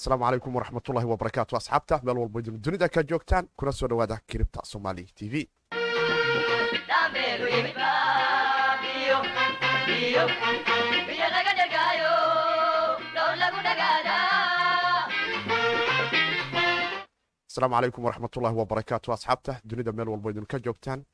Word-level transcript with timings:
asalaamu 0.00 0.24
calaykum 0.24 0.54
waraxmatullahi 0.58 1.06
wabarakaatu 1.12 1.56
asxaabta 1.60 2.00
meel 2.04 2.18
walba 2.22 2.40
idinu 2.44 2.58
dunida 2.68 2.88
ka 2.94 3.02
joogtaan 3.10 3.48
kuna 3.56 3.72
soo 3.80 3.88
dhowaada 3.92 4.20
kiribta 4.26 4.60
somaali 4.72 5.04
t 5.18 5.28
v. 5.32 5.44
Asalaamu 17.50 17.74
calaykum 17.74 18.04
waraxmatullahi 18.04 18.56
wabarakaatu 18.56 19.12
asxaabta 19.12 19.60
dunida 19.64 19.92
meel 19.92 20.08
walba 20.08 20.30
idinu 20.30 20.46
ka 20.46 20.58
joogtaan 20.58 21.04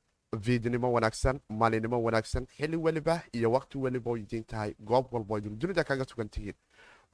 fiidnimo 0.44 0.92
wanaagsan 0.92 1.40
maalinimo 1.48 2.02
wanaagsan 2.06 2.46
xili 2.56 2.76
weliba 2.76 3.20
iyo 3.32 3.50
waqti 3.52 3.78
weliba 3.78 4.10
oo 4.10 4.16
idiin 4.16 4.44
tahay 4.44 4.74
goob 4.80 5.06
walba 5.14 5.38
idinu 5.38 5.56
dunida 5.56 5.84
kaga 5.84 6.04
sugan 6.04 6.28
tihiin 6.28 6.54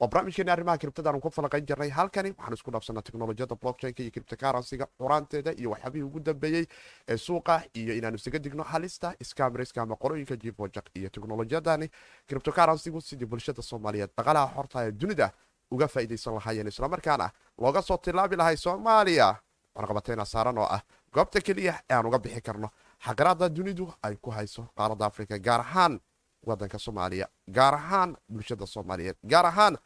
waa 0.03 0.07
barnaamijkeeni 0.07 0.51
arrimaha 0.51 0.77
kiribtadaanu 0.77 1.19
ku 1.21 1.29
falaqayn 1.31 1.65
jirnay 1.65 1.89
halkani 1.89 2.29
waxaan 2.37 2.53
isku 2.53 2.71
dhaafsanaa 2.71 3.01
teknolojiyada 3.01 3.55
blockchainka 3.55 4.01
iyo 4.03 4.11
kiribtakaransiga 4.11 4.85
quraanteeda 4.99 5.51
iyo 5.51 5.69
waxyaabihii 5.71 6.03
ugu 6.03 6.19
dambeeyey 6.19 6.65
ee 7.07 7.17
suuqa 7.17 7.61
iyo 7.73 7.93
inaanu 7.95 8.15
isaga 8.15 8.39
digno 8.39 8.63
halista 8.63 9.13
scamriska 9.23 9.81
ama 9.81 9.95
qorooyinka 9.95 10.35
jivojak 10.35 10.85
iyo 10.95 11.09
teknolojiyadani 11.09 11.89
kiribtokaransigu 12.27 13.01
sidii 13.01 13.25
bulshada 13.25 13.61
soomaaliyeed 13.61 14.09
dhaqalaha 14.17 14.53
xorta 14.55 14.83
ee 14.87 14.91
dunida 14.91 15.31
uga 15.71 15.87
faa'iidaysan 15.87 16.33
lahaayeen 16.33 16.67
islamarkaana 16.67 17.29
looga 17.61 17.81
soo 17.81 17.97
tilaabi 17.97 18.35
lahay 18.35 18.57
soomaaliya 18.57 19.35
warqabateyna 19.75 20.25
saaran 20.25 20.57
oo 20.57 20.65
ah 20.75 20.81
goobta 21.13 21.41
keliya 21.41 21.73
ee 21.89 21.93
aan 21.95 22.05
uga 22.05 22.19
bixi 22.19 22.41
karno 22.41 22.69
xaqiraada 23.05 23.49
dunidu 23.49 23.93
ay 24.03 24.15
ku 24.15 24.29
hayso 24.31 24.67
qaaradda 24.77 25.05
afrika 25.05 25.39
gaar 25.39 25.59
ahaan 25.61 25.99
wadanka 26.45 26.79
soomaaliya 26.79 27.27
gaar 27.47 27.73
ahaan 27.75 28.17
bulshada 28.29 28.65
soomaaliyeed 28.67 29.15
gaar 29.33 29.45
ahaan 29.45 29.77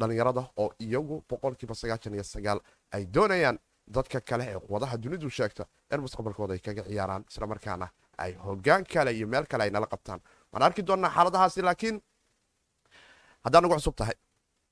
dhallinyarada 0.00 0.42
oo 0.56 0.70
iyagu 0.80 1.24
boqolkiiba 1.30 1.74
sagaashan 1.74 2.14
iyo 2.14 2.24
sagaal 2.24 2.60
ay 2.92 3.06
doonayaan 3.14 3.58
dadka 3.86 4.20
kale 4.20 4.44
ee 4.52 4.58
quwadaha 4.66 4.96
dunidu 4.96 5.30
sheegta 5.30 5.64
in 5.92 6.00
mustaqbalkooda 6.00 6.52
ay 6.54 6.58
kaga 6.66 6.82
ciyaaraan 6.88 7.24
islamarkaana 7.30 7.88
ay 8.18 8.32
hogaan 8.44 8.84
kale 8.92 9.10
iyo 9.16 9.26
meel 9.26 9.46
kale 9.46 9.62
ay 9.64 9.70
nala 9.70 9.86
qabtaan. 9.86 10.20
Waan 10.52 10.62
arki 10.62 10.82
doonnaa 10.86 11.10
xaaladahaasi 11.16 11.62
laakiin 11.62 11.96
haddaa 13.44 13.60
nagu 13.60 13.74
cusub 13.78 13.94
tahay 13.98 14.14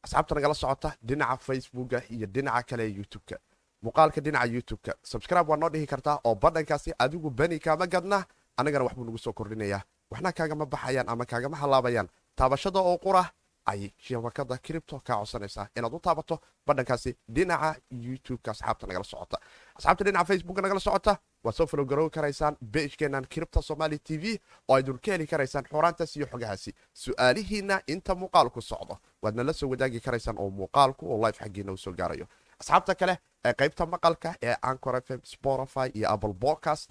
asxaabta 0.05 0.34
nagala 0.34 0.55
socota 0.55 0.91
dhinaca 1.09 1.37
facebooka 1.47 1.99
iyo 2.15 2.27
dhinaca 2.34 2.62
kale 2.69 2.82
ee 2.88 2.94
youtubeka. 2.99 3.37
Muuqaalka 3.84 4.21
dhinaca 4.25 4.47
youtubeka. 4.55 4.93
Subscribe 5.11 5.49
waa 5.50 5.56
noo 5.61 5.69
dhihi 5.75 5.87
kartaa 5.93 6.16
oo 6.25 6.34
badhankaasi 6.34 6.91
adigu 6.99 7.31
beni 7.31 7.59
kaama 7.59 7.87
gadna 7.87 8.19
annagana 8.59 8.84
waxbuu 8.87 9.05
nagu 9.05 9.19
soo 9.19 9.32
kordhinayaa. 9.32 9.82
Waxna 10.11 10.31
kaagama 10.32 10.66
baxayaan 10.66 11.09
ama 11.09 11.25
kaagama 11.25 11.56
halaabayaan. 11.62 12.09
Taabashada 12.37 12.78
oo 12.81 12.97
qura 13.05 13.25
ay 13.67 13.91
shabakada 13.99 14.59
cripto 14.59 15.00
kaa 15.05 15.17
codsanaysaa 15.17 15.67
inaad 15.77 15.95
u 15.95 16.00
taabato 16.00 16.39
badhankaasi 16.67 17.17
dhinaca 17.34 17.75
youtubeka 17.91 18.50
asxaabta 18.50 18.87
nagala 18.87 19.05
socota 19.05 19.37
asxaabta 19.78 20.05
dhinaca 20.05 20.25
facebooka 20.25 20.62
nagala 20.62 20.81
socota 20.81 21.17
waad 21.45 21.55
soo 21.55 21.67
falowgarowi 21.67 22.11
karaysaan 22.11 22.56
beijkeenan 22.73 23.27
cripto 23.34 23.62
somaali 23.62 23.99
t 23.99 24.19
v. 24.23 24.25
Oo 24.69 24.75
aydun 24.77 24.99
ka 25.05 25.12
heli 25.12 25.27
karaysaan 25.27 25.65
xoraantaas 25.71 26.17
iyo 26.17 26.27
xogahaasi 26.27 26.75
su'aalihiina 26.95 27.81
inta 27.87 28.15
muuqaalku 28.15 28.61
socdo 28.62 28.97
waadna 29.23 29.47
la 29.47 29.53
soo 29.53 29.69
wadaagi 29.71 30.00
karaysaan 30.00 30.39
oo 30.39 30.50
muuqaalku 30.50 31.12
oo 31.12 31.27
life 31.27 31.39
xaggiina 31.44 31.73
uu 31.73 31.94
gaarayo 31.97 32.27
asxaabta 32.61 32.94
kale 32.94 33.19
ee 33.44 33.53
qaybta 33.61 33.87
maqalka 33.87 34.34
ee 34.43 34.55
ancor 34.62 35.03
fm 35.03 35.21
spotify 35.25 35.89
iyo 35.94 36.11
apple 36.11 36.34
podcast 36.34 36.91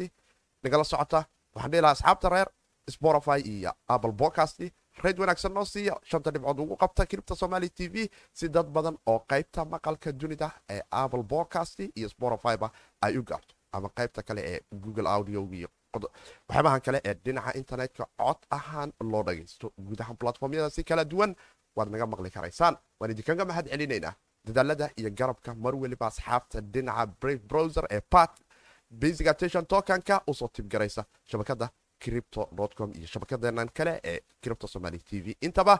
nagala 0.63 0.83
socota 0.83 1.23
waxaan 1.55 1.71
dhihi 1.71 1.81
lahaa 1.81 1.91
asxaabta 1.97 2.29
reer 2.29 2.47
spotify 2.91 3.39
iyo 3.53 3.71
apple 3.87 4.11
podcast 4.11 4.59
rayd 5.03 5.19
wanaagsan 5.19 5.53
noo 5.53 5.65
siiya 5.65 5.95
shanta 6.03 6.31
dhibcood 6.31 6.59
ugu 6.59 6.75
qabta 6.77 7.05
kiribta 7.05 7.35
somaali 7.35 7.69
t 7.69 7.87
v 7.93 8.09
si 8.33 8.49
dad 8.49 8.67
badan 8.67 8.97
oo 9.07 9.19
qaybta 9.29 9.65
maqalka 9.65 10.11
dunida 10.11 10.51
ee 10.69 10.81
apple 10.91 11.23
podcast 11.23 11.79
iyo 11.79 12.09
spotifyba 12.09 12.71
ay 13.01 13.17
u 13.17 13.23
gaarto 13.23 13.55
ama 13.71 13.89
qaybta 13.89 14.23
kale 14.23 14.41
ee 14.45 14.59
google 14.71 15.07
audio 15.09 15.47
iyo 15.53 15.67
waxyaabahan 15.93 16.81
kale 16.81 17.01
ee 17.05 17.13
dhinaca 17.25 17.57
internetka 17.57 18.05
cod 18.17 18.37
ahaan 18.49 18.93
loo 19.11 19.23
dhagaysto 19.23 19.73
guud 19.77 20.01
ahaan 20.01 20.17
platformyadaasi 20.17 20.83
kala 20.83 21.05
duwan 21.05 21.35
waad 21.75 21.89
naga 21.89 22.05
maqli 22.05 22.29
karaysaan. 22.31 22.75
Waan 22.99 23.11
idinkaga 23.11 23.45
mahad 23.45 23.67
celinaynaa 23.71 24.13
dadaalada 24.45 24.89
iyo 24.97 25.09
garabka 25.09 25.55
mar 25.55 25.75
weliba 25.75 26.07
asxaabta 26.07 26.61
dhinaca 26.61 27.05
brave 27.21 27.39
browser 27.47 27.85
ee 27.89 28.01
pat. 28.01 28.39
Basic 28.89 29.27
attention 29.27 29.65
tokanka 29.65 30.21
u 30.27 30.33
soo 30.33 30.47
tibgaraysa 30.47 31.05
shabakada 31.25 31.69
criptocom 32.03 32.91
iyo 32.95 33.07
shabakadeenan 33.07 33.69
kale 33.73 33.99
ee 34.03 34.19
cripto 34.43 34.67
somaali 34.67 34.99
t 34.99 35.21
v. 35.25 35.35
Intaba 35.41 35.79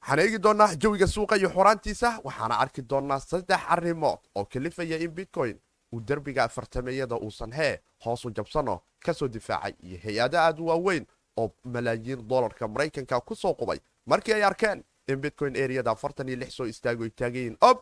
waxaan 0.00 0.18
eegi 0.18 0.38
doonaa 0.38 0.74
jawiga 0.82 1.06
suuqa 1.06 1.36
iyo 1.36 1.48
xoraantiisa 1.48 2.20
waxaana 2.24 2.58
arki 2.58 2.82
doonaa 2.90 3.20
saddex 3.20 3.60
arrimood 3.68 4.18
oo 4.34 4.44
kalifaya 4.44 4.96
in 4.98 5.10
bitcoin 5.10 5.56
uu 5.92 6.00
derbiga 6.08 6.44
afartameeyada 6.44 7.16
uusan 7.16 7.52
hee 7.52 7.80
hoosu 8.04 8.30
jabsano 8.30 8.80
ka 9.04 9.14
soo 9.14 9.28
difaacay 9.28 9.74
iyo 9.82 9.98
hay'ado 10.04 10.38
aad 10.38 10.60
u 10.60 10.66
waaweyn 10.66 11.06
oo 11.36 11.50
malaayiin 11.64 12.28
dolarka 12.28 12.68
maraykanka 12.68 13.20
ku 13.20 13.34
soo 13.34 13.54
qubay. 13.54 13.78
Markii 14.06 14.34
ay 14.34 14.42
arkeen 14.44 14.84
in 15.08 15.20
bitcoin 15.20 15.56
eriyada 15.56 15.90
afartan 15.90 16.28
iyo 16.28 16.36
lix 16.36 16.56
soo 16.56 16.66
istaago 16.66 17.08
taagayiin 17.08 17.56
ob 17.60 17.78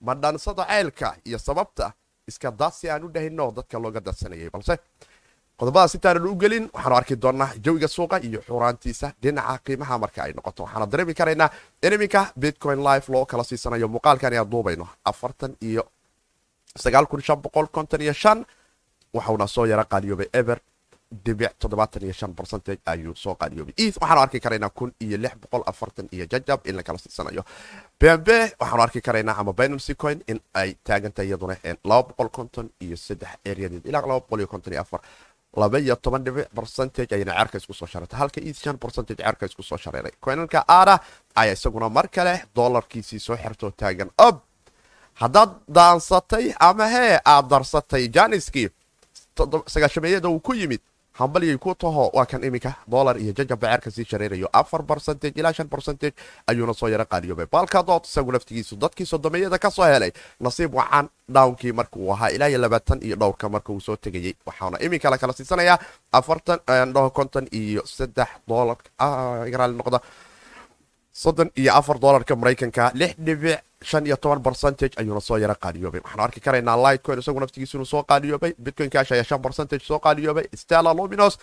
ma 0.00 0.14
dhansada 0.14 0.64
ceylka 0.66 1.16
iyo 1.24 1.38
sababta 1.38 1.92
iska 2.28 2.50
daadsi 2.50 2.90
aan 2.90 3.04
u 3.04 3.08
dhahino 3.08 3.50
dadka 3.52 3.78
looga 3.78 4.00
dadsanayay 4.00 4.50
balse 4.50 4.76
qodobadaas 5.58 5.94
intaanan 5.96 6.26
u 6.26 6.34
gelin. 6.42 6.64
Waxaanu 6.74 6.96
arki 6.96 7.16
doonnaa 7.22 7.50
jawiga 7.64 7.88
suuqa 7.88 8.16
iyo 8.22 8.40
xuraantiisa. 8.46 9.12
Dhinaca 9.22 9.58
qiimaha 9.64 9.98
marka 9.98 10.22
ay 10.22 10.32
noqoto 10.36 10.62
waxaana 10.64 10.86
dareemi 10.92 11.14
karaynaa 11.14 11.50
in 11.82 11.92
iminka 11.92 12.26
bitcoin 12.40 12.80
life 12.84 13.12
loo 13.12 13.26
kala 13.26 13.44
siisanayo. 13.44 13.88
Muuqaalkan 13.88 14.32
ayaan 14.32 14.50
duubayno 14.50 14.88
afartan 15.04 15.56
iyo 15.62 15.82
sagaal 16.76 17.06
kun 17.06 17.22
shan 17.22 17.38
boqol 17.42 17.66
konton 17.72 18.00
iyo 18.00 18.12
shan. 18.12 18.44
Waxauna 19.14 19.46
soo 19.46 19.64
yara 19.66 19.84
qaaliyoobay 19.84 20.28
eber 20.32 20.58
dhibic 21.24 21.52
toddobaatan 21.58 22.02
iyo 22.02 22.12
shan 22.12 22.34
percentage 22.34 22.80
ayuu 22.86 23.14
soo 23.16 23.34
qaaliyoobay. 23.34 23.74
Eth 23.78 23.96
waxaanu 24.00 24.20
arki 24.20 24.40
karaynaa 24.40 24.70
kun 24.70 24.92
iyo 25.00 25.16
lix 25.18 25.34
boqol 25.42 25.62
afartan 25.66 26.08
iyo 26.12 26.26
jajab 26.32 26.60
in 26.66 26.76
la 26.76 26.82
kala 26.82 26.98
siisanayo. 26.98 27.42
Bmb 28.00 28.28
waxaanu 28.60 28.82
arki 28.82 29.00
karaynaa 29.00 29.36
ama 29.40 29.52
binancy 29.52 29.94
coin 29.94 30.20
in 30.28 30.40
ay 30.54 30.74
taagantahay 30.84 31.28
iyaduna 31.28 31.56
laba 31.84 32.02
boqol 32.08 32.28
konton 32.28 32.70
iyo 32.80 32.96
saddex 32.96 33.28
eryadeed 33.44 33.86
ilaa 33.86 34.00
laba 34.02 34.20
boqol 34.20 34.38
iyo 34.40 34.46
konton 34.48 34.72
iyo 34.72 34.82
afar 34.82 35.00
laba 35.56 35.78
iyo 35.78 35.96
toban 36.04 36.22
dhibic 36.24 36.48
percentage 36.58 37.12
ayana 37.16 37.32
ceerka 37.38 37.56
isku 37.58 37.74
soo 37.74 37.86
shareertay 37.92 38.18
halka 38.22 38.40
eth 38.48 38.60
shan 38.64 38.76
percentage 38.84 39.22
ceerka 39.22 39.44
isku 39.46 39.62
soo 39.62 39.78
shareeray. 39.84 40.12
Coinanka 40.24 40.64
aada 40.68 40.94
ayaa 41.40 41.56
isaguna 41.58 41.88
mar 41.88 42.06
kale 42.08 42.34
doolarkiisii 42.56 43.20
soo 43.26 43.36
xirtoo 43.42 43.70
taagan. 43.80 44.10
Ob 44.26 44.36
haddaad 45.22 45.50
daansatay 45.76 46.46
ama 46.68 46.86
hee 46.94 47.18
aad 47.32 47.46
darsatay 47.52 48.08
janiskii 48.16 48.68
sagaashameeyada 49.74 50.28
uu 50.28 50.40
ku 50.40 50.52
yimid 50.54 50.80
hambalyay 51.18 51.56
ku 51.58 51.74
taho. 51.74 52.10
Waa 52.14 52.26
kan 52.26 52.44
iminka 52.44 52.76
dolar 52.86 53.16
iyo 53.18 53.32
jajabba 53.32 53.66
ceerka 53.72 53.90
sii 53.90 54.04
shareerayo. 54.04 54.48
Afar 54.52 54.82
percentage 54.84 55.34
ilaa 55.40 55.52
shan 55.52 55.68
percentage 55.68 56.14
ayuuna 56.46 56.74
soo 56.74 56.88
yara 56.88 57.04
qaaliyoobay 57.04 57.46
balkadood 57.52 58.04
isagu 58.04 58.32
laftigiisu 58.32 58.76
dadkii 58.76 59.06
sodomeeyada 59.06 59.58
ka 59.58 59.70
soo 59.70 59.84
helay. 59.84 60.12
Nasiib 60.40 60.74
wacan 60.74 61.08
dhownkii 61.28 61.72
marka 61.72 61.96
uu 61.98 62.12
ahaa 62.12 62.28
ilaa 62.36 62.48
iyo 62.48 62.58
labaatan 62.58 63.00
iyo 63.02 63.16
dhowrka 63.16 63.48
marka 63.48 63.72
uu 63.72 63.80
soo 63.80 63.96
tegayey 63.96 64.34
waxaana 64.46 64.78
iminka 64.84 65.10
la 65.10 65.18
kala 65.18 65.32
siisanayaa 65.32 65.78
afartan 66.12 66.58
konton 67.12 67.48
iyo 67.52 67.82
saddex 67.86 68.28
dolar 68.48 68.76
raali 69.58 69.74
noqda 69.80 70.00
soddon 71.22 71.48
iyo 71.60 71.70
afar 71.80 71.96
dolarka 72.04 72.32
maraykanka 72.40 72.84
lix 73.00 73.12
dhibic 73.26 73.58
shan 73.90 74.06
iyo 74.08 74.16
toban 74.16 74.40
percentage 74.46 74.94
ayuuna 75.00 75.20
soo 75.28 75.36
yara 75.42 75.54
qaaliyoobay. 75.64 76.00
Waxaanu 76.04 76.22
arki 76.26 76.40
karaynaa 76.46 76.76
lightcoin 76.84 77.18
isagu 77.22 77.40
naftigiisu 77.40 77.74
inuu 77.76 77.86
soo 77.92 78.02
qaaliyoobay 78.10 78.52
bitcoin 78.64 78.90
cash 78.94 79.12
ayaa 79.12 79.24
shan 79.30 79.40
percentage 79.46 79.84
soo 79.90 79.98
qaaliyoobay 80.06 80.44
stella 80.62 80.92
luminos 80.98 81.34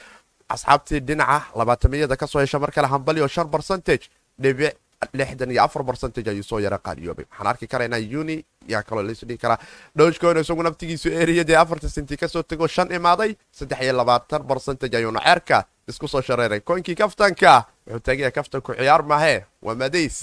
asxaabtii 0.54 1.00
dhinaca 1.08 1.38
labaatamiyada 1.60 2.16
ka 2.22 2.28
soo 2.28 2.40
hesha 2.44 2.60
mar 2.64 2.72
kale 2.76 2.88
hambalyo 2.94 3.28
shan 3.36 3.48
percentage 3.56 4.04
dhibic 4.44 4.74
lixdan 5.20 5.52
iyo 5.52 5.62
afar 5.64 5.84
percentage 5.90 6.30
ayuu 6.30 6.44
soo 6.44 6.60
yara 6.60 6.78
qaaliyoobay. 6.88 7.26
Waxaan 7.32 7.48
arki 7.52 7.68
karaynaa 7.68 8.00
uni 8.22 8.38
yaa 8.74 8.84
kaloo 8.88 9.04
laisdhihi 9.08 9.38
karaa 9.44 9.58
dogecoin 9.98 10.38
isagu 10.44 10.64
naftigiisu 10.64 11.08
eriyadii 11.10 11.56
afarta 11.64 11.90
senti 11.90 12.16
ka 12.18 12.28
soo 12.28 12.44
tego 12.44 12.68
shan 12.68 12.92
imaaday 12.92 13.32
saddex 13.58 13.80
iyo 13.86 13.94
labaatan 14.00 14.42
percentage 14.52 14.96
ayuuna 14.98 15.20
ceerka 15.28 15.58
isku 15.88 16.08
soo 16.08 16.22
shareeray 16.22 16.60
koinkii 16.60 16.96
kaftanka 16.96 17.66
wuxuu 17.88 18.00
taagaya 18.00 18.32
kaftanku 18.32 18.74
ciyaar 18.80 19.04
mahe 19.04 19.46
waa 19.62 19.76
madays 19.76 20.18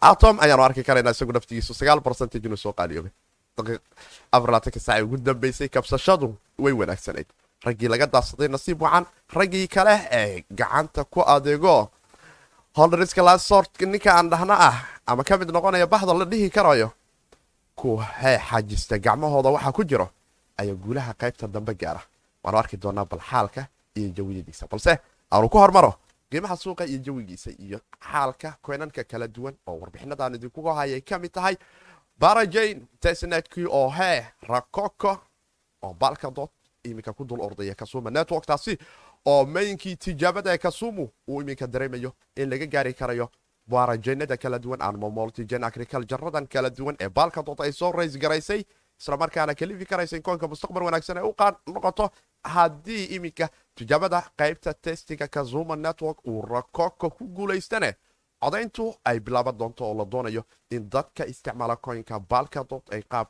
atom 0.00 0.40
ayaanu 0.40 0.62
arki 0.64 0.82
karaynaa 0.88 1.10
isagu 1.16 1.32
naftigiisu 1.32 1.74
sagaal 1.74 2.00
percentage 2.00 2.46
inuu 2.46 2.56
soo 2.64 2.72
qaaliyoobay 2.72 3.12
afarlaatanka 4.32 4.80
saaca 4.80 5.04
ugu 5.04 5.16
dambeysay 5.16 5.68
kabsashadu 5.68 6.34
way 6.58 6.72
wanaagsanayd. 6.72 7.26
Raggii 7.64 7.88
laga 7.92 8.06
daadsaday 8.06 8.48
nasiib 8.48 8.82
wacan 8.82 9.04
raggii 9.36 9.66
kale 9.68 9.94
ee 10.10 10.44
gacanta 10.50 11.04
ku 11.04 11.20
adeego. 11.34 11.90
Holdariska 12.76 13.22
lasort 13.22 13.80
ninka 13.80 14.10
aan 14.16 14.30
dhahno 14.30 14.54
ah 14.68 14.76
ama 15.06 15.24
ka 15.24 15.36
mid 15.38 15.50
noqonaya 15.50 15.86
bahda 15.86 16.14
la 16.14 16.24
dhihi 16.24 16.50
karayo 16.50 16.92
kuwa 17.76 18.04
hee 18.04 18.38
xaajista 18.38 18.98
gacmahooda 18.98 19.50
waxaa 19.50 19.72
ku 19.72 19.84
jiro 19.84 20.08
ayaa 20.56 20.74
guulaha 20.74 21.12
qaybta 21.20 21.46
dambe 21.48 21.74
gaara. 21.74 22.00
Waanu 22.44 22.58
arki 22.58 22.76
doonaa 22.76 23.04
bal 23.04 23.20
xaalka 23.30 23.66
iyo 24.00 24.10
jawiyadiisa 24.18 24.66
balse 24.70 24.98
aanu 25.32 25.48
ku 25.48 25.58
hormaro 25.58 25.94
qiimaha 26.30 26.56
suuqa 26.56 26.84
iyo 26.86 26.98
jawigiisa 26.98 27.50
iyo 27.58 27.80
xaalka 28.10 28.56
koynanka 28.62 29.04
kala 29.04 29.28
duwan 29.28 29.54
oo 29.66 29.76
warbixinadaan 29.80 30.34
idinkuga 30.34 30.74
hayay 30.74 31.00
ka 31.00 31.18
mid 31.18 31.32
tahay. 31.32 31.56
Barajayn 32.20 32.86
tesnetkii 33.00 33.66
oo 33.68 33.88
hee 33.90 34.24
rakoko 34.48 35.18
oo 35.82 35.94
balkadood 35.94 36.48
iminka 36.84 37.12
ku 37.12 37.24
dul 37.24 37.40
ordaya 37.40 37.74
kasuma 37.74 38.10
networktaasi 38.10 38.78
oo 39.26 39.44
maynkii 39.46 39.96
tijaabada 39.96 40.58
kasumu 40.58 41.08
uu 41.28 41.40
iminka 41.42 41.66
dareemayo 41.66 42.12
in 42.36 42.50
laga 42.50 42.66
gaari 42.66 42.94
karayo 42.94 43.30
barajaynada 43.66 44.36
kala 44.36 44.58
duwan 44.58 44.82
ama 44.82 45.10
multigen 45.10 45.64
agriculturadan 45.64 46.46
kala 46.46 46.70
duwan 46.70 46.96
ee 47.00 47.08
balkadood 47.08 47.60
ay 47.60 47.72
soo 47.72 47.92
rays 47.92 48.18
garaysay 48.18 48.64
islamarkaana 49.00 49.54
kalifi 49.54 49.86
karaysa 49.86 50.16
in 50.16 50.22
koonka 50.22 50.48
mustaqbal 50.48 50.82
wanaagsan 50.82 51.18
ay 51.18 51.24
u 51.24 51.34
noqoto 51.74 52.10
haddii 52.44 53.04
iminka 53.16 53.48
tijaabada 53.74 54.22
qaybta 54.38 54.74
testiga 54.74 55.28
kazuma 55.28 55.76
network 55.76 56.18
uu 56.26 56.42
rakoko 56.42 57.10
ku 57.10 57.24
guulaystane 57.24 57.94
codayntu 58.44 58.94
ay 59.04 59.20
bilaaban 59.20 59.58
doonto 59.58 59.84
oo 59.84 59.94
la 59.94 60.04
doonayo 60.04 60.44
in 60.70 60.90
dadka 60.90 61.24
isticmaala 61.26 61.76
koynka 61.76 62.20
balkadood 62.20 62.82
ay 62.92 63.02
qaab 63.02 63.26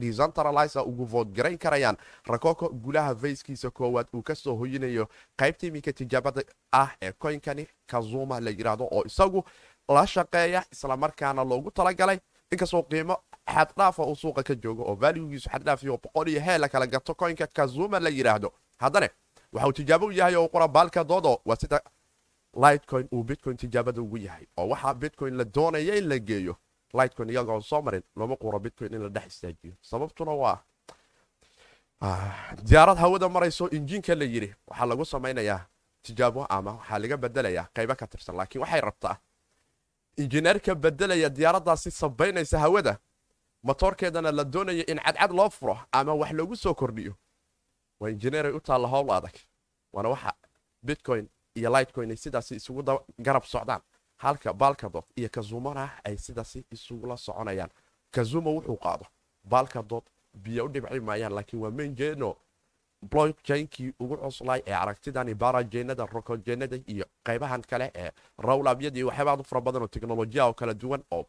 decentralizer 0.00 0.82
ugu 0.86 1.04
voodgarayn 1.12 1.58
karayaan. 1.58 1.96
Rakoko 2.26 2.68
gulaha 2.68 3.14
fayskiisa 3.14 3.70
koowaad 3.70 4.06
uu 4.14 4.22
ka 4.22 4.34
soo 4.34 4.54
hoyinayo 4.56 5.08
qaybta 5.36 5.66
iminka 5.66 5.92
tijaabada 5.92 6.42
ah 6.72 6.90
ee 7.02 7.12
koynkani 7.12 7.66
kazuma 7.86 8.40
la 8.40 8.50
yidhaahdo 8.50 8.88
oo 8.90 9.02
isagu 9.06 9.44
la 9.88 10.06
shaqeeya 10.06 10.64
islamarkaana 10.72 11.44
loogu 11.44 11.70
talagalay 11.70 12.18
inkastoo 12.52 12.82
qiimo 12.82 13.16
xaddhaafa 13.54 14.02
uu 14.06 14.16
suuqa 14.16 14.42
ka 14.42 14.54
joogo 14.54 14.82
oo 14.90 14.94
valugiisu 14.94 15.50
xaddhaafiyo 15.50 15.98
boqol 16.02 16.28
iyo 16.28 16.40
hee 16.40 16.58
la 16.58 16.68
kala 16.68 16.86
gato 16.86 17.14
koynka 17.14 17.46
kazuma 17.46 18.00
la 18.00 18.10
yidhaahdo 18.10 18.52
haddane 18.78 19.10
waxauu 19.52 19.72
tijaabo 19.72 20.06
u 20.06 20.12
yahay 20.12 20.34
oo 20.36 20.48
qora 20.48 20.68
baalkadoodo 20.68 21.40
waa 21.46 21.56
sida 21.56 21.80
lightcoin 22.62 23.08
uu 23.12 23.22
bitcoin 23.24 23.56
tijaabada 23.56 24.00
ugu 24.02 24.16
yahay 24.18 24.46
oo 24.56 24.68
waxaa 24.68 24.94
bitcoin 24.94 25.36
la 25.36 25.44
doonaya 25.44 25.94
in 25.96 26.08
la 26.08 26.18
geeyo. 26.18 26.56
Lightcoin 26.94 27.30
iyagoon 27.30 27.62
soo 27.62 27.82
marin 27.82 28.02
looma 28.16 28.36
quro 28.36 28.58
bitcoin 28.58 28.94
in 28.94 29.02
la 29.02 29.08
dhex 29.08 29.26
istaajiyo. 29.26 29.74
Sababtuna 29.82 30.32
waa 30.32 30.58
diyaarad 32.64 32.98
hawada 32.98 33.28
marayso 33.28 33.68
injiinka 33.70 34.14
la 34.14 34.24
yidhi 34.24 34.54
waxaa 34.68 34.86
lagu 34.86 35.04
samaynayaa 35.04 35.60
tijaabo 36.02 36.46
ama 36.48 36.72
waxaa 36.72 36.98
laga 36.98 37.16
bedelayaa 37.16 37.68
qaybo 37.74 37.94
ka 37.94 38.06
tirsan 38.06 38.36
laakiin 38.36 38.62
waxay 38.62 38.80
rabtaa 38.80 39.16
injineerka 40.22 40.74
bedelaya 40.74 41.28
diyaaraddaasi 41.36 41.90
sabaynaysa 41.90 42.58
hawada 42.58 42.98
motoorkeedana 43.62 44.32
la 44.32 44.44
doonaya 44.44 44.84
in 44.92 44.98
cadcad 44.98 45.32
loo 45.32 45.50
furo 45.50 45.78
ama 45.92 46.14
wax 46.14 46.32
loogu 46.32 46.56
soo 46.56 46.74
kordhiyo. 46.74 47.14
Waa 48.00 48.10
injineeray 48.10 48.52
u 48.52 48.60
taalla 48.60 48.88
howl 48.88 49.10
adag 49.10 49.34
waana 49.92 50.08
waxa 50.08 50.32
bitcoin 50.82 51.28
iyo 51.54 51.70
lightcoin 51.70 52.10
ay 52.10 52.16
sidaasi 52.16 52.54
isugu 52.54 52.82
garab 53.18 53.44
socdaan. 53.44 53.80
Halka 54.16 54.52
balkadood 54.52 55.04
iyo 55.16 55.28
kazumana 55.28 55.90
ay 56.04 56.16
sidaasi 56.16 56.64
isugula 56.70 57.16
soconayaan. 57.16 57.70
Kazuma 58.10 58.50
wuxuu 58.50 58.76
qaado 58.76 59.06
balkadood 59.44 60.02
biyo 60.34 60.64
u 60.64 60.68
dhibci 60.68 61.00
maayaan 61.00 61.32
laakiin 61.34 61.62
waa 61.62 61.70
mainjeno 61.70 62.36
blockchainkii 63.02 63.92
ugu 64.00 64.16
cuslay 64.16 64.62
ee 64.66 64.72
aragtidani 64.74 65.34
barajenada 65.34 66.06
rokojenada 66.06 66.76
iyo 66.86 67.04
qaybahan 67.24 67.62
kale 67.62 67.90
ee 67.94 68.10
rawlabyada 68.38 68.98
iyo 68.98 69.06
waxyaabaad 69.06 69.40
u 69.40 69.44
fara 69.44 69.60
badan 69.60 69.82
oo 69.82 69.86
teknolojiya 69.88 70.46
oo 70.46 70.52
kala 70.54 70.74
duwan 70.74 71.02
oo 71.10 71.26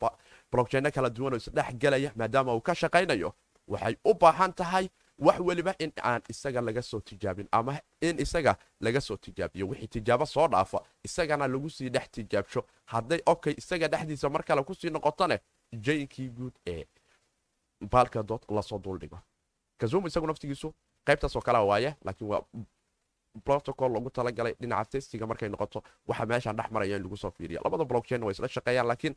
blockchaino 0.51 0.91
kala 0.91 1.09
duwan 1.09 1.33
oo 1.33 1.37
isdhex 1.37 1.73
gelaya 1.77 2.11
maadaama 2.15 2.55
uu 2.55 2.61
ka 2.61 2.75
shaqaynayo 2.75 3.33
waxay 3.67 3.95
u 4.05 4.13
baahan 4.13 4.53
tahay 4.53 4.89
wax 5.19 5.39
weliba 5.39 5.75
in 5.79 5.91
aan 6.03 6.21
isaga 6.29 6.61
laga 6.61 6.81
soo 6.81 6.99
tijaabin 6.99 7.47
ama 7.51 7.79
in 8.01 8.19
isaga 8.19 8.55
laga 8.79 9.01
soo 9.01 9.17
tijaabiyo 9.17 9.67
wixii 9.67 9.87
tijaabo 9.87 10.25
soo 10.25 10.47
dhaafa 10.47 10.81
isagana 11.03 11.47
lagu 11.47 11.69
sii 11.69 11.89
dhex 11.89 12.09
tijaabsho 12.11 12.65
hadday 12.85 13.19
okay 13.25 13.53
isaga 13.57 13.87
dhexdiisa 13.87 14.29
mar 14.29 14.43
kale 14.43 14.63
ku 14.63 14.75
sii 14.75 14.89
noqotone 14.89 15.39
jaynkii 15.73 16.29
guud 16.29 16.53
ee 16.67 16.85
baalkadood 17.91 18.41
la 18.49 18.61
soo 18.61 18.79
duldhigo 18.79 19.19
kazum 19.77 20.07
isagu 20.07 20.27
naftigiisu 20.27 20.73
qaybtaasoo 21.07 21.41
kale 21.41 21.59
waaye 21.71 21.95
laakiin 22.05 22.29
waa 22.31 22.41
protocol 23.43 23.91
lagu 23.93 24.09
talagalay 24.09 24.53
dhinaca 24.61 24.89
testiga 24.91 25.25
markay 25.27 25.49
noqoto 25.49 25.83
waxa 26.07 26.25
meeshaan 26.25 26.55
dhex 26.57 26.71
maraya 26.71 26.95
in 26.97 27.03
lagu 27.03 27.17
soo 27.17 27.31
fiiriya. 27.31 27.61
Labada 27.65 27.85
blockchain 27.85 28.23
way 28.23 28.31
isla 28.31 28.47
shaqeeyaan 28.47 28.87
laakiin 28.87 29.15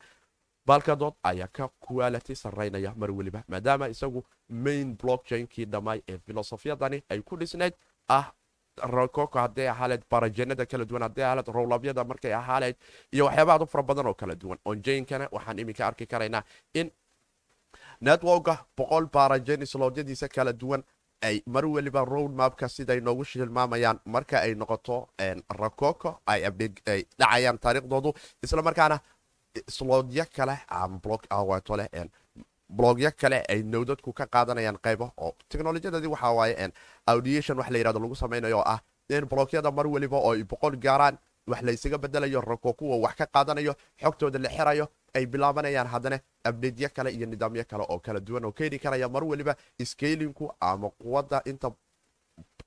baalkadood 0.65 1.13
ayaa 1.23 1.47
ka 1.47 1.67
quality 1.79 2.35
saraynaya 2.35 2.93
mar 2.95 3.11
weliba 3.11 3.43
maadaama 3.47 3.87
isagu 3.87 4.23
main 4.49 4.95
blockchainkii 4.97 5.65
dhammaay 5.65 5.99
ee 6.07 6.17
filosofiyadani 6.25 7.03
ay 7.09 7.21
ku 7.21 7.37
dhisnayd 7.37 7.73
ah 8.07 8.25
rokoko 8.95 9.39
hadday 9.39 9.67
ahaaleed 9.69 10.01
barajenada 10.11 10.65
kala 10.65 10.85
duwan 10.85 11.03
hadday 11.07 11.23
ahaaleed 11.25 11.47
rowlabyada 11.57 12.03
markay 12.03 12.33
ahaaleed 12.33 12.75
iyo 13.11 13.25
waxyaabaad 13.25 13.61
u 13.61 13.65
fara 13.67 13.83
badan 13.83 14.07
oo 14.07 14.13
kala 14.13 14.35
duwan. 14.35 14.57
Onjainkana 14.65 15.27
waxaan 15.31 15.59
iminka 15.59 15.87
arki 15.87 16.05
karaynaa 16.07 16.43
in 16.73 16.91
networka 18.01 18.57
boqol 18.77 19.05
barajenislodyadiisa 19.13 20.27
kala 20.27 20.53
duwan 20.53 20.83
ay 21.27 21.35
mar 21.55 21.65
weliba 21.75 22.01
road 22.13 22.31
mapka 22.41 22.67
siday 22.75 22.99
noogu 23.07 23.23
shilmaamayaan. 23.31 23.99
Marka 24.05 24.37
ay 24.45 24.53
noqoto 24.61 24.97
rakoko 25.61 26.11
ay 26.27 26.41
dhacayaan 27.19 27.57
taariikhdoodu 27.63 28.13
islamarkaana 28.45 28.97
slodyo 29.77 30.25
kale 30.35 30.55
tole 31.67 31.85
blogyo 32.77 33.11
kale 33.21 33.37
ay 33.49 33.59
nowdadku 33.63 34.13
ka 34.13 34.25
qaadanayaan 34.35 34.77
qaybo 34.85 35.11
oo 35.17 35.31
technolojiyadadii 35.49 36.07
waxaa 36.13 36.33
waaye 36.39 36.71
audiation 37.07 37.57
wax 37.59 37.69
la 37.71 37.77
yiraahdo 37.77 37.99
lagu 37.99 38.15
samaynayo 38.15 38.57
oo 38.59 38.63
ah 38.73 38.79
in 39.09 39.25
blogyada 39.31 39.71
mar 39.71 39.87
weliba 39.87 40.17
oo 40.17 40.31
ay 40.33 40.43
boqol 40.43 40.75
gaaraan 40.85 41.17
wax 41.47 41.61
laysaga 41.61 41.97
bedelayo 41.97 42.41
rako 42.41 42.73
kuwa 42.73 42.97
wax 42.97 43.15
ka 43.15 43.25
qaadanayo 43.25 43.75
xogtooda 44.01 44.39
la 44.39 44.49
xirayo 44.49 44.87
ay 45.13 45.25
bilaabanayaan 45.25 45.87
haddana 45.87 46.19
abdedyo 46.43 46.89
kale 46.95 47.11
iyo 47.11 47.25
nidaamyo 47.25 47.63
kale 47.69 47.83
oo 47.89 47.99
kala 47.99 48.19
duwan 48.19 48.45
oo 48.45 48.51
keeni 48.51 48.79
karaya 48.79 49.09
mar 49.09 49.23
weliba 49.23 49.55
skalinku 49.85 50.51
ama 50.59 50.89
quwadda 50.89 51.41
inta 51.45 51.71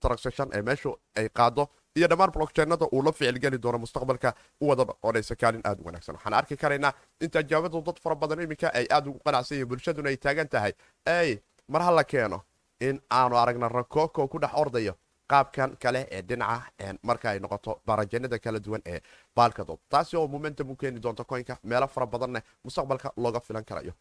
transaction 0.00 0.48
ee 0.54 0.62
meeshu 0.62 0.96
ay 1.16 1.28
qaado 1.28 1.68
iyo 1.96 2.08
dhammaan 2.08 2.30
blockchainada 2.32 2.86
uu 2.92 3.02
la 3.02 3.12
ficilgeli 3.12 3.58
doono 3.58 3.78
mustaqbalka 3.78 4.34
u 4.60 4.68
wada 4.68 4.84
noqonaysa 4.84 5.34
kaalin 5.36 5.60
aad 5.64 5.80
u 5.80 5.84
wanaagsan. 5.86 6.14
Waxaan 6.14 6.34
arki 6.34 6.56
karaynaa 6.56 6.92
in 7.20 7.30
tajaabadu 7.30 7.82
dad 7.82 7.98
fara 8.02 8.14
badan 8.14 8.40
iminka 8.40 8.68
ay 8.74 8.86
aad 8.90 9.06
ugu 9.06 9.18
qanacsan 9.24 9.54
yihiin 9.56 9.68
bulshaduna 9.68 10.08
ay 10.08 10.16
taagan 10.16 10.48
tahay 10.48 10.72
ey 11.06 11.38
mar 11.68 11.82
ha 11.82 11.90
la 11.90 12.04
keeno 12.04 12.38
in 12.80 13.00
aanu 13.10 13.36
aragna 13.36 13.68
rakoko 13.68 14.28
ku 14.28 14.38
dhex 14.38 14.50
ordayo 14.54 14.94
qaabkan 15.30 15.76
kale 15.82 16.06
ee 16.10 16.22
dhinaca 16.22 16.96
marka 17.02 17.30
ay 17.30 17.38
noqoto 17.40 17.80
barajanada 17.86 18.38
kala 18.38 18.58
duwan 18.58 18.82
ee 18.86 19.00
baalkadood 19.36 19.78
taasi 19.88 20.16
oo 20.16 20.26
momentum 20.28 20.70
u 20.70 20.76
keeni 20.76 21.00
doonta 21.00 21.24
koynka 21.24 21.58
meelo 21.64 21.86
fara 21.88 22.06
badanne 22.06 22.42
mustaqbalka 22.64 23.12
looga 23.16 23.40
filan 23.40 23.64
karayo. 23.64 23.92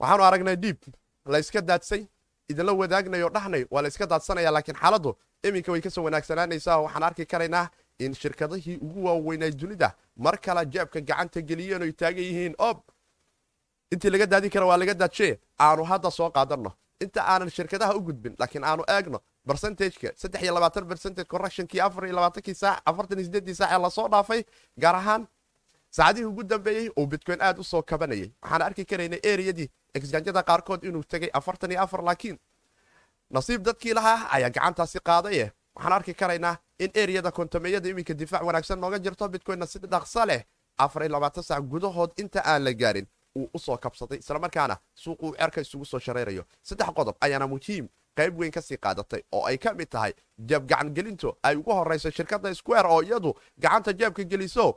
Waxaanu 0.00 0.22
aragnay 0.24 0.56
dhiib 0.56 0.78
la 1.26 1.40
daadsay 1.62 2.06
idinla 2.48 2.72
wadaagnayo 2.72 3.28
dhahnay 3.28 3.66
waa 3.70 3.82
la 3.82 3.90
daadsanaya 4.06 4.50
laakiin 4.50 4.76
xaaladdu 4.76 5.16
iminka 5.42 5.72
way 5.72 5.80
ka 5.80 5.90
soo 5.90 6.04
wanaagsanaanaysaa. 6.04 6.78
Waxaan 6.82 7.02
arki 7.02 7.26
karaynaa 7.26 7.68
in 7.98 8.14
shirkadihii 8.14 8.76
ugu 8.76 9.04
waaweynay 9.04 9.50
dunida 9.50 9.94
mar 10.16 10.38
kale 10.38 10.66
jeebka 10.66 11.00
gacanta 11.00 11.40
geliyeen 11.40 11.92
taagan 11.92 12.24
yihiin. 12.24 12.54
Ob 12.58 12.78
intii 13.92 14.10
laga 14.10 14.26
daadin 14.26 14.50
kara 14.50 14.66
waa 14.66 14.76
laga 14.76 14.94
daadshe 14.94 15.40
aanu 15.60 15.84
hadda 15.84 16.10
soo 16.10 16.30
qaadanno. 16.30 16.72
Inta 17.00 17.22
aanan 17.22 17.50
shirkadaha 17.50 17.94
u 17.96 18.00
gudbin 18.00 18.34
laakiin 18.38 18.64
aanu 18.64 18.84
eegno 18.88 19.20
bercentageka 19.46 20.12
saddex 20.16 20.42
iyo 20.42 20.54
labaatan 20.54 20.84
bercentage 20.84 21.28
correctionkii 21.28 21.80
afar 21.80 22.04
iyo 22.06 22.14
labaatankii 22.16 22.54
saac 22.54 22.80
afartan 22.84 23.18
iyo 23.18 23.26
sideeddii 23.26 23.54
saac 23.54 23.72
ee 23.72 23.78
la 23.82 23.90
soo 23.90 24.08
dhaafay 24.08 24.44
gaar 24.78 24.94
ahaan 24.94 25.26
saacadihii 25.90 26.24
ugu 26.26 26.42
dambeeyey 26.44 26.88
uu 26.98 27.06
bitcoin 27.06 27.40
aad 27.42 27.58
u 27.58 27.64
soo 27.64 27.82
kabanayay. 27.82 28.30
Waxaan 28.42 28.62
arki 28.62 28.84
karaynay 28.84 29.20
ereyadii 29.22 29.68
exjanjada 29.94 30.42
qaarkood 30.42 30.84
inuu 30.84 31.02
tegay 31.04 31.30
afartan 31.32 31.70
iyo 31.70 31.80
afar 31.82 32.02
laakiin 32.04 32.38
nasiib 33.30 33.62
dadkii 33.62 33.94
lahaa 33.94 34.28
ayaa 34.30 34.50
gacantaasi 34.50 34.98
qaadaye 35.00 35.52
waxaan 35.74 35.92
arki 35.92 36.14
karaynaa 36.14 36.56
in 36.78 36.90
ereyada 36.94 37.30
kontameyada 37.30 37.88
iminka 37.88 38.14
difaac 38.14 38.42
wanaagsan 38.42 38.80
nooga 38.80 38.98
jirto 38.98 39.28
bitcoinna 39.28 39.66
si 39.66 39.78
dhaqsa 39.78 40.26
leh 40.26 40.42
sac 41.42 41.62
gudahood 41.62 42.10
inta 42.16 42.40
aan 42.44 42.64
la 42.64 42.72
gaarin 42.72 43.06
uu 43.36 43.48
u 43.54 43.58
soo 43.58 43.76
kabsaday. 43.76 44.18
Islamarkaana 44.18 44.76
suuquu 44.94 45.34
cerka 45.38 45.60
isugu 45.60 45.84
soo 45.84 45.98
sharayrayo 45.98 46.44
saddex 46.62 46.88
qodob 46.96 47.16
ayaana 47.20 47.46
muhiim 47.46 47.88
qayb 48.16 48.38
weyn 48.40 48.50
ka 48.52 48.60
sii 48.62 48.76
qaadatay 48.78 49.22
oo 49.32 49.44
ay 49.46 49.58
ka 49.58 49.72
mid 49.74 49.88
tahay 49.88 50.12
jeeb 50.38 50.66
gacangelinto 50.68 51.36
ay 51.42 51.56
ugu 51.56 51.72
horayso 51.72 52.10
shirkadda 52.10 52.54
square 52.54 52.88
oo 52.88 53.02
iyadu 53.02 53.34
gacanta 53.58 53.92
jeebka 53.92 54.24
geliso 54.24 54.76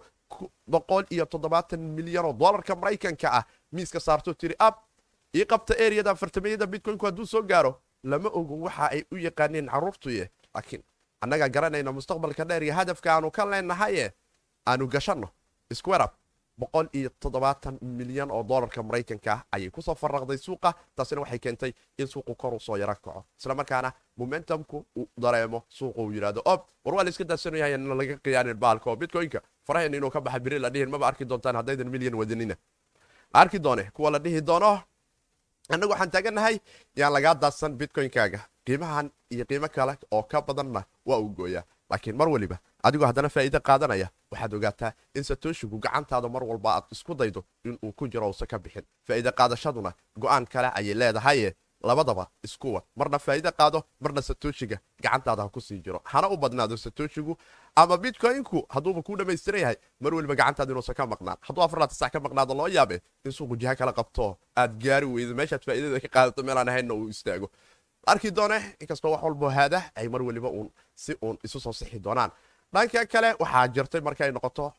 milyanoo 1.77 2.33
dolarka 2.33 2.75
maraykanka 2.75 3.31
ah. 3.33 3.43
Miiska 3.71 3.99
saarto 3.99 4.33
tiri 4.33 4.55
ab 4.59 4.75
ii 5.35 5.45
qabta 5.45 5.75
eriyada 5.77 6.15
fartameeyada 6.15 6.67
bitcoynku 6.67 7.05
hadduu 7.05 7.25
soo 7.25 7.41
gaaro? 7.41 7.81
Lama 8.03 8.29
ogo 8.29 8.55
waxa 8.65 8.89
ay 8.91 9.03
u 9.11 9.17
yaqaaneen 9.17 9.67
carruurtuye 9.69 10.29
laakiin 10.55 10.83
annagaa 11.21 11.49
garanayna 11.49 11.91
mustaqbalka 11.91 12.45
dheer 12.45 12.63
iyo 12.63 12.73
hadafka 12.73 13.13
aanu 13.13 13.31
ka 13.31 13.45
leenahaye 13.45 14.13
aanu 14.67 14.87
gashanno. 14.87 15.29
Square 15.73 16.03
up 16.03 16.13
boqol 16.59 16.87
iyo 16.93 17.09
toddobaatan 17.19 17.77
milyan 17.81 18.31
oo 18.31 18.43
dolarka 18.43 18.83
maraykanka 18.83 19.33
ayay 19.51 19.69
ku 19.71 19.81
soo 19.81 19.95
faraqday 19.95 20.37
suuqa 20.37 20.73
taasina 20.95 21.21
waxay 21.21 21.39
keentay 21.39 21.71
in 21.97 22.07
suuqu 22.07 22.35
kor 22.35 22.53
u 22.53 22.59
soo 22.59 22.75
yaro 22.77 22.95
kaco. 22.95 23.23
Islamarkaana 23.39 23.91
momentumku 24.17 24.85
uu 24.97 25.07
dareemo 25.21 25.63
suuqa 25.69 26.01
uu 26.01 26.11
yidhahdo 26.11 26.41
ob 26.45 26.61
war 26.85 26.95
waa 26.95 27.03
la 27.03 27.09
iska 27.09 27.23
daadsanyahay 27.23 27.73
in 27.73 27.87
laga 27.99 28.15
qiyaanin 28.25 28.57
baalka 28.63 28.89
oo 28.89 28.95
bitcoynka 28.95 29.39
faraheen 29.67 29.93
inuu 29.93 30.09
ka 30.11 30.21
baxa 30.21 30.39
biri 30.39 30.59
la 30.59 30.69
dhihin 30.69 30.89
maba 30.89 31.07
arki 31.07 31.25
doontaan 31.25 31.55
haddaydan 31.55 31.89
milyan 31.89 32.15
wadanina 32.15 32.55
arki 33.33 33.59
doone 33.59 33.83
kuwa 33.93 34.11
la 34.11 34.19
dhihi 34.19 34.41
doono 34.41 34.71
annagu 35.69 35.91
waxaan 35.91 36.11
taagannahay 36.11 36.59
yaan 36.95 37.13
lagaa 37.13 37.35
daadsan 37.35 37.77
bitcoynkaaga 37.79 38.39
qiimahan 38.65 39.11
iyo 39.31 39.45
qiimo 39.45 39.67
kale 39.75 39.93
oo 40.11 40.23
ka 40.23 40.41
badanna 40.41 40.83
waa 41.05 41.17
uu 41.19 41.29
gooyaa 41.29 41.63
laakiin 41.89 42.15
mar 42.17 42.27
waliba 42.29 42.57
adigoo 42.83 43.05
haddana 43.09 43.29
faa'iide 43.29 43.59
qaadanaya 43.59 44.07
waxaad 44.31 44.53
ogaataa 44.53 44.91
in 45.15 45.23
satooshigu 45.23 45.79
gacantaada 45.79 46.29
mar 46.29 46.43
walba 46.43 46.69
aad 46.75 46.83
isku 46.91 47.15
daydo 47.15 47.43
inuu 47.65 47.91
ku 47.93 48.07
jiro 48.07 48.27
uusa 48.27 48.45
ka 48.45 48.59
bixin. 48.59 48.83
Faa'iide 49.07 49.31
qaadashaduna 49.31 49.91
go'aan 50.19 50.45
kale 50.47 50.69
ayay 50.79 50.93
leedahaye 50.93 51.55
labadaba 51.83 52.27
iskuwa 52.43 52.83
marna 52.95 53.19
faa'iide 53.19 53.51
qaado 53.51 53.83
marna 53.99 54.21
satooshiga 54.21 54.77
gacantaada 55.03 55.43
ha 55.43 55.49
ku 55.49 55.61
sii 55.61 55.79
jiro. 55.81 56.01
Hana 56.03 56.29
u 56.29 56.37
badnaado 56.37 56.77
satooshigu 56.77 57.37
ama 57.75 57.97
bitcoynku 57.97 58.65
hadduuba 58.69 59.01
kuu 59.01 59.15
dhammaystiran 59.17 59.61
yahay 59.61 59.75
mar 59.99 60.13
weliba 60.13 60.35
gacantaada 60.35 60.71
inuusan 60.71 60.95
ka 60.95 61.05
maqnaan 61.07 61.37
hadduu 61.41 61.63
afarlaata 61.63 61.95
sac 61.95 62.11
ka 62.13 62.19
maqnaado 62.19 62.53
loo 62.53 62.67
yaabe 62.67 63.01
in 63.25 63.31
suuqu 63.31 63.55
jiha 63.61 63.75
kala 63.75 63.93
qabto 63.93 64.37
aad 64.55 64.75
gaari 64.83 65.05
weydo 65.05 65.35
meeshaad 65.35 65.63
faa'iidada 65.67 65.99
ka 65.99 66.07
qaadato 66.15 66.43
meelaan 66.43 66.69
ahaynna 66.69 66.93
uu 66.93 67.09
istaago. 67.09 67.47
Arki 68.07 68.31
doone 68.31 68.57
inkastoo 68.79 69.11
wax 69.11 69.23
walbo 69.23 69.49
haada 69.49 69.79
ay 69.95 70.07
mar 70.07 70.21
weliba 70.23 70.47
uun 70.49 70.69
si 70.95 71.15
uun 71.21 71.37
isu 71.43 71.59
soo 71.59 71.73
sixi 71.73 71.99
doonaan 71.99 72.31
dhanka 72.73 73.05
kale 73.05 73.33
waxaa 73.39 73.67
jirtay 73.67 74.01
markay 74.01 74.31
noqoto 74.31 74.73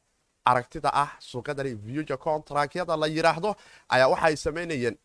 aragtida 0.45 0.91
ah 0.95 1.11
suuqyadani 1.19 1.75
vuga 1.75 2.17
contractyada 2.17 2.97
la 2.97 3.07
yidhaahdo 3.07 3.55
ayaa 3.89 4.09
waxaay 4.09 4.37
samaynayeen 4.37 4.97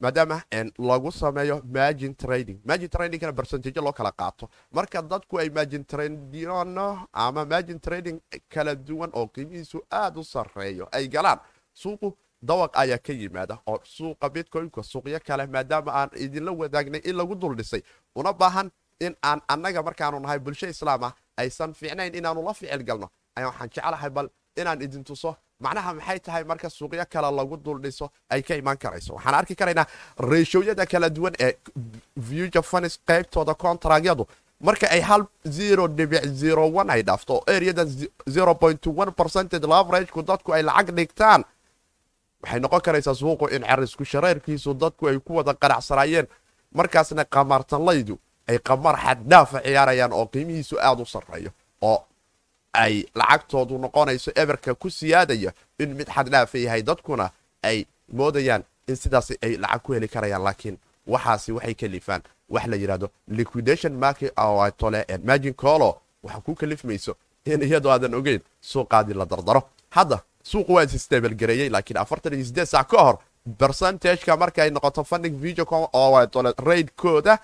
maadaama 0.00 0.42
lagu 0.78 1.10
sameeyo 1.12 1.62
magin 1.64 2.14
trading. 2.14 2.58
Magin 2.64 2.88
tradingkana 2.88 3.32
bercentajo 3.32 3.80
loo 3.82 3.92
kala 3.92 4.12
qaato. 4.12 4.48
Marka 4.72 5.02
dadku 5.02 5.38
ay 5.38 5.48
magin 5.50 5.84
tradino 5.84 7.08
ama 7.12 7.44
magin 7.44 7.80
trading 7.80 8.20
kala 8.48 8.74
duwan 8.74 9.10
oo 9.14 9.26
qiimihiisu 9.26 9.82
aada 9.90 10.20
u 10.20 10.24
sarreeyo 10.24 10.88
ay 10.92 11.08
galaan 11.08 11.38
suuqu 11.74 12.14
dawaq 12.42 12.76
ayaa 12.78 12.98
ka 12.98 13.12
yimaada 13.12 13.58
oo 13.66 13.80
suuqa 13.84 14.28
bitcoynka 14.30 14.82
suuqyo 14.82 15.18
kale 15.26 15.46
maadaama 15.46 15.90
aan 15.92 16.10
idinla 16.14 16.52
wadaagnay 16.52 17.00
in 17.04 17.16
lagu 17.16 17.34
dul 17.34 17.56
dhisay 17.56 17.82
una 18.14 18.32
baahan 18.32 18.70
in 19.00 19.14
aan 19.22 19.40
annaga 19.48 19.82
markaanu 19.82 20.20
nahay 20.20 20.38
bulsho 20.38 20.66
islaam 20.74 21.02
ah 21.04 21.12
aysan 21.36 21.74
fiicnayn 21.74 22.14
inaanu 22.14 22.42
la 22.46 22.54
ficil 22.54 22.82
galno 22.88 23.08
ayaa 23.36 23.48
waxaan 23.50 23.70
jeclahay 23.74 24.10
bal 24.10 24.28
inaan 24.60 24.82
idin 24.82 25.04
tuso 25.04 25.36
macnaha 25.60 25.94
maxay 25.94 26.18
tahay 26.20 26.44
marka 26.44 26.68
suuqyo 26.70 27.04
kale 27.12 27.30
lagu 27.38 27.56
dul 27.56 27.78
dhiso 27.84 28.10
ay 28.30 28.42
ka 28.42 28.54
imaan 28.54 28.76
karayso. 28.78 29.14
Waxaan 29.14 29.34
arki 29.34 29.54
karaynaa 29.60 29.86
reeshowyada 30.30 30.86
kala 30.86 31.08
duwan 31.10 31.34
ee 31.46 31.52
vuga 32.16 32.62
fanis 32.62 32.98
qaybtooda 33.08 33.54
contragyadu 33.54 34.26
marka 34.60 34.86
ay 34.90 35.00
hal 35.00 35.22
zero 35.58 35.88
dhibic 35.88 36.24
zero 36.42 36.66
one 36.80 36.90
ay 36.92 37.02
dhaafto 37.02 37.34
oo 37.34 37.44
areada 37.54 37.84
zero 38.36 38.54
point 38.54 38.86
one 38.86 39.10
percentage 39.20 39.66
laveragku 39.66 40.22
dadku 40.22 40.52
ay 40.54 40.62
lacag 40.62 40.90
dhigtaan 40.98 41.44
waxay 42.42 42.60
noqon 42.60 42.80
karaysaa 42.86 43.14
suuqu 43.14 43.46
in 43.54 43.62
carisku 43.62 44.04
shareerkiisu 44.04 44.74
dadku 44.74 45.08
ay 45.10 45.18
ku 45.26 45.34
wada 45.38 45.54
qanacsanaayeen 45.54 46.26
markaasna 46.74 47.24
qamaartanlaydu 47.24 48.18
ay 48.48 48.58
qamar 48.58 48.96
xaddhaafa 49.04 49.60
ciyaarayaan 49.62 50.12
oo 50.12 50.26
qiimihiisu 50.26 50.76
aada 50.80 51.02
u 51.02 51.06
sarreeyo 51.06 51.50
oo 51.82 52.04
ay 52.72 53.04
lacagtoodu 53.14 53.78
noqonayso 53.78 54.30
eberka 54.34 54.74
ku 54.74 54.90
siyaadaya 54.90 55.52
in 55.78 55.94
mid 55.96 56.08
xaddhaafa 56.08 56.58
yahay 56.58 56.82
dadkuna 56.82 57.30
ay 57.62 57.86
moodayaan 58.12 58.62
in 58.88 58.96
sidaas 58.96 59.30
ay 59.42 59.56
lacag 59.56 59.82
ku 59.82 59.92
heli 59.92 60.08
karayaan. 60.08 60.42
Laakiin 60.44 60.78
waxaasi 61.06 61.52
waxay 61.52 61.74
kalifaan 61.74 62.22
wax 62.48 62.66
la 62.66 62.76
yidhahdo 62.76 63.08
liquidation 63.28 63.92
magin 65.24 65.54
colo 65.54 66.00
waxa 66.22 66.40
ku 66.40 66.54
kalifmayso 66.54 67.16
in 67.44 67.62
iyadoo 67.62 67.90
aadan 67.92 68.14
ogeyn 68.14 68.40
suuqaadii 68.60 69.14
la 69.14 69.24
dardaro. 69.26 69.62
Hadda 69.90 70.18
suuqu 70.42 70.72
waa 70.74 70.84
isstabalgareeyey 70.84 71.68
laakiin 71.70 71.96
afartan 71.98 72.32
iyo 72.34 72.44
sideed 72.44 72.66
sac 72.68 72.88
ka 72.90 73.02
hor 73.04 73.18
bercentageka 73.58 74.36
markaay 74.36 74.70
noqoto 74.70 75.04
funding 75.04 75.36
tole 76.32 76.52
raidkooda 76.58 77.38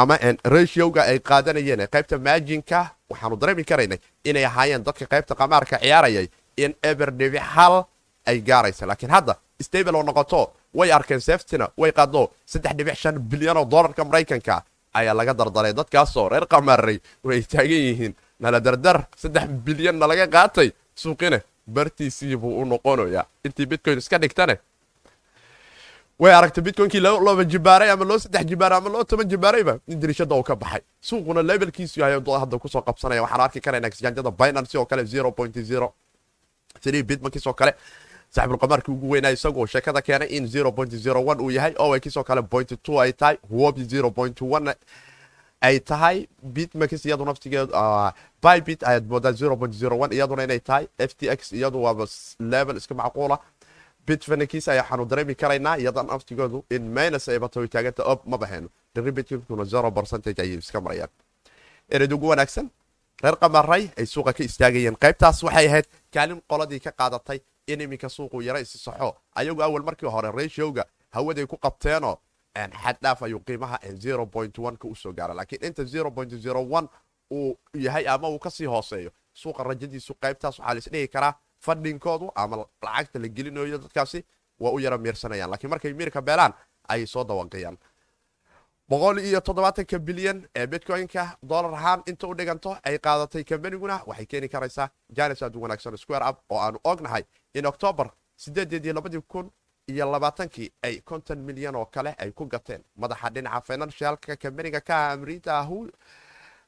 ama 0.00 0.14
ratioga 0.54 1.02
ay 1.10 1.18
qaadanayeen 1.28 1.80
ee 1.80 1.86
qaybta 1.94 2.18
maajinka 2.26 2.80
waxaanu 3.10 3.36
dareemi 3.40 3.64
karaynay 3.70 3.98
inay 4.30 4.44
ahaayeen 4.50 4.82
dadka 4.86 5.04
qaybta 5.12 5.32
qamaarka 5.40 5.76
ciyaarayay 5.84 6.26
in 6.64 6.72
eber 6.90 7.10
dhibic 7.18 7.40
hal 7.54 7.74
ay 8.30 8.38
gaaraysa 8.48 8.86
laakiin 8.90 9.10
hadda 9.16 9.34
stable 9.66 9.96
oo 9.98 10.02
noqoto 10.02 10.40
way 10.78 10.88
arkeen 10.98 11.20
seftina 11.28 11.66
way 11.82 11.92
qaado 11.98 12.22
saddex 12.52 12.72
dhibic 12.78 12.96
shan 13.02 13.16
bilyan 13.30 13.56
oo 13.56 13.64
dolarka 13.74 14.04
maraykanka 14.04 14.62
ayaa 14.98 15.14
laga 15.14 15.34
dardaray. 15.40 15.72
Dadkaasoo 15.78 16.28
reer 16.32 16.46
qamaaray 16.52 16.98
way 17.24 17.40
taagan 17.52 17.80
yihiin. 17.86 18.14
Nala 18.40 18.60
dardar 18.66 18.98
saddex 19.22 19.44
bilyanna 19.64 20.06
laga 20.10 20.26
qaatay. 20.26 20.68
Suuqine 20.94 21.38
bartiisii 21.74 22.36
buu 22.36 22.60
u 22.60 22.64
noqonayaa. 22.64 23.24
Intii 23.44 23.66
bitcoin 23.66 23.98
iska 23.98 24.18
dhigtane 24.22 24.54
way 26.18 26.32
aragtay 26.32 26.62
bitcoinkii 26.64 27.00
looba 27.00 27.44
jibaaray 27.44 27.90
ama 27.90 28.04
loo 28.04 28.18
saddex 28.18 28.44
jibaaray 28.46 28.78
ama 28.78 28.88
loo 28.88 29.04
toban 29.04 29.28
jibaarayba 29.28 29.78
in 29.86 30.00
dirishada 30.00 30.34
uu 30.34 30.42
ka 30.42 30.56
baxay. 30.56 30.80
Suuquna 31.00 31.42
levelkiisu 31.42 32.00
yahay 32.00 32.20
hadda 32.40 32.58
ku 32.58 32.68
soo 32.68 32.80
qabsanaya. 32.82 33.22
Waxaan 33.22 33.40
arki 33.40 33.60
karaynaa 33.60 33.88
exchangada 33.88 34.30
binance 34.30 34.78
oo 34.78 34.86
kale 34.86 35.04
zero 35.04 35.30
point 35.32 35.54
zero. 35.58 35.92
Three 36.80 37.02
bitmankiisoo 37.02 37.52
kale. 37.52 37.74
Saaxibulqamaarkii 38.30 38.92
ugu 38.92 39.10
weynaa 39.10 39.30
isagoo 39.30 39.66
sheekada 39.66 40.02
keenay 40.02 40.28
in 40.28 40.46
zero 40.46 40.72
point 40.72 40.90
zero 40.92 41.20
one 41.24 41.40
uu 41.42 41.50
yahay. 41.50 41.74
Owakiisoo 41.78 42.24
kale 42.24 42.42
point 42.42 42.72
two 42.82 43.00
ay 43.00 43.12
tahay. 43.12 43.36
Wobi 43.50 43.84
zero 43.84 44.10
point 44.10 44.40
one 44.42 44.74
ay 45.60 45.78
tahay. 45.80 46.26
Bitmakis 46.42 47.04
iyadu 47.04 47.24
naftigeedu 47.24 47.72
bybit 48.42 48.82
ayaad 48.84 49.06
moodaa 49.08 49.32
zero 49.32 49.56
point 49.56 49.74
zero 49.74 49.98
one 49.98 50.14
iyaduna 50.14 50.44
inay 50.44 50.60
tahay. 50.60 50.88
F 50.98 51.14
t 51.16 51.28
x 51.28 51.52
iyadu 51.52 51.82
waaba 51.82 52.06
level 52.40 52.76
iska 52.76 52.94
macquula 52.94 53.38
bitfanikiis 54.06 54.68
ayaa 54.68 54.82
waxaanu 54.82 55.04
dareemi 55.10 55.34
karaynaa 55.34 55.76
iyadan 55.76 56.06
naftigoodu 56.06 56.64
in 56.70 56.82
minus 56.82 57.28
ay 57.28 57.38
bato 57.38 57.66
taaganta 57.66 58.02
ob 58.04 58.20
ma 58.26 59.64
zero 59.64 59.90
percentage 59.90 60.40
ayay 60.42 60.58
iska 60.58 60.80
marayaan. 60.80 61.10
Ered 61.88 62.12
ugu 62.12 62.28
wanaagsan. 62.28 62.70
Reer 63.22 63.36
qamaray 63.36 63.90
ay 63.98 64.06
suuqa 64.06 64.32
ka 64.32 64.44
istaagayeen. 64.44 64.96
Qaybtaas 64.96 65.42
waxay 65.42 65.66
ahayd 65.68 65.86
kaalin 66.12 66.42
qoladii 66.48 66.80
ka 66.80 66.90
qaadatay 66.92 67.40
in 67.66 67.80
iminka 67.80 68.08
suuqu 68.08 68.42
yaro 68.42 68.58
isi 68.58 68.78
saxo. 68.78 69.16
Ayagu 69.34 69.62
awal 69.62 69.82
markii 69.82 70.06
hore 70.08 70.30
ratioga 70.32 70.84
hawaday 71.10 71.46
ku 71.46 71.56
qabteenoo 71.56 72.18
xaddhaaf 72.56 73.22
ayuu 73.22 73.40
qiimaha 73.40 73.78
zero 73.96 74.26
point 74.26 74.58
one 74.58 74.76
ka 74.76 74.88
u 74.88 74.94
soo 74.94 75.12
gaara 75.12 75.34
laakiin 75.34 75.64
inta 75.64 75.84
zero 75.84 76.10
point 76.10 76.30
zero 76.30 76.60
one 76.70 76.88
uu 77.32 77.56
yahay 77.74 78.06
ama 78.08 78.28
uu 78.28 78.38
ka 78.38 78.50
sii 78.50 78.64
hooseeyo 78.66 79.10
suuqa 79.34 79.62
rajadiisu 79.64 80.14
qaybtaas 80.14 80.58
waxaa 80.58 80.74
laisdhihi 80.74 81.08
karaa 81.08 81.34
fadhinkoodu 81.60 82.30
ama 82.34 82.56
lacagta 82.82 83.18
la 83.18 83.28
gelinayo 83.28 83.78
dadkaasi 83.78 84.24
waa 84.60 84.70
u 84.72 84.78
yaro 84.80 84.98
miirsanayaan 84.98 85.50
lakiin 85.50 85.70
markay 85.70 85.92
miirka 85.92 86.22
beelaan 86.22 86.52
ayay 86.88 87.06
soo 87.06 87.24
dawaqayaan 87.24 87.78
boqol 88.88 89.18
iyo 89.18 89.40
toddobaatanka 89.40 89.98
bilyan 89.98 90.48
ee 90.56 90.66
bitcoynka 90.66 91.36
dolar 91.42 91.74
ahaan 91.74 92.02
inta 92.06 92.26
u 92.28 92.34
dhiganto 92.34 92.76
ay 92.84 92.98
qaadatay 92.98 93.44
kambaniguna 93.44 94.00
waxay 94.06 94.26
keeni 94.26 94.48
karaysaa 94.48 94.88
janis 95.16 95.42
aad 95.42 95.56
wanaagsan 95.56 95.96
square 95.96 96.24
up 96.28 96.38
oo 96.50 96.58
aanu 96.60 96.78
ognahay 96.84 97.24
in 97.54 97.66
octoobar 97.66 98.10
sideedeedii 98.36 98.92
labadii 98.92 99.20
kun 99.28 99.50
iyo 99.88 100.10
labaatankii 100.12 100.70
ay 100.82 101.00
konton 101.00 101.38
milyan 101.38 101.74
oo 101.76 101.86
kale 101.86 102.14
ay 102.18 102.30
ku 102.32 102.46
gateen. 102.46 102.82
Madaxa 102.96 103.30
dhinaca 103.30 103.60
financialka 103.60 104.36
kambaniga 104.36 104.80
ka 104.80 105.10
amrita 105.12 105.66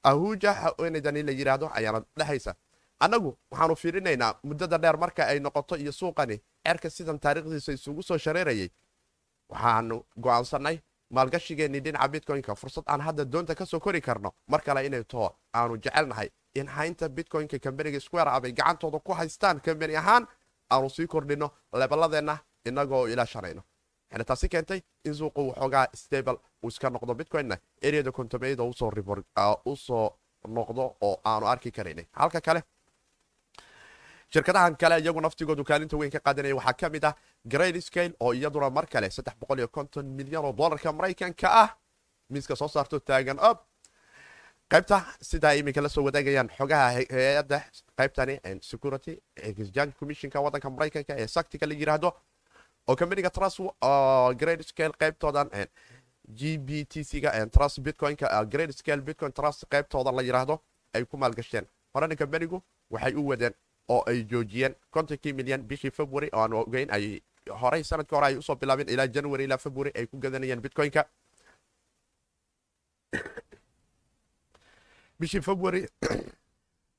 ahuja 0.02 0.52
hawenidani 0.52 1.22
la 1.22 1.32
yidhaahdo 1.32 1.70
ayaana 1.74 2.02
dhehaysa 2.18 2.54
annagu 3.00 3.36
waxaanu 3.50 3.76
fiirinaynaa 3.76 4.34
muddada 4.44 4.78
dheer 4.78 4.96
marka 4.98 5.22
ay 5.26 5.38
noqoto 5.40 5.76
iyo 5.76 5.92
suuqani 5.92 6.40
cerka 6.66 6.90
sidan 6.90 7.18
taariikhdiisa 7.18 7.72
isugu 7.72 8.02
soo 8.02 8.18
shareerayay. 8.18 8.68
Waxaanu 9.50 10.04
go'aansannay 10.20 10.76
maalgashigeennii 11.10 11.80
dhinaca 11.80 12.08
bitcoynka 12.08 12.54
fursad 12.54 12.84
aan 12.86 13.00
hadda 13.00 13.24
doonta 13.24 13.54
ka 13.54 13.66
soo 13.66 13.80
kori 13.80 14.00
karno 14.00 14.32
mar 14.46 14.60
kale 14.62 14.86
inay 14.86 15.04
too 15.04 15.30
aanu 15.54 15.76
jecelnahay 15.76 16.28
in 16.54 16.66
haynta 16.68 17.08
bitcoynka 17.08 17.58
kambaniga 17.58 18.00
square 18.00 18.30
ab 18.30 18.42
gacantooda 18.44 18.98
ku 18.98 19.12
haystaan 19.12 19.60
kambani 19.60 19.96
ahaan 19.96 20.26
aanu 20.70 20.90
sii 20.90 21.06
kordhino 21.06 21.50
lebaladeenna 21.72 22.38
inagoo 22.66 23.06
ilaashanayno 23.08 23.62
waxayna 24.10 24.24
taasi 24.24 24.48
keentay 24.48 24.80
in 25.04 25.14
suuqu 25.14 25.48
waxoogaa 25.48 25.86
stable 25.94 26.36
uu 26.62 26.68
iska 26.68 26.90
noqdo 26.90 27.14
bitcoinna 27.14 27.56
areada 27.86 28.12
kontomeyada 28.12 28.62
u 29.64 29.76
soo 29.76 30.10
noqdo 30.48 30.96
oo 31.00 31.20
aanu 31.24 31.46
arki 31.46 31.70
karaynay 31.70 32.04
halka 32.12 32.40
kale 32.40 32.62
shirkadahan 34.34 34.76
kale 34.76 34.98
iyagu 35.00 35.20
naftigoodu 35.20 35.64
kaalinta 35.64 35.96
weyn 35.96 36.10
ka 36.10 36.20
qaadanaya 36.20 36.56
waxaa 36.56 36.72
ka 36.80 36.88
mid 36.90 37.04
ah 37.04 37.14
grade 37.44 37.80
scale 37.80 38.12
oo 38.20 38.32
iyaduna 38.34 38.70
mar 38.70 38.86
kale 38.86 39.08
milyan 40.04 40.44
oo 40.44 40.52
dolarka 40.52 40.92
maraykanka 40.92 41.48
ah 41.62 41.68
miiska 42.30 42.56
soo 42.56 42.68
saarto 42.68 42.98
taagan 43.00 43.38
ob 43.40 43.58
qaybta 44.70 45.00
sidaa 45.22 45.54
iminka 45.54 45.80
la 45.80 45.88
soo 45.88 46.04
wadaagayaan 46.04 46.48
xogaha 46.58 46.90
hay'adda 46.92 47.58
qaybtani 47.98 48.34
security 48.60 49.18
exchange 49.36 49.92
commissionka 50.00 50.40
waddanka 50.40 50.70
maraykanka 50.70 51.16
ee 51.22 51.26
saktiga 51.26 51.66
la 51.66 51.74
yiraahdo 51.74 52.12
oo 52.88 52.96
kambaniga 52.96 53.30
trust 53.30 53.60
grade 54.40 54.62
scale 54.62 54.92
qaybtoodan 55.00 55.48
g 56.38 56.58
b 56.58 56.84
t 56.84 57.04
c-ga 57.04 57.46
trust 57.46 57.80
bitcoinka 57.80 58.44
grade 58.44 58.72
scale 58.72 59.00
bitcoin 59.00 59.32
trust 59.32 59.64
qaybtooda 59.72 60.12
la 60.12 60.22
yiraahdo 60.22 60.60
ay 60.94 61.04
ku 61.04 61.16
maalgasheen 61.16 61.64
horena 61.94 62.16
kambanigu 62.16 62.62
waxay 62.90 63.14
u 63.14 63.24
wadeen 63.28 63.54
oo 63.88 64.02
ay 64.06 64.24
joojiyeen 64.24 64.76
kontonkii 64.90 65.32
milyan 65.32 65.62
bishii 65.62 65.90
february 65.90 66.28
oo 66.32 66.40
aan 66.40 66.52
ogeyn 66.52 66.90
ay 66.92 67.20
horey 67.60 67.84
sannadkii 67.84 68.16
hore 68.16 68.26
ay 68.26 68.36
u 68.36 68.42
soo 68.42 68.56
bilaabeen 68.56 68.88
ilaa 68.88 69.06
january 69.06 69.44
ilaa 69.44 69.58
february 69.58 69.92
ay 69.94 70.06
ku 70.06 70.18
gadanayeen 70.18 70.60
bitcoinka. 70.60 71.04
Bishii 75.20 75.40
february 75.40 75.86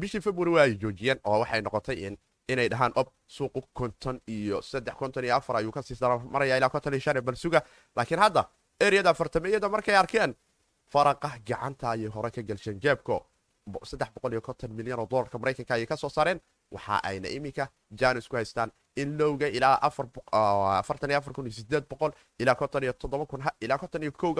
bishii 0.00 0.20
february 0.20 0.50
waa 0.50 0.62
ay 0.62 0.74
joojiyeen 0.74 1.20
oo 1.24 1.38
waxay 1.40 1.62
noqotay 1.62 2.16
inay 2.48 2.68
dhahaan 2.68 2.92
ob 2.94 3.08
suuqu 3.26 3.62
konton 3.72 4.20
iyo 4.26 4.62
saddex 4.62 4.94
konton 4.94 5.24
iyo 5.24 5.36
afar 5.36 5.56
ayuu 5.56 5.72
ka 5.72 5.82
sii 5.82 5.96
maraya 6.30 6.56
ilaa 6.56 6.68
konton 6.68 6.94
iyo 6.94 7.00
shan 7.00 7.20
bal 7.22 7.36
suga 7.36 7.62
laakiin 7.96 8.20
hadda 8.20 8.50
ereyada 8.80 9.10
afartameyada 9.10 9.68
markay 9.68 9.96
arkeen 9.96 10.34
faraqa 10.92 11.30
gacanta 11.46 11.90
ayay 11.90 12.06
hore 12.08 12.30
ka 12.30 12.42
gelsheen 12.42 12.80
jeebko 12.80 13.29
milyan 14.68 14.98
oo 15.00 15.06
dolarka 15.10 15.38
maraykanka 15.38 15.74
ayay 15.74 15.86
ka 15.86 15.96
soo 15.96 16.08
saareen 16.08 16.40
waxa 16.70 17.00
ayna 17.02 17.28
iminka 17.28 17.68
janis 17.90 18.28
ku 18.28 18.36
haystaan 18.36 18.70
in 18.96 19.16
lowga 19.18 19.46
ilaa 19.48 19.90
ilaa 23.60 23.78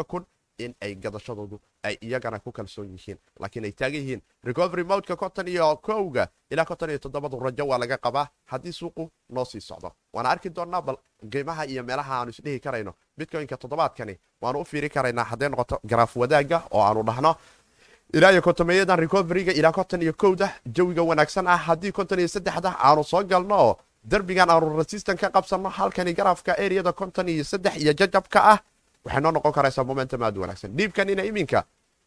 kun 0.08 0.26
in 0.58 0.75
ay 0.80 0.94
gadashadoodu 0.94 1.60
ay 1.82 1.96
iyagana 2.02 2.38
ku 2.38 2.52
kalsoon 2.52 2.90
yihiin. 2.92 3.18
Laakiin 3.40 3.64
ay 3.64 3.72
taagan 3.72 4.00
yihiin 4.00 4.22
recovery 4.44 4.84
modka 4.84 5.16
konton 5.16 5.49
iyo 5.49 5.76
kowga 5.76 6.28
ilaa 6.50 6.64
konton 6.64 6.90
iyo 6.90 6.99
toddobadu 6.99 7.38
rajo 7.40 7.66
waa 7.66 7.78
laga 7.78 7.96
qabaa 7.99 8.26
haddii 8.44 8.72
suuqu 8.72 9.10
noo 9.28 9.44
sii 9.44 9.60
socdo. 9.60 9.92
Waana 10.12 10.28
arki 10.30 10.50
doonnaa 10.50 10.82
bal 10.82 10.96
qiimaha 11.32 11.64
iyo 11.66 11.82
meelaha 11.82 12.14
aanu 12.20 12.30
isdhihi 12.30 12.60
karayno. 12.60 12.94
Bitcoinka 13.16 13.56
toddobaadkani 13.56 14.18
waanu 14.42 14.60
u 14.60 14.64
fiiri 14.64 14.88
karaynaa 14.90 15.25
hadday 15.25 15.49
noqoto 15.49 15.80
garaaf 15.87 16.16
wadaaga 16.16 16.62
oo 16.70 16.82
aanu 16.82 17.02
dhahno 17.02 17.34
ilaa 18.12 18.30
iyo 18.32 18.42
kontomeeyadan 18.42 18.98
recoveryga 18.98 19.52
ilaa 19.52 19.72
konton 19.72 20.02
iyo 20.02 20.12
kowda 20.12 20.48
jawiga 20.66 21.02
wanaagsan 21.02 21.46
ah. 21.46 21.56
Haddii 21.56 21.92
konton 21.92 22.18
iyo 22.18 22.28
saddexda 22.28 22.76
aanu 22.78 23.04
soo 23.04 23.23
galno 23.25 23.76
derbigan 24.04 24.50
aanu 24.50 24.78
resistan 24.78 25.16
ka 25.16 25.30
qabsanno 25.30 25.68
halkani 25.68 26.12
garaafka 26.14 26.56
ereyada 26.58 26.92
konton 26.92 27.28
iyo 27.28 27.44
saddex 27.44 27.76
iyo 27.76 27.92
jajabka 27.92 28.44
ah 28.52 28.58
waxay 29.04 29.20
noo 29.23 29.32
noqon 29.32 29.52
karaysaa 29.52 29.84
momentum 29.84 30.23
aad 30.23 30.36
wanaagsan. 30.38 30.70
Dhiibkanina 30.76 31.23
iminka 31.25 31.64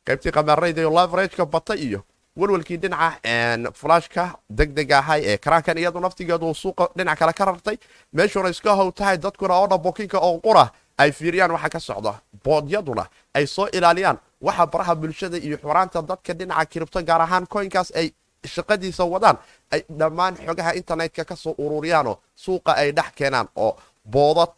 qaybtii 0.08 0.32
qamaarayda 0.32 0.82
iyo 0.82 0.92
laverageka 0.92 1.46
bata 1.46 1.76
iyo 1.76 2.04
walwalkii 2.38 2.78
dhinaca 2.78 3.72
flashka 3.74 4.36
degdega 4.50 4.98
ahay 5.00 5.22
ee 5.26 5.38
karaankan 5.38 5.78
iyadu 5.78 6.00
naftigeedu 6.00 6.54
suuqa 6.54 6.90
dhinac 6.98 7.20
kale 7.20 7.34
ka 7.34 7.46
rartay. 7.46 7.78
Meeshuuna 8.14 8.50
iska 8.50 8.76
how 8.76 8.92
tahay 8.92 9.18
dadkuna 9.18 9.54
oo 9.54 9.68
dhabokinka 9.68 10.18
oo 10.20 10.40
qura 10.40 10.72
ay 10.98 11.12
fiiriyaan 11.12 11.52
waxa 11.52 11.70
ka 11.70 11.80
socda. 11.80 12.14
Boodyaduna 12.44 13.06
ay 13.34 13.46
soo 13.48 13.68
ilaaliyaan 13.74 14.18
waxa 14.42 14.66
baraha 14.68 14.96
bulshada 14.96 15.38
iyo 15.38 15.58
xuraanta 15.58 16.02
dadka 16.02 16.34
dhinaca 16.34 16.66
kiribto 16.66 17.02
gaar 17.04 17.22
ahaan 17.22 17.48
koynkaas 17.48 17.92
ay 17.96 18.12
shaqadiisa 18.46 19.04
wadaan 19.06 19.38
ay 19.72 19.82
dhammaan 19.90 20.36
xogaha 20.46 20.74
internetka 20.76 21.24
ka 21.26 21.36
soo 21.36 21.56
ururiyaanoo 21.58 22.18
suuqa 22.36 22.72
ay 22.76 22.92
dhex 22.92 23.12
keenaan 23.16 23.48
oo 23.56 23.78
boodad 24.06 24.54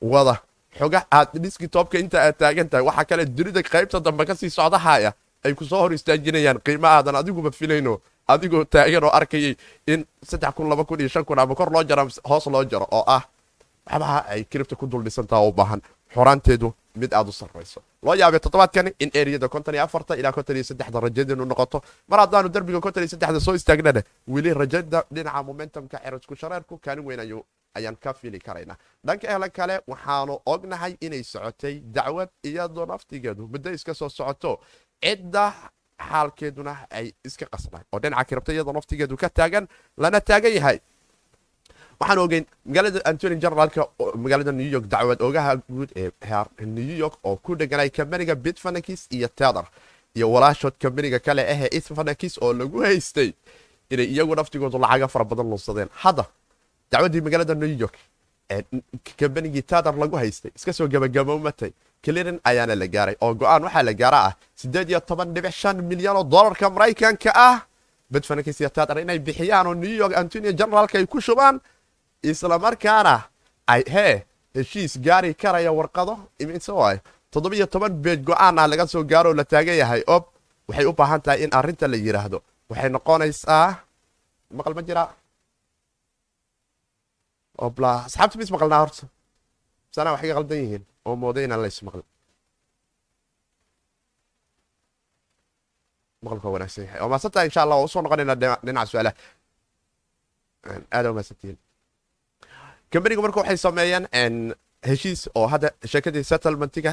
wada. 0.00 0.36
Xoga 0.78 1.04
aad 1.10 1.28
diskitopka 1.42 1.98
inta 1.98 2.18
aad 2.22 2.36
taagan 2.38 2.68
tahay 2.68 2.84
waxaa 2.86 3.04
kale 3.04 3.24
dunida 3.26 3.62
qaybta 3.62 4.00
dambe 4.00 4.24
ka 4.26 4.34
sii 4.34 4.50
socdahaya 4.50 5.12
ay 5.44 5.54
ku 5.54 5.64
soo 5.64 5.78
hor 5.80 5.92
istaajinayaan 5.92 6.60
qiimo 6.64 6.86
aadan 6.86 7.16
adiguba 7.16 7.50
filayno 7.50 8.00
adigoo 8.28 8.64
taagan 8.64 9.04
oo 9.04 9.10
arkayay 9.10 9.56
in 9.86 10.06
ama 11.38 11.54
kor 11.54 11.70
loo 11.72 11.82
jaro 11.84 12.08
hoos 12.28 12.46
loo 12.46 12.64
jaro 12.64 12.86
oo 12.90 13.04
ah 13.06 13.22
waxbaha 13.86 14.18
ay 14.28 14.44
kiribta 14.44 14.76
ku 14.76 14.86
dul 14.86 15.02
dhisantaha 15.04 15.42
u 15.48 15.52
baahan. 15.52 15.80
Xoraanteedu 16.14 16.74
mid 16.96 17.12
aad 17.14 17.28
u 17.28 17.32
sarrayso. 17.32 17.80
Loo 18.02 18.14
yaabay 18.14 18.40
toddobaadkani 18.40 18.92
in 19.00 19.10
ereyada 19.14 19.48
konton 19.48 19.74
iyo 19.74 19.82
afarta 19.84 20.16
ilaa 20.16 20.32
konton 20.32 20.56
iyo 20.56 20.64
saddexda 20.64 21.00
rajadeenu 21.00 21.44
noqoto. 21.44 21.80
Mar 22.08 22.20
haddaanu 22.20 22.48
derbiga 22.48 22.80
konton 22.80 23.02
iyo 23.02 23.08
saddexda 23.08 23.40
soo 23.40 23.54
istaagnana 23.54 24.02
weli 24.28 24.52
rajada 24.54 25.04
dhinaca 25.14 25.42
momentumka 25.42 25.98
cerasku 26.04 26.36
shareerku 26.36 26.78
kaalin 26.78 27.04
weyn 27.06 27.20
ayuu 27.20 27.42
ayaan 27.74 27.96
ka 27.96 28.12
fili 28.12 28.38
karaynaa 28.38 28.76
dhanka 29.06 29.26
ehla 29.32 29.48
kale 29.48 29.80
waxaanu 29.88 30.38
ognahay 30.46 30.96
inay 31.00 31.22
socotay 31.24 31.80
dacwad 31.80 32.28
iyadoo 32.44 32.86
naftigeedu 32.86 33.48
muddo 33.48 33.70
iska 33.72 33.94
soo 33.94 34.08
socoto. 34.08 34.60
Cidda 35.02 35.52
xaalkeeduna 36.08 36.76
ay 36.90 37.12
iska 37.24 37.46
qasnaay 37.46 37.84
oo 37.92 37.98
dhinaca 38.00 38.24
kirabta 38.24 38.52
iyadoo 38.52 38.72
naftigeedu 38.72 39.16
ka 39.16 39.28
taagan 39.30 39.68
lana 39.96 40.20
taagan 40.20 40.52
yahay 40.52 40.78
waxaan 42.02 42.18
ogeyn 42.24 42.44
magaalada 42.66 43.00
antony 43.10 43.36
generaalka 43.44 43.82
magaalada 44.24 44.52
new 44.60 44.70
york 44.74 44.86
dacwad 44.94 45.18
ogaha 45.28 45.52
guud 45.74 45.90
ee 45.96 46.10
new 46.78 46.96
york 47.02 47.14
oo 47.24 47.36
ku 47.44 47.50
dheganay 47.60 47.90
kambaniga 47.98 48.34
bitfanakis 48.44 49.02
iyo 49.16 49.28
tether 49.40 49.66
iyo 50.16 50.26
walaashood 50.34 50.74
kambaniga 50.82 51.18
kale 51.26 51.42
ahee 51.52 51.70
itfanakis 51.78 52.34
oo 52.42 52.52
lagu 52.60 52.78
haystay 52.86 53.30
inay 53.92 54.06
iyagu 54.14 54.34
naftigoodu 54.40 54.78
lacaga 54.84 55.08
fara 55.14 55.24
badan 55.30 55.46
lunsadeen 55.52 55.88
hadda 56.02 56.24
dacwaddii 56.92 57.20
magaalada 57.26 57.54
new 57.62 57.74
york 57.84 57.94
kambanigii 59.20 59.62
tether 59.72 59.94
lagu 60.02 60.16
haystay 60.22 60.50
iska 60.56 60.72
soo 60.72 60.88
gabagaboomatay 60.94 61.70
clearin 62.04 62.38
ayaana 62.50 62.74
la 62.82 62.86
gaaray 62.94 63.16
oo 63.24 63.32
go'aan 63.40 63.62
waxaa 63.66 63.82
la 63.88 63.92
gaara 64.00 64.18
ah 64.28 64.32
siddeed 64.60 64.88
iyo 64.90 65.00
toban 65.08 65.28
dhibic 65.34 65.54
shan 65.60 65.76
milyan 65.90 66.16
oo 66.20 66.24
dollarka 66.34 66.66
maraykanka 66.76 67.32
ah. 67.48 67.58
Bitfanakis 68.12 68.60
iyo 68.60 68.68
tether 68.76 68.98
inay 69.02 69.18
bixiyaan 69.26 69.66
oo 69.70 69.74
new 69.84 69.94
york 70.02 70.12
antony 70.20 70.52
generaalka 70.60 70.98
ay 70.98 71.06
ku 71.12 71.18
shubaan 71.26 71.56
islamarkaana 72.30 73.14
ay 73.72 73.82
hee 73.94 74.14
heshiis 74.54 74.92
gaari 75.06 75.30
karaya 75.42 75.70
warqado. 75.78 76.14
Imise 76.42 76.72
waay 76.80 76.96
toddobiyo 77.32 77.66
toban 77.72 77.92
beej 78.04 78.20
go'aan 78.28 78.58
ah 78.62 78.66
laga 78.70 78.84
soo 78.92 79.02
gaaroo 79.10 79.34
la 79.38 79.44
taagan 79.52 79.76
yahay. 79.82 80.02
Ob 80.14 80.24
waxay 80.68 80.86
u 80.90 80.92
baahan 80.98 81.20
tahay 81.24 81.38
in 81.44 81.50
arrinta 81.58 81.86
la 81.92 81.96
yidhaahdo 82.06 82.38
waxay 82.70 82.90
noqonaysaa 82.94 83.68
maqal 84.58 84.74
ma 84.78 84.82
jiraa 84.88 85.08
obla 87.66 87.90
asxaabta 88.06 88.36
mis 88.40 88.50
maqalnaa 88.54 88.80
horta. 88.84 89.04
Sanaa 89.94 90.12
waxay 90.14 90.28
ka 90.30 90.34
qaldan 90.38 90.58
yihiin 90.62 90.84
oo 91.08 91.14
mooday 91.22 91.44
inaan 91.46 91.62
lays 91.64 91.78
maqlin. 91.86 92.06
Maqalku 96.24 96.46
wanaagsan 96.54 96.84
yahay. 96.86 96.98
Oo 97.02 97.08
maasantaa 97.12 97.44
insha 97.48 97.60
allah 97.64 97.76
waa 97.78 97.86
u 97.88 97.92
soo 97.92 98.02
noqonaynaa 98.04 98.36
dhinaca 98.66 98.86
su'aalaha. 98.90 99.14
Aada 100.96 101.08
umaasantihiin 101.12 101.58
kambaniga 102.92 103.22
marka 103.24 103.40
waxay 103.40 103.56
sameeyeen 103.66 104.54
heshiis 104.88 105.20
oo 105.38 105.46
hadda 105.52 105.68
sheekadii 105.92 106.24
settlementiga 106.30 106.92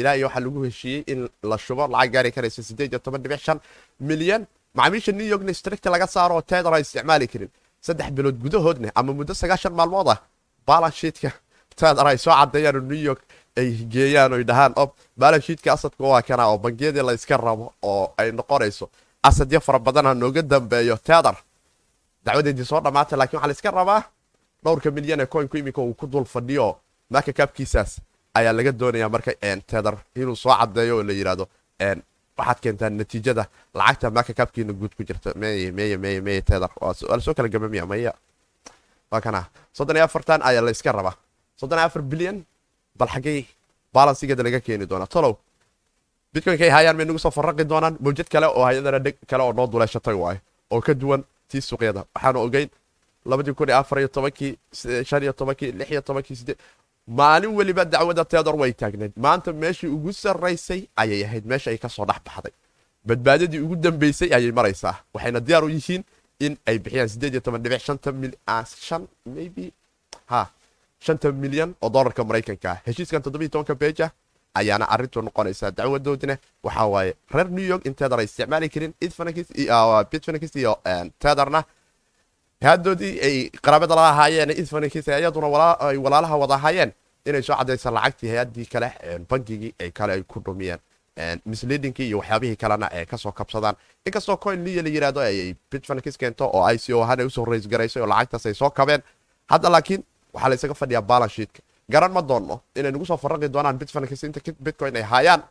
ilaa 0.00 0.14
iyo 0.18 0.26
waxaa 0.26 0.40
lagu 0.46 0.60
heshiiyey 0.68 1.02
in 1.12 1.20
la 1.50 1.56
shubo 1.58 1.84
lacag 1.94 2.12
gaari 2.14 2.30
karaysa 2.36 2.62
siddeed 2.68 2.92
iyo 2.92 2.98
toban 2.98 3.22
dhibic 3.22 3.40
shan 3.46 3.58
milyan. 4.00 4.46
Macaamiisha 4.74 5.12
new 5.12 5.26
yorkna 5.32 5.54
stricta 5.54 5.90
laga 5.90 6.06
saaro 6.06 6.34
oo 6.36 6.42
tether 6.50 6.72
ay 6.74 6.82
isticmaali 6.86 7.26
karin. 7.32 7.50
Saddex 7.86 8.08
bilood 8.16 8.38
gudahoodna 8.44 8.88
ama 8.94 9.12
muddo 9.18 9.34
sagaashan 9.34 9.72
maalmood 9.78 10.08
ah 10.14 10.18
balanshiitka 10.68 11.30
tether 11.80 12.06
ay 12.10 12.18
soo 12.24 12.32
cadeeyaan 12.40 12.76
oo 12.76 12.84
new 12.92 13.02
york 13.08 13.20
ay 13.58 13.68
geeyaan 13.92 14.32
oy 14.32 14.44
dhahaan. 14.50 14.72
Ob 14.82 14.90
balanshiitka 15.22 15.68
asadka 15.76 16.02
waa 16.12 16.22
kana 16.28 16.44
oo 16.52 16.58
bangiyadii 16.64 17.02
la 17.08 17.36
rabo 17.46 17.72
oo 17.82 18.04
ay 18.20 18.28
noqonayso 18.38 18.86
asadyo 19.28 19.60
fara 19.60 19.78
badana 19.78 20.14
nooga 20.14 20.42
dambeeyo 20.42 20.96
tether 21.08 21.36
dacwadeedii 22.24 22.64
soo 22.70 22.80
dhammaatay 22.84 23.18
lakiin 23.18 23.40
waxaa 23.42 23.70
la 23.72 23.78
rabaa 23.80 24.02
dhowrka 24.64 24.90
milyan 24.90 25.20
ee 25.20 25.26
coinku 25.26 25.56
iminka 25.56 25.80
uu 25.82 25.94
ku 25.94 26.06
dul 26.06 26.24
fadhiyo 26.24 26.76
marka 27.10 27.32
kaabkiisaas 27.32 28.00
ayaa 28.34 28.52
laga 28.52 28.72
doonaya 28.72 29.08
marka 29.08 29.32
tether 29.70 29.96
inuu 30.16 30.36
soo 30.36 30.54
cadeeyo 30.60 30.96
oo 30.96 31.02
la 31.02 31.12
yidhahdo 31.12 31.44
waxaad 32.38 32.58
keentaa 32.62 32.90
natiijada 32.90 33.44
lacagta 33.74 34.10
marka 34.10 34.32
kaabkiina 34.34 34.72
guud 34.72 34.92
ku 34.96 35.02
jirta. 35.04 35.34
Meye 35.36 36.40
tether. 36.42 36.70
Waa 36.80 36.94
soo 37.20 37.34
kala 37.34 37.48
gabamiya 37.48 37.86
maya. 37.86 38.12
Waa 39.10 39.20
kana. 39.20 39.44
Soddon 39.72 39.96
iyo 39.96 40.04
afartan 40.04 40.40
ayaa 40.42 40.62
la 40.62 40.72
rabaa. 40.92 41.14
Soddon 41.56 41.78
iyo 41.78 41.86
afar 41.86 42.02
bilyan 42.02 42.44
bal 42.98 43.08
xaggay 43.08 43.44
balansigeeda 43.94 44.42
laga 44.42 44.60
keeni 44.60 44.86
doonaa. 44.86 45.06
Tolow 45.06 45.36
bitcoinkay 46.32 46.70
hayaan 46.70 46.96
may 46.96 47.04
nagu 47.04 47.18
soo 47.18 47.30
farraqi 47.30 47.64
doonaan? 47.68 47.96
Mawjad 48.00 48.28
kale 48.28 48.46
oo 48.46 48.64
hay'adana 48.64 48.98
dheg 48.98 49.16
kale 49.28 49.42
oo 49.42 49.52
noo 49.52 49.66
duleeshatay 49.66 50.14
waaye 50.14 50.40
oo 50.70 50.80
ka 50.80 50.94
duwan 50.94 51.24
tii 51.48 51.60
suuqyada. 51.60 52.04
Waxaanu 52.14 52.40
ogeyn 52.40 52.70
maalin 57.06 57.50
weliba 57.58 57.84
dacwada 57.84 58.24
teedor 58.24 58.54
way 58.62 58.72
taagneed 58.72 59.12
maanta 59.16 59.52
meeshii 59.52 59.90
ugu 59.96 60.12
sarraysay 60.12 60.80
ayay 60.96 61.24
ahayd 61.26 61.44
meesha 61.46 61.70
ay 61.70 61.78
ka 61.78 61.88
soo 61.88 62.04
dhex 62.06 62.20
baxday. 62.26 62.52
Badbaadadii 63.08 63.58
ugu 63.64 63.76
dambeysay 63.76 64.30
ayay 64.36 64.52
maraysaa 64.52 64.94
waxayna 65.14 65.40
diyaar 65.40 65.64
u 65.64 65.68
yihiin 65.68 66.02
in 66.40 66.56
ay 66.66 66.78
bixiyaan 66.78 67.08
sideed 67.08 67.34
shanta 71.04 71.32
milyan 71.32 71.74
oo 71.82 71.90
dollarka 71.90 72.22
maraykanka. 72.24 72.70
Ah 72.70 72.78
heshiiskan 72.86 73.22
toddobiyo 73.22 73.48
tobanka 73.50 73.74
beeja 73.74 74.10
ayaana 74.54 74.84
arrintu 74.94 75.22
noqonaysaa 75.22 75.70
dacwadoodina. 75.70 76.36
Waxaa 76.62 76.86
waaye 76.86 77.14
reer 77.34 77.48
new 77.50 77.66
york 77.72 77.86
in 77.86 77.94
teedar 77.94 78.18
ay 78.20 78.24
isticmaali 78.24 78.68
karin 78.68 78.92
bitfenix 80.10 80.54
iyo 80.56 80.78
teedarna 81.18 81.64
haadoodii 82.62 83.14
ay 83.26 83.36
qaraabada 83.64 83.94
la 83.94 84.08
ahaayeen 84.12 84.50
idfanix 84.50 84.94
iyaduna 85.08 85.76
ay 85.88 85.96
walaalaha 85.96 86.36
wada 86.42 86.54
ahaayeen 86.54 86.92
inay 87.26 87.42
soo 87.42 87.56
cadaysa 87.56 87.90
lacagtii 87.90 88.28
hay'adii 88.32 88.66
kale 88.72 88.88
bankigii 89.30 89.74
ay 89.80 89.90
kale 89.90 90.12
ay 90.12 90.22
ku 90.22 90.40
dhumiyeen 90.44 90.78
misleadingkii 91.46 92.06
iyo 92.08 92.18
waxyaabihii 92.18 92.56
kalena 92.56 92.86
ay 92.90 93.06
ka 93.06 93.18
soo 93.18 93.32
kabsadaan. 93.32 93.76
Inkastoo 94.06 94.36
coin 94.36 94.64
liya 94.64 94.82
la 94.82 94.88
yiraahdo 94.88 95.20
ay 95.20 95.54
bitfenix 95.70 96.16
keento 96.16 96.44
oo 96.46 96.64
i 96.74 96.78
c 96.78 96.92
o 96.94 97.02
hana 97.04 97.24
u 97.24 97.30
soo 97.30 97.44
rays 97.44 97.68
garaysay 97.68 98.02
oo 98.02 98.06
lacagtaas 98.06 98.46
ay 98.46 98.54
soo 98.54 98.70
kabeen 98.70 99.02
hadda 99.48 99.68
laakiin 99.70 100.02
waxaa 100.32 100.48
la 100.48 100.54
isaga 100.54 100.74
fadhiyaa 100.74 101.02
balance 101.02 101.34
sheetka. 101.34 101.60
Garan 101.90 102.12
ma 102.12 102.22
doonno 102.22 102.60
inay 102.76 102.92
nagu 102.92 103.06
soo 103.06 103.16
faraqi 103.16 103.48
doonaan 103.48 103.78
bitfenix 103.78 104.22
inta 104.22 104.40
bitcoin 104.64 104.96
ay 104.96 105.02
haayaan. 105.02 105.42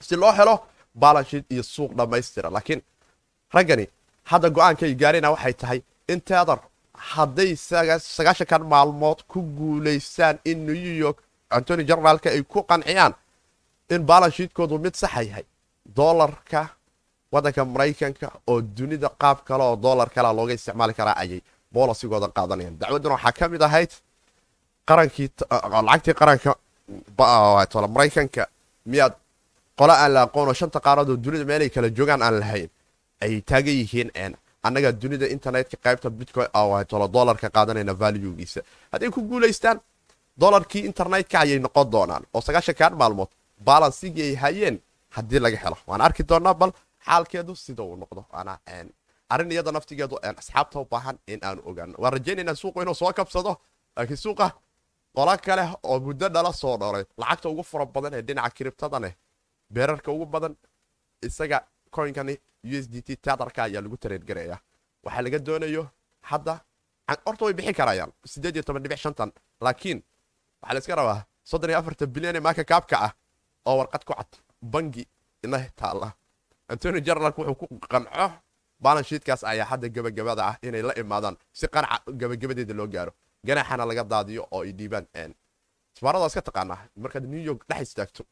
Si 0.00 0.16
loo 0.16 0.32
helo 0.32 0.60
balance 0.94 1.28
sheet 1.30 1.44
iyo 1.52 1.62
suuq 1.62 1.92
dhammaystira 1.96 2.50
laakiin 2.50 2.82
raggani 3.54 3.88
hadda 4.24 4.50
go'aanka 4.50 4.86
ay 4.86 4.94
gaarina 4.94 5.30
waxay 5.30 5.52
tahay 5.52 5.80
in 6.12 6.20
teedar 6.28 6.60
hadday 7.12 7.50
sagaashankan 8.16 8.62
maalmood 8.72 9.18
ku 9.30 9.38
guulaystaan 9.58 10.36
in 10.50 10.58
new 10.66 10.94
york 11.04 11.18
antony 11.56 11.82
generaalka 11.90 12.28
ay 12.30 12.42
ku 12.52 12.58
qanciyaan 12.70 13.14
in 13.94 14.00
balanshiidkoodu 14.10 14.78
mid 14.84 14.94
saxa 15.02 15.22
yahay. 15.28 15.44
Dolarka 15.98 16.62
waddanka 17.32 17.62
maraykanka 17.64 18.26
oo 18.50 18.60
dunida 18.76 19.08
qaab 19.22 19.38
kale 19.48 19.62
oo 19.64 19.76
dolar 19.76 20.08
kalea 20.14 20.32
looga 20.38 20.52
isticmaali 20.58 20.94
karaa 20.98 21.16
ayay 21.22 21.40
boolasigooda 21.74 22.28
qaadanayaan. 22.36 22.78
Dacwadduna 22.80 23.14
waxaa 23.16 23.32
ka 23.38 23.44
mid 23.52 23.62
ahayd 23.68 23.90
qarankii 24.88 25.28
lacagtii 25.88 26.14
qaranka 26.20 26.50
maraykanka 27.96 28.42
miyaad 28.90 29.14
qole 29.78 29.92
aan 29.92 30.12
la 30.14 30.22
aqoon 30.26 30.48
oo 30.48 30.54
shanta 30.60 30.80
qaaradood 30.86 31.20
dunida 31.24 31.44
meelay 31.44 31.70
kala 31.74 31.88
joogaan 31.96 32.22
aan 32.22 32.36
lahayn. 32.40 32.68
Ay 33.22 33.40
taagan 33.48 33.74
yihiin 33.80 34.10
annaga 34.66 34.90
dunida 35.02 35.26
internetka 35.36 35.76
qaybta 35.84 36.08
bitcoin 36.18 36.48
tolo 36.90 37.06
dolarka 37.16 37.48
qaadanayna 37.56 37.92
valuegiisa. 38.02 38.60
Hadday 38.92 39.10
ku 39.14 39.20
guulaystaan 39.30 39.78
dolarkii 40.42 40.82
internetka 40.90 41.36
ayay 41.44 41.58
noqon 41.64 41.86
doonaan. 41.92 42.24
Oo 42.34 42.40
sagaashankan 42.46 42.92
maalmood 43.00 43.30
balansigii 43.68 44.22
ay 44.30 44.34
hayeen 44.44 44.76
haddii 45.16 45.40
laga 45.44 45.58
helo. 45.64 45.76
Waan 45.88 46.00
arki 46.06 46.22
doonaa 46.30 46.54
bal 46.60 46.72
xaalkeedu 47.06 47.52
sida 47.64 47.82
uu 47.82 47.96
noqdo. 48.02 48.24
Arrin 49.32 49.50
iyada 49.52 49.72
naftigeedu 49.72 50.16
asxaabta 50.40 50.76
u 50.80 50.86
baahan 50.92 51.16
in 51.32 51.40
aanu 51.48 51.60
ogaano 51.68 51.94
waan 52.02 52.12
rajaynaynaa 52.16 52.54
suuqu 52.62 52.82
inuu 52.82 52.94
soo 52.94 53.12
kabsado. 53.18 53.52
Laakiin 53.96 54.16
suuqa 54.24 54.46
qolo 55.16 55.34
kale 55.46 55.64
oo 55.82 56.00
muddo 56.06 56.26
dhala 56.34 56.52
soo 56.52 56.76
dholay 56.80 57.04
lacagta 57.20 57.48
ugu 57.48 57.62
fara 57.70 57.86
badan 57.86 58.14
ee 58.14 58.22
dhinaca 58.26 58.50
kiribtadaneh 58.56 59.12
beerarka 59.74 60.10
ugu 60.12 60.26
badan 60.34 60.54
isaga 61.26 61.58
coinkani 61.96 62.34
u 62.64 62.74
s 62.82 62.86
d 62.92 63.02
t 63.06 63.16
teadarka 63.24 63.60
ayaa 63.66 63.82
lagu 63.84 63.96
tareergaraya 64.02 64.56
waxaa 65.04 65.22
laga 65.26 65.38
doonayo 65.46 65.82
hadda 66.30 66.54
horta 67.26 67.42
way 67.44 67.54
bixin 67.58 67.74
karayaan 67.80 68.10
laakiin 69.64 70.02
waxaa 70.62 70.74
la 70.74 70.78
iska 70.80 70.94
rabaa 71.00 71.20
soddon 71.50 71.70
iyo 71.70 71.78
afartan 71.78 72.08
bilyan 72.14 72.36
ee 72.36 72.40
maaka 72.40 72.64
kaabka 72.64 72.96
ah 73.06 73.12
oo 73.66 73.76
warqad 73.78 74.04
ku 74.04 74.12
cad 74.14 74.30
bangi 74.62 75.04
ina 75.44 75.58
taalla. 75.76 76.08
Antony 76.68 77.00
generalk 77.00 77.36
wuxuu 77.38 77.54
ku 77.54 77.66
qanco 77.92 78.26
balanshiidkaas 78.80 79.44
ayaa 79.44 79.66
hadda 79.70 79.88
gebagabada 79.88 80.42
ah 80.50 80.56
inay 80.62 80.82
la 80.82 80.92
imaadaan 81.02 81.36
si 81.52 81.66
qanca 81.68 82.00
gebagabadeeda 82.20 82.74
loo 82.74 82.86
gaaro. 82.94 83.12
Ganaaxana 83.46 83.84
laga 83.86 84.04
daadiyo 84.04 84.42
oo 84.50 84.62
ay 84.64 84.72
dhiibaan 84.72 85.06
isbaarada 85.96 86.26
iska 86.26 86.42
taqaanaa 86.48 86.78
markaad 86.96 87.24
new 87.32 87.42
york 87.48 87.60
dhex 87.68 87.82
istaagto 87.88 88.22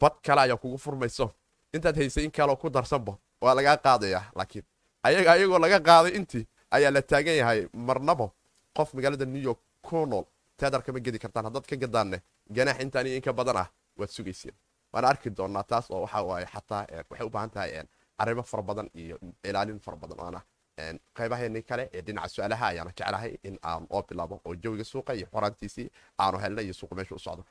bad 0.00 0.14
kale 0.26 0.40
ayaa 0.40 0.56
kugu 0.62 0.78
furmayso 0.78 1.26
intaad 1.76 1.96
haysay 1.96 2.24
in 2.24 2.30
kaleo 2.30 2.56
ku 2.56 2.70
darsanba 2.70 3.12
waa 3.40 3.54
lagaa 3.58 3.76
qaadayaa 3.86 4.24
laakiin 4.38 4.64
ayaga 5.02 5.30
ayagoo 5.32 5.58
laga 5.64 5.78
qaaday 5.88 6.12
intii 6.18 6.44
ayaa 6.76 6.90
la 6.96 7.02
taagan 7.02 7.36
yahay 7.40 7.60
marnabo 7.88 8.26
qof 8.76 8.94
magaalada 8.94 9.24
new 9.26 9.42
york 9.42 9.58
ku 9.82 10.06
nool. 10.06 10.24
Teadar 10.56 10.82
kama 10.86 11.00
gedi 11.00 11.18
kartaan 11.18 11.44
haddaad 11.46 11.66
ka 11.70 11.76
gadaanne 11.76 12.18
ganaax 12.56 12.78
intaan 12.84 13.06
iyo 13.06 13.16
inka 13.16 13.32
badan 13.32 13.56
ah 13.56 13.68
waad 13.98 14.10
sugayseen. 14.16 14.54
Waana 14.92 15.08
arki 15.08 15.30
doonaa 15.30 15.62
taas 15.62 15.90
oo 15.90 16.00
waxa 16.04 16.22
waaye 16.22 16.46
xataa 16.46 16.86
waxay 17.10 17.26
u 17.26 17.30
baahan 17.30 17.50
tahay 17.50 17.82
arrimo 18.18 18.42
fara 18.42 18.62
badan 18.62 18.88
iyo 18.94 19.18
ilaalin 19.44 19.80
fara 19.80 19.96
badan 19.96 20.18
waana 20.20 20.40
qaybaheeni 21.16 21.62
kale 21.62 21.90
ee 21.92 22.02
dhinaca 22.06 22.28
su'aalaha 22.28 22.66
ayaana 22.66 22.90
jeclahay 22.98 23.32
in 23.48 23.58
aan 23.62 23.86
oo 23.90 24.02
bilaabo 24.08 24.40
oo 24.44 24.54
jawiga 24.54 24.84
suuqa 24.84 25.12
iyo 25.14 25.26
xoraantiisii 25.32 25.90
aanu 26.18 26.38
helna 26.38 26.62
iyo 26.62 26.74
suuqa 26.74 26.94
meesha 26.94 27.14
u 27.14 27.18
socdo. 27.18 27.44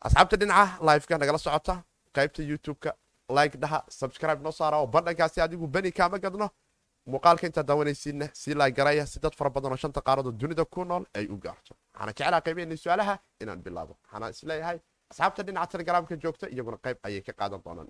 Asxaabta 0.00 0.36
dhinaca 0.36 0.78
liveka 0.86 1.18
nagala 1.18 1.38
socota 1.38 1.74
qaybta 2.16 2.42
youtube-ka 2.50 2.90
like 3.28 3.56
dhaha 3.58 3.82
subscribe 3.88 4.42
noo 4.42 4.52
saara 4.52 4.76
oo 4.78 4.86
bandhankaasi 4.86 5.40
adigu 5.40 5.66
beni 5.66 5.92
kaama 5.92 6.18
gadno. 6.18 6.50
Muuqaalka 7.06 7.46
intaa 7.46 7.62
daawanaysiinna 7.62 8.28
sii 8.34 8.54
laagaraya 8.54 9.06
si 9.06 9.20
dad 9.20 9.34
fara 9.34 9.50
badan 9.50 9.72
oo 9.72 9.76
shanta 9.76 10.00
qaaradood 10.00 10.38
dunida 10.38 10.64
ku 10.64 10.84
nool 10.84 11.04
ay 11.14 11.26
u 11.28 11.36
gaarto. 11.38 11.74
Waxaana 11.94 12.12
jeclaha 12.12 12.40
qaybaheeni 12.46 12.76
su'aalaha 12.76 13.18
inaan 13.40 13.62
bilaabo. 13.62 13.96
Waxaana 14.04 14.30
is 14.30 14.42
leeyahay 14.42 14.78
asxaabta 15.10 15.42
dhinaca 15.42 15.66
telegramka 15.72 16.16
joogta 16.16 16.48
iyaguna 16.48 16.78
qayb 16.84 16.98
ayay 17.02 17.22
ka 17.22 17.32
qaadan 17.32 17.62
doonaan. 17.64 17.88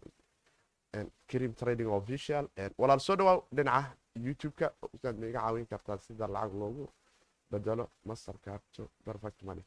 Cream 1.28 1.52
trading 1.54 1.88
official 1.88 2.48
walaal 2.78 3.00
soo 3.00 3.16
dhawaaw 3.16 3.40
dhinaca 3.52 3.96
youtube-ka. 4.26 4.70
Usaad 4.94 5.18
ma 5.20 5.26
iga 5.26 5.40
caawin 5.40 5.66
kartaa 5.66 5.98
sida 5.98 6.26
lacag 6.28 6.52
loogu 6.54 6.88
bedelo 7.50 7.88
mastercarto 8.04 8.88
perfect 9.04 9.42
money. 9.42 9.64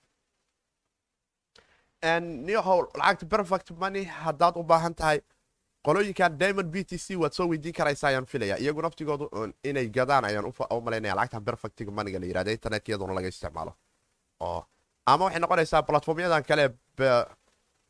Niyahow 2.04 2.80
lacagta 2.96 3.26
perfect 3.26 3.72
money 3.72 4.04
haddaad 4.04 4.58
u 4.58 4.64
baahan 4.64 4.94
tahay 4.94 5.22
qolooyinkan 5.90 6.32
diamond 6.42 6.70
b 6.74 6.84
t 6.90 6.98
c 7.06 7.16
waad 7.22 7.34
soo 7.38 7.48
weydiin 7.52 7.74
karaysa 7.80 8.08
ayaan 8.12 8.26
filaya 8.32 8.56
iyagu 8.64 8.82
naftigoodu 8.86 9.26
inay 9.70 9.88
gadaan 9.98 10.26
ayaan 10.30 10.46
u 10.46 10.82
malaynaya 10.88 11.16
lacagtan 11.20 11.44
perfectiga 11.50 11.92
maniga 12.00 12.20
la 12.22 12.26
yirahda 12.30 12.52
internetka 12.58 12.90
iyaduna 12.92 13.14
laga 13.18 13.28
isticmaalo 13.34 13.72
oo 14.48 14.62
ama 15.12 15.24
waxay 15.26 15.40
noqonaysaa 15.44 15.82
platformyadan 15.90 16.44
kale 16.50 16.66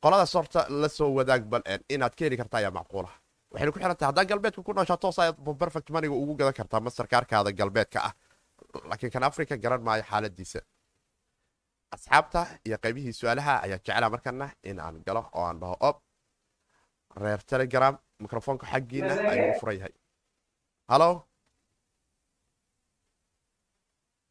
qoladaas 0.03 0.33
horta 0.37 0.61
la 0.81 0.89
soo 0.97 1.09
wadaag 1.17 1.43
bal 1.51 1.61
inaad 1.95 2.13
ka 2.17 2.23
heli 2.25 2.37
karta 2.41 2.55
ayaa 2.61 2.71
macquula 2.79 3.09
waxayna 3.51 3.71
ku 3.73 3.79
xiran 3.79 3.95
tahay 3.99 4.09
haddaa 4.11 4.25
galbeedka 4.31 4.61
ku 4.67 4.71
nooshaa 4.77 4.97
toos 5.03 5.19
ayaad 5.23 5.37
perfect 5.63 5.89
maniga 5.95 6.13
ugu 6.23 6.33
gadan 6.39 6.53
kartaa 6.59 6.79
masterkaarkaada 6.87 7.51
galbeedka 7.59 7.99
ah 8.07 8.13
laakiin 8.89 9.11
kan 9.15 9.23
africa 9.29 9.53
garan 9.63 9.81
maayo 9.87 10.03
xaaladiisa 10.11 10.59
asxaabta 11.95 12.41
iyo 12.67 12.77
qaybihii 12.83 13.13
su'aalaha 13.19 13.53
ayaa 13.65 13.79
jeclaa 13.85 14.09
markana 14.15 14.47
in 14.69 14.79
aan 14.85 14.95
galo 15.07 15.21
oo 15.39 15.43
aan 15.49 15.59
dhaho 15.61 15.75
ob 15.89 15.95
reer 17.15 17.41
telegram 17.43 17.97
microfoonka 18.19 18.65
xaggiina 18.67 19.13
ayuu 19.31 19.51
u 19.55 19.59
furan 19.59 19.75
yahay. 19.77 19.93
Halo? 20.89 21.25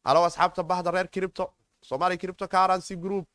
Halo 0.05 0.23
asxaabta 0.25 0.63
bahda 0.63 0.91
reer 0.91 1.07
cripto 1.07 1.53
somalia 1.81 2.17
cripto 2.17 2.47
currency 2.47 2.95
group. 2.95 3.27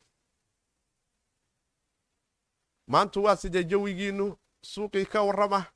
Maanta 2.90 3.20
waa 3.20 3.36
sidee 3.36 3.64
jawigiinu 3.64 4.36
suuqii 4.62 5.06
ka 5.06 5.22
warrama? 5.22 5.66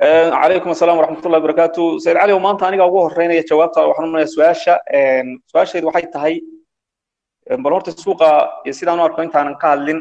Calaykum 0.00 0.70
asalaam 0.70 0.98
waraxmatullahi 0.98 1.42
wabarakaatu 1.42 2.00
sayid 2.00 2.16
cali 2.18 2.38
maanta 2.38 2.66
aniga 2.66 2.86
ugu 2.86 2.98
horeynaya 3.06 3.42
jawaabta 3.50 3.86
waxaan 3.88 4.08
umaleya 4.08 4.26
su'aasha. 4.34 4.74
Su'aashaydu 5.50 5.86
waxay 5.86 6.10
tahay 6.12 6.34
bal 7.62 7.72
horta 7.72 7.90
suuqa 7.92 8.28
sidaan 8.72 9.00
u 9.00 9.04
arko 9.04 9.22
intaanan 9.22 9.58
ka 9.58 9.68
hadlin 9.74 10.00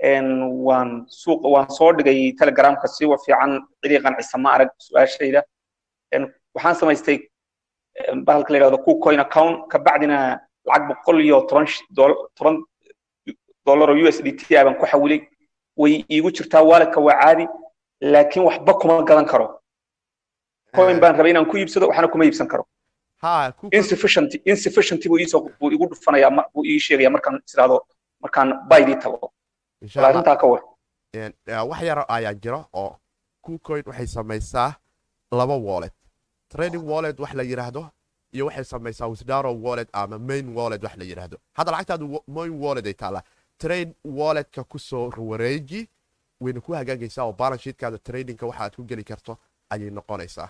waan 0.00 1.06
suuq 1.08 1.40
waan 1.44 1.68
soo 1.70 1.92
dhigay 1.92 2.32
telegramka 2.38 2.88
si 2.88 3.04
fiican 3.24 3.60
cidii 3.82 4.00
qancisa 4.04 4.38
ma 4.38 4.50
arag 4.54 4.70
su'aashayda. 4.78 5.42
Waxaan 6.54 6.74
samaystay 6.80 7.18
bahalka 8.26 8.52
la 8.52 8.58
yidhahdo 8.58 8.78
kucoin 8.84 9.20
account 9.20 9.68
kabacdina 9.70 10.40
lacag 10.66 10.88
boqol 10.88 11.20
iyo 11.20 11.40
toban 11.48 11.66
toban 12.36 12.56
dollar 13.66 13.90
oo 13.90 13.96
u 14.04 14.06
s 14.08 14.22
d 14.22 14.32
t 14.32 14.56
ah 14.56 14.64
baan 14.64 14.76
ku 14.78 14.86
xawilay. 14.86 15.20
Way 15.76 16.04
iigu 16.10 16.30
jirtaa 16.36 16.62
waaladka 16.62 17.00
waa 17.00 17.16
caadi 17.22 17.44
laakiin 18.00 18.44
waxba 18.48 18.72
kuma 18.80 19.02
gadan 19.08 19.26
karo. 19.26 19.60
Coin 20.74 21.00
baan 21.00 21.16
rabay 21.16 21.30
inaan 21.30 21.46
ku 21.50 21.56
iibsado 21.56 21.88
waxna 21.88 22.08
kuma 22.08 22.24
iibsan 22.24 22.48
karo. 22.48 22.64
Insufficient 23.72 24.30
insufficient 24.44 25.00
buu 25.08 25.18
iisoo 25.18 25.40
buu 25.60 25.70
igu 25.72 25.84
dhufanaya 25.90 26.30
buu 26.54 26.64
ii 26.64 26.78
sheegaya 26.80 27.10
markaan 27.10 27.40
isiraado 27.46 27.76
markaan 28.22 28.48
baydii 28.70 28.96
tago 29.04 29.32
wax 31.68 31.82
yar 31.82 32.04
ayaa 32.08 32.34
jira 32.34 32.64
oo 32.74 32.96
kucoin 33.42 33.82
waxay 33.86 34.06
samaysaa 34.06 34.74
laba 35.32 35.56
wallet. 35.56 35.92
Trading 36.48 36.84
wallet 36.90 37.18
wax 37.20 37.34
la 37.34 37.42
yidhaahdo 37.42 37.88
iyo 38.32 38.46
waxay 38.46 38.64
samaysaa 38.64 39.06
wisdaro 39.06 39.54
wallet 39.62 39.88
ama 39.92 40.18
main 40.18 40.56
wallet 40.56 40.82
wax 40.82 40.96
la 40.96 41.04
yidhaahdo 41.04 41.36
hadda 41.52 41.72
lacagtaadu 41.72 42.22
main 42.26 42.50
wallet 42.62 42.86
ay 42.86 42.92
taallaa 42.94 43.22
trade 43.58 43.92
walletka 44.04 44.64
ku 44.64 44.78
soo 44.78 45.12
wareeji 45.16 45.88
wayna 46.40 46.60
ku 46.60 46.72
hagaagaysaa 46.72 47.24
oo 47.24 47.32
balance 47.32 47.62
sheetkaada 47.64 47.98
tradingka 47.98 48.46
waxa 48.46 48.62
aad 48.64 48.76
ku 48.76 48.82
geli 48.84 49.04
karto 49.04 49.38
ayay 49.70 49.90
noqonaysaa. 49.90 50.48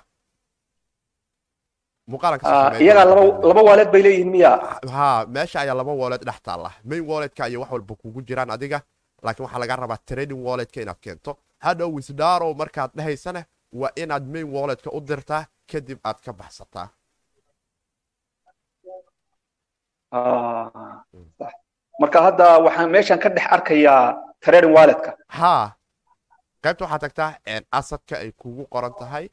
Iyagaa 2.81 3.05
laba 3.05 3.63
wallet 3.63 3.91
bay 3.91 4.03
leeyihiin 4.03 4.31
miya. 4.31 4.51
Ha 4.93 5.27
meesha 5.29 5.61
ayaa 5.61 5.75
laba 5.75 5.93
wallet 5.93 6.23
dhex 6.25 6.41
taalla. 6.43 6.71
Main 6.85 7.03
walletka 7.09 7.49
iyo 7.49 7.61
wax 7.61 7.71
walba 7.73 7.95
kugu 7.95 8.23
jiraan 8.23 8.51
adiga 8.51 8.81
laakiin 9.27 9.45
waxaa 9.47 9.63
laga 9.65 9.77
rabaa 9.83 10.01
trading 10.09 10.41
walletka 10.47 10.79
inaad 10.85 11.01
keento 11.05 11.31
hadhow 11.67 11.89
wisdaro 11.97 12.49
markaad 12.61 12.91
dhahaysana 12.99 13.41
waa 13.81 13.91
inaad 14.03 14.25
main 14.35 14.47
walletka 14.57 14.89
u 14.97 15.01
dirtaa 15.09 15.43
kadib 15.73 15.99
aad 16.09 16.19
ka 16.25 16.33
baxsataa 16.41 16.89
marka 22.01 22.19
hadda 22.27 22.47
waxaan 22.67 22.91
meeshan 22.95 23.19
ka 23.23 23.29
dhex 23.37 23.47
arkayaa 23.57 24.03
trading 24.45 24.73
walletka 24.77 25.11
haa 25.39 25.65
qaybta 26.65 26.83
waxaad 26.85 27.03
tagtaa 27.07 27.31
asadka 27.79 28.15
ay 28.23 28.31
kugu 28.41 28.65
qoran 28.75 28.95
tahay 29.01 29.25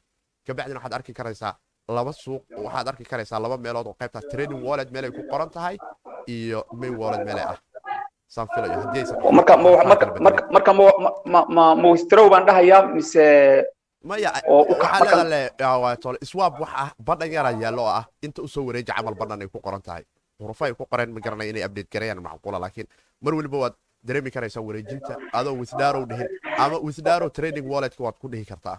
kabacdina 0.46 0.78
waxaad 0.78 0.94
arki 0.98 1.12
karaysaa 1.18 1.52
laba 1.96 2.12
suuq 2.22 2.42
waxaad 2.66 2.86
arki 2.92 3.04
karaysaa 3.10 3.40
laba 3.44 3.56
meelood 3.64 3.86
oo 3.90 3.96
qaybta 4.00 4.20
trading 4.32 4.60
wallet 4.68 4.88
meel 4.94 5.04
ay 5.08 5.12
ku 5.18 5.22
qoran 5.32 5.50
tahay 5.56 5.76
iyo 6.36 6.60
main 6.80 6.94
wallet 7.00 7.22
meel 7.26 7.38
ay 7.38 7.46
ah 7.52 7.58
marka 8.34 9.54
marka 9.56 10.06
marka 10.26 10.42
marka 10.50 10.70
ma 10.74 11.40
ma 11.54 11.64
ma 11.74 11.88
wistrow 11.94 12.26
baan 12.32 12.46
dhahayaa 12.46 12.82
mise 12.94 13.26
maya 14.04 14.30
oo 14.48 14.62
u 14.68 14.74
waxaa 14.82 15.24
leedahay 15.24 16.18
swab 16.30 16.60
wax 16.60 16.70
ah 16.84 16.90
badhan 17.06 17.30
yara 17.32 17.50
yaallo 17.62 17.82
oo 17.86 17.92
ah 18.00 18.04
inta 18.26 18.42
u 18.42 18.48
soo 18.48 18.64
wareeji 18.68 18.92
camal 18.92 19.14
badhan 19.14 19.42
ay 19.42 19.48
ku 19.48 19.60
qoran 19.60 19.82
tahay. 19.82 20.04
Xurufo 20.38 20.64
ay 20.66 20.74
ku 20.74 20.84
qoreen 20.90 21.12
ma 21.14 21.20
garanaya 21.24 21.50
inay 21.50 21.64
update 21.64 21.88
gareeyaan 21.94 22.20
macquula 22.22 22.58
laakiin 22.58 22.88
mar 23.22 23.32
waliba 23.38 23.58
waad 23.64 23.74
dareemi 24.06 24.30
karaysaa 24.34 24.60
wareejinta 24.68 25.16
adoo 25.32 25.54
wisdarow 25.62 26.04
dhihin 26.10 26.28
ama 26.58 26.76
wisdaro 26.86 27.30
trading 27.30 27.66
walletka 27.72 28.02
waad 28.04 28.18
ku 28.20 28.28
dhihi 28.28 28.44
kartaa. 28.44 28.78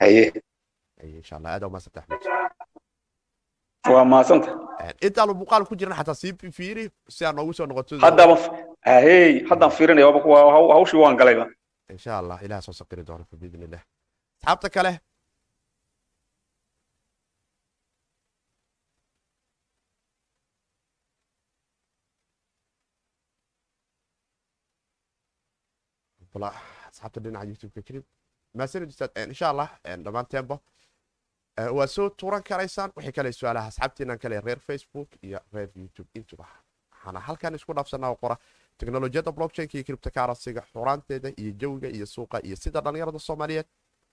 Haye 0.00 0.32
insha 1.02 1.36
allah 1.36 1.50
aad 1.54 1.62
umaadsanta 1.68 2.00
axmed 2.02 2.37
waa 3.96 4.04
mahadsanta 4.12 4.50
intaanu 5.06 5.32
muuqaal 5.40 5.64
ku 5.70 5.74
jiran 5.80 5.96
xataa 6.00 6.14
sii 6.22 6.32
fiiri 6.58 6.84
si 7.16 7.24
aad 7.24 7.36
noogu 7.36 7.52
soo 7.58 7.66
noqoto 7.70 7.98
haddaba 8.06 8.36
ahey 8.94 9.44
haddaan 9.50 9.72
fiirinaya 9.78 10.06
hawshii 10.76 11.00
waan 11.04 11.16
galayba 11.20 11.44
insha 11.94 12.18
allah 12.20 12.38
ilaha 12.46 12.62
soo 12.66 12.76
saqiri 12.80 13.02
doona 13.08 13.24
biidn 13.40 13.62
illah 13.66 13.82
asxaabta 14.40 14.68
kale. 14.76 14.92
Asxaabta 26.88 27.20
dhinaca 27.24 27.46
youtube-ka 27.50 27.82
kadib 27.88 28.04
maasanid 28.60 28.90
ustaad 28.94 29.10
insha 29.24 29.46
allah 29.52 29.68
dhammaanteenba 29.84 30.56
waa 31.76 31.86
soo 31.86 32.10
tuuran 32.10 32.42
karaysaan 32.42 32.92
wixii 32.96 33.12
kale 33.12 33.32
su'aalaha 33.32 33.66
asxaabtiinan 33.68 34.18
kale 34.18 34.40
reer 34.40 34.58
facebook 34.60 35.08
iyo 35.22 35.40
reer 35.52 35.70
youtube 35.76 36.08
intuba 36.14 36.46
waxaana 36.92 37.20
halkan 37.20 37.54
isku 37.54 37.72
dhaafsanaa 37.74 38.14
qora 38.22 38.36
teknolojiyadda 38.78 39.32
blockchainka 39.32 39.74
iyo 39.78 39.84
criptocarrencyga 39.84 40.62
xuraanteeda 40.72 41.28
iyo 41.36 41.52
jawiga 41.60 41.88
iyo 41.88 42.06
suuqa 42.06 42.38
iyo 42.46 42.56
sida 42.56 42.80
dhallinyarada 42.80 43.18
soomaaliyeed 43.18 43.66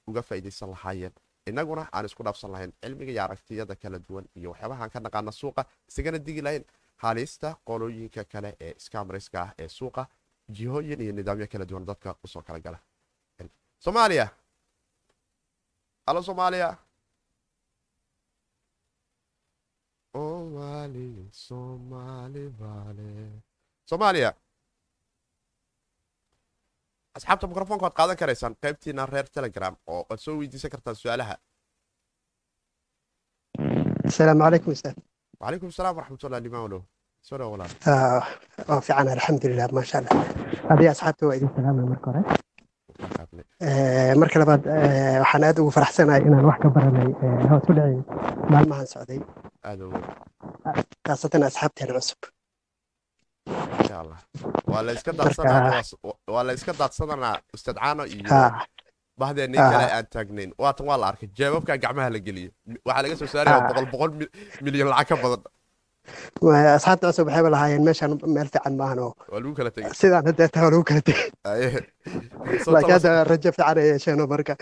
uga 0.08 0.22
faa'iidaysan 0.22 0.70
lahaayeen 0.70 1.14
innaguna 1.50 1.88
aan 1.94 2.06
isku 2.06 2.24
dhaafsan 2.24 2.52
lahayn 2.52 2.74
cilmiga 2.82 3.12
iyo 3.12 3.24
aragtiyada 3.24 3.76
kala 3.76 4.00
duwan 4.00 4.26
iyo 4.36 4.50
waxyaabahaan 4.52 4.90
ka 4.90 5.00
naqaana 5.00 5.32
suuqa 5.32 5.66
isagana 5.90 6.18
digi 6.26 6.42
lahayn 6.42 6.64
halista 7.04 7.56
qolooyinka 7.68 8.24
kale 8.24 8.56
ee 8.62 8.74
scamriska 8.86 9.42
ah 9.42 9.52
ee 9.60 9.68
suuqa 9.68 10.08
jihooyin 10.58 11.02
iyo 11.02 11.14
nidaamyo 11.14 11.48
kala 11.52 11.66
duwan 11.66 11.86
dadka 11.86 12.16
u 12.24 12.28
soo 12.28 12.42
kala 12.42 12.60
gala 12.60 12.80
soomaaliya 13.80 14.28
halo 16.06 16.22
soomaaliya 16.24 16.78
somali 20.16 21.28
somali 21.46 22.44
vale. 22.60 23.12
Soomaaliya 23.90 24.32
asxaabta 27.18 27.48
microfonka 27.52 27.84
waad 27.86 27.96
qaadan 28.00 28.18
karaysaan 28.22 28.54
qaybtiina 28.64 29.04
reer 29.14 29.28
telegram 29.38 29.74
oo 29.94 30.02
waad 30.10 30.20
soo 30.26 30.36
weydiisan 30.40 30.72
kartaan 30.74 30.96
su'aalaha 31.02 31.36
asalaamu 34.10 34.42
calaykum 34.46 34.72
ustaad 34.78 34.98
wacalaykum 35.42 35.70
asalaam 35.74 35.96
waraxmatullah 35.98 36.40
limaawlow 36.48 36.82
soo 37.28 37.38
dhawo 37.40 37.52
walaal 37.56 37.72
waa 38.70 38.82
fiican 38.88 39.08
alxamdulilah 39.16 39.68
maasha 39.78 39.98
allah 40.02 40.16
adiga 40.72 40.90
asxaabta 40.96 41.24
waa 41.30 41.36
idin 41.40 41.50
salaamay 41.58 41.86
marka 41.94 42.08
hore 42.12 42.22
marka 44.22 44.36
labaad 44.42 44.62
waxaan 45.24 45.44
aad 45.50 45.58
ugu 45.62 45.72
faraxsanahay 45.78 46.22
inaan 46.28 46.46
wax 46.50 46.58
ka 46.64 46.70
baranay 46.76 47.10
hoos 47.52 47.66
u 47.70 47.74
dhacay 47.78 47.96
maalmahan 48.54 48.88
socday 48.94 49.20
khaasatan 51.06 51.44
asxaabteena 51.50 51.94
cusub 51.98 52.22
insha 53.80 53.96
allah 54.04 54.20
waa 54.72 54.82
la 54.88 54.92
iska 54.98 55.12
daadsanaa 55.20 55.82
waa 56.34 56.44
la 56.48 56.52
iska 56.58 56.74
daadsananaa 56.82 57.36
ustaad 57.56 57.78
caano 57.84 58.04
iyo 58.16 58.24
bahdeenii 59.22 59.58
kale 59.72 59.86
aan 59.98 60.08
taagnayn 60.14 60.52
waatan 60.64 60.86
waa 60.90 60.98
la 61.02 61.08
arkay 61.12 61.30
jeebabkaa 61.38 61.78
gacmaha 61.84 62.10
la 62.16 62.20
geliyey 62.28 62.52
waxaa 62.88 63.02
laga 63.04 63.16
soo 63.20 63.30
saaraya 63.34 63.60
boqol 63.70 63.88
boqol 63.94 64.12
milyan 64.66 64.88
lacag 64.94 65.08
ka 65.18 65.24
badan 65.24 65.42
asxaabta 66.78 67.08
cusub 67.10 67.28
waxayba 67.30 67.50
lahaayeen 67.56 67.84
meeshaan 67.88 68.12
meel 68.36 68.50
fiican 68.54 68.74
maahan 68.82 69.00
oo 69.06 69.12
sidaan 70.02 70.26
hadda 70.30 70.48
taa 70.56 70.64
waa 70.66 70.72
lagu 70.74 70.84
kala 70.90 71.02
tegey 71.08 71.30
laakiin 72.76 72.96
hadda 72.98 73.12
rajo 73.32 73.50
fiican 73.58 73.78
ay 73.84 73.88
yeesheenoo 73.92 74.28
marka 74.34 74.54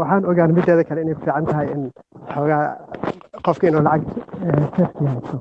waxaan 0.00 0.22
ogaan 0.32 0.50
mideeda 0.58 0.84
kale 0.88 1.00
inay 1.04 1.14
ku 1.18 1.22
fiican 1.26 1.44
tahay 1.50 1.66
in 1.76 1.82
xoogaa 2.34 2.62
qofka 3.46 3.64
inuu 3.70 3.82
lacag 3.88 4.04
safety 4.76 5.04
haysto 5.12 5.36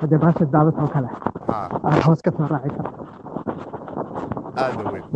hadda 0.00 0.16
baasha 0.24 0.44
daadad 0.54 0.76
oo 0.84 0.88
kale 0.96 1.08
aad 1.90 2.00
hoos 2.06 2.20
ka 2.26 2.30
soo 2.38 2.48
raaci 2.54 2.70
karto 2.76 3.02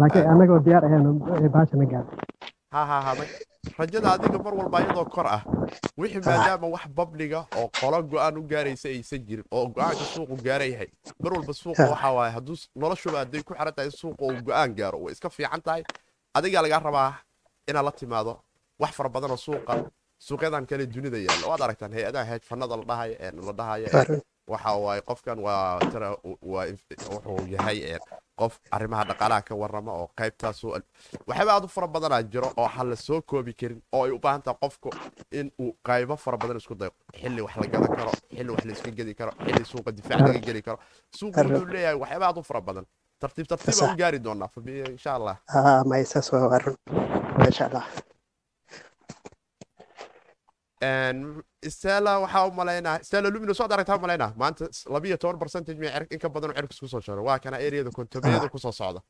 laakiin 0.01 0.27
annagoo 0.33 0.61
diyaar 0.67 0.85
ayaanu 0.89 1.11
baashana 1.57 1.87
gaadhay 1.93 2.19
ha 2.19 2.19
ha 2.19 2.27
ha 2.27 2.32
rajada 3.79 4.09
adiga 4.17 4.39
mar 4.45 4.55
walba 4.55 4.79
iyadoo 4.83 5.05
kor 5.15 5.27
ah 5.27 5.43
wixii 5.99 6.21
maadaama 6.27 6.67
wax 6.75 6.85
babliga 6.89 7.41
oo 7.57 7.69
qolo 7.81 8.03
go'aan 8.03 8.37
u 8.39 8.43
gaaraysa 8.43 8.89
aysan 8.89 9.21
jirin 9.27 9.45
oo 9.51 9.67
go'aanka 9.69 10.05
suuqu 10.15 10.37
gaara 10.43 10.65
yahay. 10.65 10.89
Mar 11.23 11.33
walba 11.37 11.53
suuqa 11.53 11.85
waxa 11.93 12.11
waaye 12.17 12.33
hadduu 12.37 12.57
noloshuba 12.77 13.19
hadday 13.23 13.43
ku 13.43 13.55
xiran 13.55 13.75
tahay 13.77 13.91
suuqa 13.91 14.23
uu 14.25 14.43
go'aan 14.43 14.75
gaaro. 14.75 14.99
Way 15.05 15.13
iska 15.13 15.31
fiican 15.31 15.61
tahay. 15.63 15.83
Adigaa 16.35 16.63
lagaa 16.63 16.81
rabaa 16.81 17.13
inaad 17.69 17.85
la 17.85 17.93
timaado 17.93 18.41
wax 18.81 18.93
fara 18.97 19.09
badan 19.09 19.31
oo 19.31 19.37
suuqa. 19.37 19.85
Suuqyadan 20.19 20.67
kale 20.67 20.87
dunida 20.87 21.19
yaalla 21.19 21.47
waad 21.51 21.61
aragtaan 21.63 21.93
hay'adaha 21.93 22.25
heedfanada 22.31 22.77
la 22.77 22.85
dhahayo 22.85 23.17
la 23.47 23.53
dhahayo 23.53 23.89
waxa 24.49 24.71
waaye 24.85 25.01
qofkan 25.03 25.39
waa 25.39 25.79
wuxuu 26.25 27.47
yahay 27.55 27.79
qof 28.41 28.59
arrimaha 28.71 29.05
dhaqaalaha 29.11 29.43
ka 29.49 29.55
warrama 29.55 29.93
oo 29.93 30.09
qaybtaas 30.19 30.65
waxyaaba 30.65 31.53
aad 31.55 31.65
u 31.65 31.69
fara 31.69 31.87
badanaa 31.87 32.23
jiro 32.23 32.53
oo 32.57 32.67
ha 32.75 32.85
la 32.85 32.97
soo 32.97 33.21
koobi 33.23 33.53
karin 33.55 33.83
oo 33.93 34.05
ay 34.05 34.11
u 34.11 34.19
baahan 34.19 34.43
tahay 34.43 34.59
qofku 34.63 34.91
in 35.33 35.51
uu 35.61 35.73
qaybo 35.85 36.17
fara 36.17 36.37
badan 36.37 36.57
isku 36.57 36.75
dayo. 36.75 36.93
Xilli 37.21 37.41
wax 37.43 37.57
la 37.57 37.67
gadan 37.73 37.97
karo 37.97 38.13
xilli 38.37 38.51
wax 38.55 38.65
la 38.65 38.73
iska 38.73 38.91
gedi 38.91 39.15
karo 39.15 39.33
xilli 39.45 39.65
suuqa 39.65 39.91
difaac 39.97 40.21
laga 40.21 40.41
geli 40.47 40.63
karo. 40.63 40.79
Suuqa 41.19 41.43
wuxuu 41.45 41.67
leeyahay 41.75 41.97
waxyaaba 42.03 42.27
aad 42.27 42.39
u 42.39 42.43
fara 42.43 42.61
badan. 42.61 42.87
Tartiib 43.21 43.47
tartiib 43.47 43.75
aan 43.83 43.95
u 43.95 43.97
gaari 43.97 44.19
doonaa 44.19 44.49
insha 44.91 45.15
allah. 45.19 45.37
Maysaas 45.87 46.33
waa 46.33 46.59
run 46.59 46.77
maasha 47.39 47.67
allah 47.69 47.85
stella 51.69 52.19
waxaa 52.25 52.47
u 52.47 52.53
malaynaa. 52.61 52.99
Stella 53.03 53.29
lumino 53.31 53.55
so 53.55 53.65
ad 53.65 53.73
aragtaa 53.73 53.99
maanta 54.43 54.65
labiyo 54.95 55.17
toban 55.17 55.39
percentage 55.39 55.79
ma 55.79 56.07
in 56.11 56.19
ka 56.19 56.29
badan 56.29 56.55
cirkus 56.57 56.81
ku 56.81 56.89
soo 56.89 57.01
jaro 57.01 57.23
waa 57.25 57.39
kana 57.39 57.59
eriyada 57.67 57.91
kontomeyada 57.91 58.49
ku 58.49 58.59
soo 58.59 58.73
socda. 58.73 59.01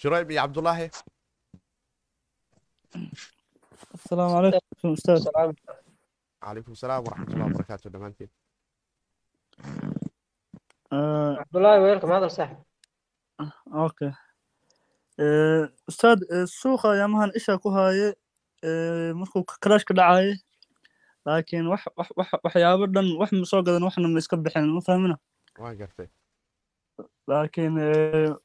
Shurayb 0.00 0.30
iyo 0.30 0.40
cabdulaahi 0.42 0.90
asalaamu 3.94 4.34
calaykum 4.34 4.90
ustaad. 4.96 5.22
Calaykum 6.44 6.74
salaam 6.76 7.04
waraxmatullah 7.06 7.46
wabarakaatu 7.48 7.88
dhamaantiin 7.94 8.30
cabdulaahi 11.38 11.80
weelka 11.84 12.06
mahadal 12.10 12.30
saaxib 12.36 12.58
okay 13.86 14.10
ustaad 15.90 16.18
suuqa 16.60 16.86
ayaamahan 16.94 17.30
ishaa 17.38 17.58
ku 17.62 17.68
haaye 17.76 18.08
markuu 19.20 19.42
kalash 19.64 19.84
ka 19.88 19.94
dhacaye 19.98 20.32
laakiin 21.26 21.66
wax 21.72 21.82
wax 21.98 22.08
wax 22.18 22.28
waxyaabo 22.44 22.84
dhan 22.94 23.06
wax 23.20 23.30
ma 23.40 23.46
soo 23.50 23.62
gadan 23.66 23.84
waxna 23.88 24.08
ma 24.14 24.18
iska 24.22 24.36
bixin 24.44 24.68
ma 24.76 24.80
fahmina 24.88 25.16
waan 25.62 25.76
gartay 25.80 26.08
laakiin 27.30 27.74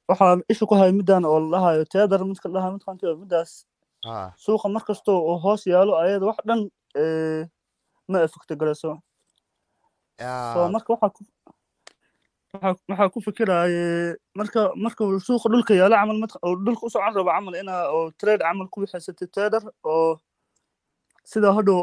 waxaa 0.09 0.37
isha 0.53 0.65
ku 0.69 0.75
haya 0.79 0.91
middaan 0.99 1.23
oo 1.31 1.39
la 1.53 1.59
hayo 1.65 1.83
teadar 1.93 2.21
midka 2.31 2.47
dhahaa 2.53 2.71
midkaanti 2.75 3.05
middaas 3.23 3.51
suuqa 4.43 4.67
mar 4.73 4.83
kasta 4.89 5.11
oo 5.11 5.35
hoos 5.43 5.61
yaalo 5.73 5.93
ayada 6.03 6.25
wax 6.29 6.39
dhan 6.47 6.61
ma 8.11 8.17
effecto 8.25 8.53
garayso 8.61 8.91
so 10.53 10.59
marka 10.75 10.89
waxaa 10.93 11.11
waxaa 12.53 12.75
waxaa 12.89 13.09
ku 13.13 13.19
fikiraaye 13.21 14.15
marka 14.35 14.61
marka 14.75 15.01
uu 15.05 15.19
suuqa 15.27 15.49
dhulka 15.53 15.73
yaalo 15.79 15.95
camal 15.95 16.17
oo 16.45 16.55
dhulka 16.65 16.83
u 16.85 16.89
socon 16.89 17.13
rabo 17.15 17.29
camal 17.35 17.55
inaa 17.61 17.83
oo 17.95 18.11
trade 18.19 18.41
camal 18.43 18.67
ku 18.73 18.81
wixaysatay 18.81 19.27
trader 19.33 19.63
oo 19.85 20.17
sida 21.31 21.53
hadhow 21.53 21.77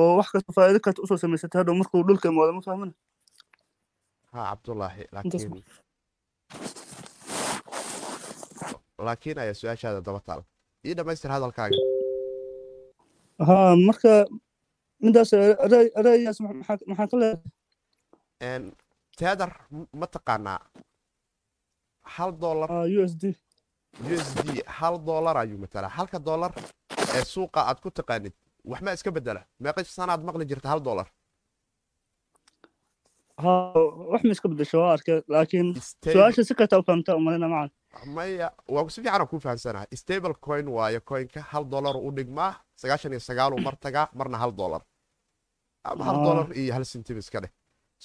oo 0.00 0.16
wax 0.18 0.28
kasta 0.32 0.52
faa'iido 0.56 0.80
kasta 0.80 1.02
u 1.04 1.06
soo 1.10 1.18
samaysatay 1.20 1.58
hadhow 1.60 1.74
markuu 1.80 2.02
dhulka 2.08 2.28
imaado 2.32 2.52
ma 2.56 2.62
fahmina 2.68 2.94
haa 4.32 4.46
cabdullaahi 4.50 5.02
laakiin 5.12 5.64
laakiin 9.06 9.38
ayaa 9.42 9.54
su'aashaada 9.60 10.00
daba 10.06 10.20
taal. 10.26 10.40
Ii 10.86 10.94
dhammaystir 10.96 11.30
hadalkaaga. 11.30 11.76
ها 13.48 13.56
marka 13.88 14.12
midaas 15.04 15.30
ra'yigaas 16.04 16.38
maxaa 16.44 16.76
maxaa 16.90 17.06
ka 17.12 17.16
leedahay 17.20 18.60
M- 19.22 19.88
ma 20.00 20.06
taqaanaa 20.06 20.60
hal 22.16 22.30
dollar? 22.44 22.68
Ah, 22.72 22.86
USD 22.98 23.24
u 24.10 24.14
s 24.26 24.28
d 24.46 24.62
hal 24.78 24.96
dollar 25.10 25.36
ayuu 25.42 25.58
matalaa 25.64 25.90
halka 25.98 26.18
dollar 26.18 26.50
ee 27.16 27.24
suuqa 27.34 27.60
aad 27.68 27.78
ku 27.84 27.88
taqaanid 27.90 28.32
wax 28.70 28.80
ma 28.86 28.92
iska 28.96 29.10
bedela 29.16 29.42
meeqa 29.62 29.80
sanaad 29.84 30.20
maqli 30.28 30.44
jirta 30.50 30.68
hal 30.72 30.80
dollar. 30.88 31.06
ها 33.44 33.52
wax 34.12 34.22
ma 34.28 34.32
iska 34.36 34.48
bedesho 34.52 34.76
waa 34.82 34.92
arkay 34.96 35.18
laakiin 35.34 35.68
su'aasha 36.14 36.42
si 36.48 36.54
kasta 36.58 36.78
u 36.80 36.82
fahamta 36.88 37.16
umalina 37.20 37.48
macan 37.54 37.70
maya 38.16 38.48
waa 38.74 38.88
si 38.94 38.98
fiican 39.02 39.20
aan 39.20 39.28
ku 39.30 39.36
fahamsanahay 39.44 39.88
stable 40.02 40.34
coin 40.46 40.66
waayo 40.76 41.00
coinka 41.10 41.40
hal 41.52 41.64
dollar 41.74 41.94
u 42.06 42.08
dhigmaa 42.16 42.52
sagaashan 42.82 43.12
iyo 43.14 43.20
sagaal 43.28 43.50
uu 43.54 43.62
mar 43.66 43.76
tagaa 43.84 44.06
marna 44.18 44.36
hal 44.42 44.52
dollar. 44.60 44.82
Ama 45.88 46.02
hal 46.08 46.16
Ah. 46.20 46.24
dollar 46.26 46.46
iyo 46.60 46.70
hal 46.76 46.84
centib 46.92 47.16
iska 47.22 47.38
dheh 47.42 47.52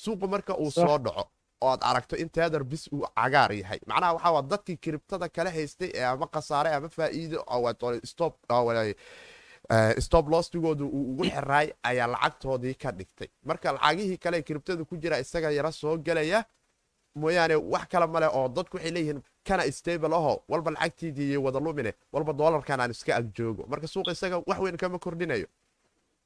suuqu 0.04 0.28
marka 0.34 0.54
uu 0.64 0.72
soo 0.72 0.98
dhaco 1.06 1.24
oo 1.62 1.70
aad 1.74 1.82
aragto 1.90 2.16
in 2.24 2.30
teedar 2.30 2.64
bis 2.64 2.84
uu 2.94 3.06
cagaar 3.18 3.52
yahay. 3.54 3.80
Macnaha 3.88 4.14
waxaa 4.16 4.32
waa 4.36 4.42
dadkii 4.52 4.78
kiribtada 4.84 5.30
kala 5.36 5.50
haystay 5.58 5.90
ee 6.00 6.04
ama 6.14 6.28
khasaare 6.34 6.70
ama 6.78 6.90
faa'iido 6.90 7.40
waa, 7.48 8.84
eh, 8.86 9.96
stop 10.06 10.26
lostigoodu 10.30 10.86
uu 10.88 11.04
ugu 11.12 11.24
xiraay 11.26 11.68
ayaa 11.84 12.08
lacagtoodii 12.14 12.74
ka 12.84 12.92
dhigtay. 12.92 13.28
Marka 13.44 13.72
lacagihii 13.74 14.18
kale 14.18 14.42
kiribtada 14.44 14.84
ku 14.86 14.98
jira 14.98 15.20
isaga 15.20 15.50
yara 15.52 15.72
soo 15.72 15.98
gelaya 15.98 16.44
mooyaane 17.16 17.56
wax 17.56 17.86
kale 17.92 18.08
male 18.08 18.28
oo 18.28 18.48
dadku 18.50 18.78
waxay 18.78 18.92
leeyihiin 18.92 19.22
kana 19.48 19.64
stable 19.72 20.16
aho 20.16 20.44
walba 20.50 20.72
lacagtiidii 20.72 21.30
iyo 21.32 21.44
wada 21.44 21.60
lumine 21.60 21.94
walba 22.14 22.34
doolarkan 22.34 22.80
aan 22.80 22.92
iska 22.92 23.16
ag 23.16 23.28
joogo. 23.38 23.64
Marka 23.72 23.88
suuqa 23.88 24.12
isaga 24.12 24.38
wax 24.48 24.60
weyn 24.60 24.78
kama 24.78 25.00
kordhinayo 25.00 25.48
ma 25.48 25.54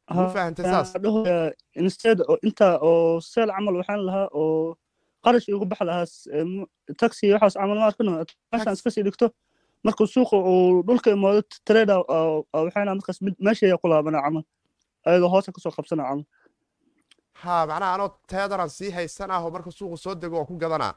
inta 2.42 2.68
oo 2.82 3.20
seel 3.20 3.50
camal 3.50 3.74
waxaan 3.80 4.00
lahaa 4.08 4.28
oo 4.32 4.76
qarash 5.24 5.48
igu 5.48 5.66
bax 5.66 5.80
lahaa 5.88 6.06
taxi 7.00 7.32
waxaas 7.34 7.54
camal 7.60 7.78
ma 7.78 7.86
arkano 7.90 8.12
meeshaan 8.52 8.74
iska 8.76 8.90
sii 8.90 9.02
dhigto. 9.06 9.26
Markuu 9.84 10.06
suuqa 10.14 10.36
uu 10.36 10.82
dhulka 10.86 11.10
imaado 11.10 11.42
trade 11.66 11.92
waxayna 12.52 12.94
markaas 12.98 13.18
meesha 13.46 13.76
ku 13.82 13.86
laabana 13.88 14.22
camal. 14.24 14.44
Ayadoo 15.06 15.28
hoosa 15.34 15.52
ka 15.52 15.60
soo 15.60 15.70
qabsana 15.76 16.02
camal. 16.08 16.24
Ha 17.42 17.66
macnaha 17.68 17.94
anoo 17.94 18.08
teedaran 18.30 18.70
sii 18.70 18.90
haysanaho 18.96 19.50
marka 19.54 19.70
suuqu 19.78 19.96
soo 20.04 20.14
dego 20.14 20.36
waa 20.38 20.46
ku 20.50 20.54
gadanaa. 20.62 20.94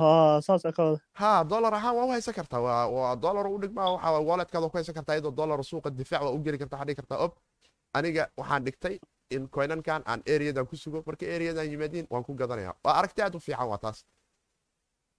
Haa 0.00 0.40
saas 0.46 0.62
ka 0.76 0.82
wada. 0.84 0.98
Ha 1.20 1.44
dollar 1.44 1.72
ahaan 1.78 1.94
waa 1.96 2.06
u 2.08 2.10
haysan 2.16 2.34
kartaa. 2.34 2.60
Waa 2.96 3.14
dollar 3.24 3.46
u 3.46 3.58
dhigmaa 3.62 3.92
waxa 3.94 4.08
waa 4.14 4.20
walletkaada 4.30 4.66
ku 4.70 4.76
haysan 4.78 4.94
kartaa 4.98 5.14
iyadoo 5.16 5.30
dollar 5.40 5.58
suuqa 5.70 5.88
difaac 5.98 6.22
waa 6.26 6.34
u 6.36 6.38
geli 6.44 6.58
kartaa 6.58 6.76
waxaa 6.78 6.86
dhigi 6.88 7.00
kartaa 7.00 7.18
ob 7.24 7.32
aniga 7.98 8.24
waxaan 8.40 8.64
dhigtay 8.66 8.96
in 9.34 9.48
coinankan 9.54 10.02
aan 10.06 10.20
areadan 10.34 10.66
ku 10.66 10.76
sugo. 10.76 11.02
Marka 11.06 11.24
areadan 11.26 11.66
yimaadiin 11.72 12.06
waan 12.12 12.24
ku 12.24 12.32
gadanaya. 12.40 12.72
Waa 12.84 12.94
aragti 12.98 13.22
aad 13.22 13.34
u 13.34 13.40
fiican 13.46 13.68
waa 13.72 13.78
taas. 13.84 13.98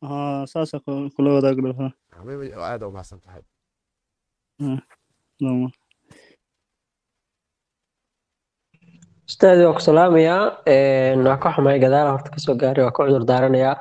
Haa 0.01 0.45
saasa 0.53 0.79
kula 1.15 1.29
wadaagi 1.37 1.61
lahaa 1.61 1.91
aad 2.71 2.81
u 2.83 2.91
mahadsan 2.95 3.19
tahay. 3.25 3.43
Ustaadi 9.29 9.65
waa 9.65 9.77
ku 9.77 9.81
salaamayaa 9.81 10.43
waa 11.27 11.37
ka 11.43 11.53
xumay 11.55 11.77
gadaala 11.85 12.11
horta 12.15 12.29
ka 12.33 12.39
soo 12.45 12.55
gaaray 12.61 12.83
waa 12.85 12.95
ka 12.97 13.05
cudur 13.07 13.25
daaranayaa 13.31 13.75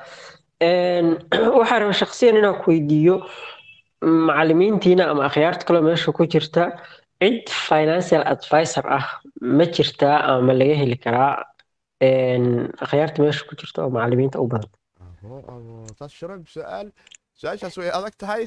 waxaa 1.58 1.78
raba 1.80 1.94
shaksiyan 2.02 2.38
inaan 2.40 2.58
ku 2.60 2.70
weydiiyo 2.70 3.16
macalimiintiina 4.28 5.04
ama 5.10 5.22
akhyaarta 5.28 5.66
kaloo 5.66 5.84
meesha 5.88 6.12
ku 6.16 6.22
jirta 6.32 6.62
cid 7.24 7.48
financial 7.48 8.22
advisor 8.34 8.84
ah 8.98 9.06
ma 9.58 9.64
jirtaa 9.76 10.16
ama 10.28 10.40
ma 10.48 10.52
laga 10.60 10.74
heli 10.82 10.96
karaa 11.04 11.32
akhyaarta 12.84 13.18
meesha 13.24 13.46
ku 13.48 13.54
jirta 13.60 13.78
oo 13.84 13.90
macalimiinta 13.96 14.36
u 14.44 14.46
badan? 14.52 14.70
Su'aal. 16.54 16.88
Su'aashaas 17.40 17.76
way 17.80 17.90
adag 17.98 18.14
tahay. 18.22 18.42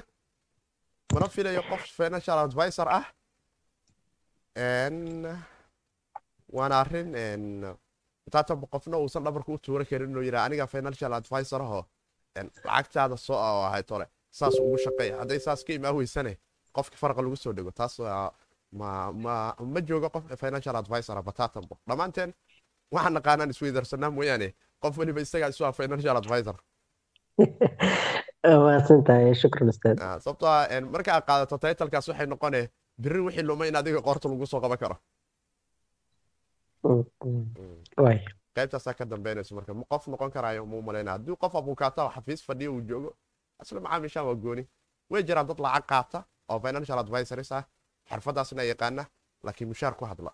Mana 1.13 1.27
filayo 1.35 1.61
qof 1.69 1.83
financial 1.99 2.37
advisor 2.45 2.87
ah. 2.99 3.05
Waana 6.55 6.75
arrin 6.83 7.09
n 7.41 7.43
taatan 8.33 8.61
qofna 8.73 8.97
uusan 9.01 9.23
dhabarka 9.25 9.51
u 9.55 9.57
tuura 9.65 9.85
karin 9.89 10.09
inuu 10.11 10.23
yidhaha 10.27 10.45
aniga 10.47 10.67
financial 10.75 11.13
advisor 11.19 11.61
aho. 11.67 11.81
N 12.45 12.47
lacagtaada 12.67 13.17
soo 13.17 13.35
oo 13.49 13.63
ahay 13.69 13.83
tole 13.89 14.05
saas 14.39 14.55
ugu 14.59 14.77
shaqeeya. 14.85 15.15
Hadday 15.21 15.39
saas 15.47 15.63
ka 15.65 15.73
imaa 15.73 15.93
weysane 15.97 16.33
qofki 16.77 16.97
faraqa 17.01 17.21
lagu 17.25 17.35
soo 17.43 17.53
dhego 17.57 17.71
taas 17.79 17.93
ma 18.71 19.81
joogo 19.85 20.09
qof 20.09 20.23
financial 20.39 20.75
advisor 20.75 21.17
ah 21.17 21.23
bataatanbo 21.23 21.79
dhammaanteen 21.87 22.33
waxaan 22.91 23.13
naqaanaan 23.13 23.49
isweydarsanaa 23.49 24.11
mooyaane 24.11 24.53
qof 24.79 24.97
weliba 24.97 25.21
isagaa 25.21 25.49
isu 25.49 25.65
ah 25.65 25.71
financial 25.71 26.17
advisor. 26.17 26.55
Mahadsan 28.47 29.03
tahay 29.03 29.35
shukran 29.35 29.69
ustaad. 29.69 29.99
Ah, 29.99 30.19
sababtoo 30.19 30.49
ah 30.49 30.67
marka 30.81 31.11
aad 31.13 31.25
qaadato 31.29 31.57
taytalkaas 31.57 32.07
waxay 32.07 32.27
noqone 32.27 32.69
biri 33.01 33.19
wixii 33.27 33.43
lumay 33.43 33.67
in 33.69 33.75
adiga 33.75 34.01
qoorta 34.01 34.29
lagu 34.29 34.45
soo 34.45 34.61
qaban 34.61 34.77
karo. 34.77 34.95
Mm, 36.83 37.03
mm. 37.25 37.83
waay. 37.97 38.19
Qaybtaasaa 38.55 38.93
ka 38.93 39.05
dambeynayso 39.05 39.55
marka 39.55 39.73
ma 39.73 39.83
qof 39.91 40.07
noqon 40.07 40.31
karaayo 40.31 40.65
muu 40.65 40.81
malayna 40.81 41.11
haddii 41.11 41.35
qof 41.35 41.55
abukaata 41.55 42.03
oo 42.03 42.11
xafiis 42.15 42.43
fadhiya 42.47 42.71
uu 42.71 42.81
joogo 42.81 43.09
asla 43.59 43.81
macaamiishaan 43.81 44.25
waa 44.27 44.35
gooni. 44.35 44.63
Way 45.09 45.23
jiraan 45.23 45.47
dad 45.47 45.59
lacag 45.59 45.85
qaata 45.91 46.23
oo 46.49 46.59
financial 46.59 46.99
advisories 46.99 47.51
ah 47.51 47.63
xarfadaasna 48.09 48.63
yaqaana 48.71 49.03
laakiin 49.45 49.67
mushaar 49.71 49.95
ku 49.99 50.05
hadla. 50.05 50.31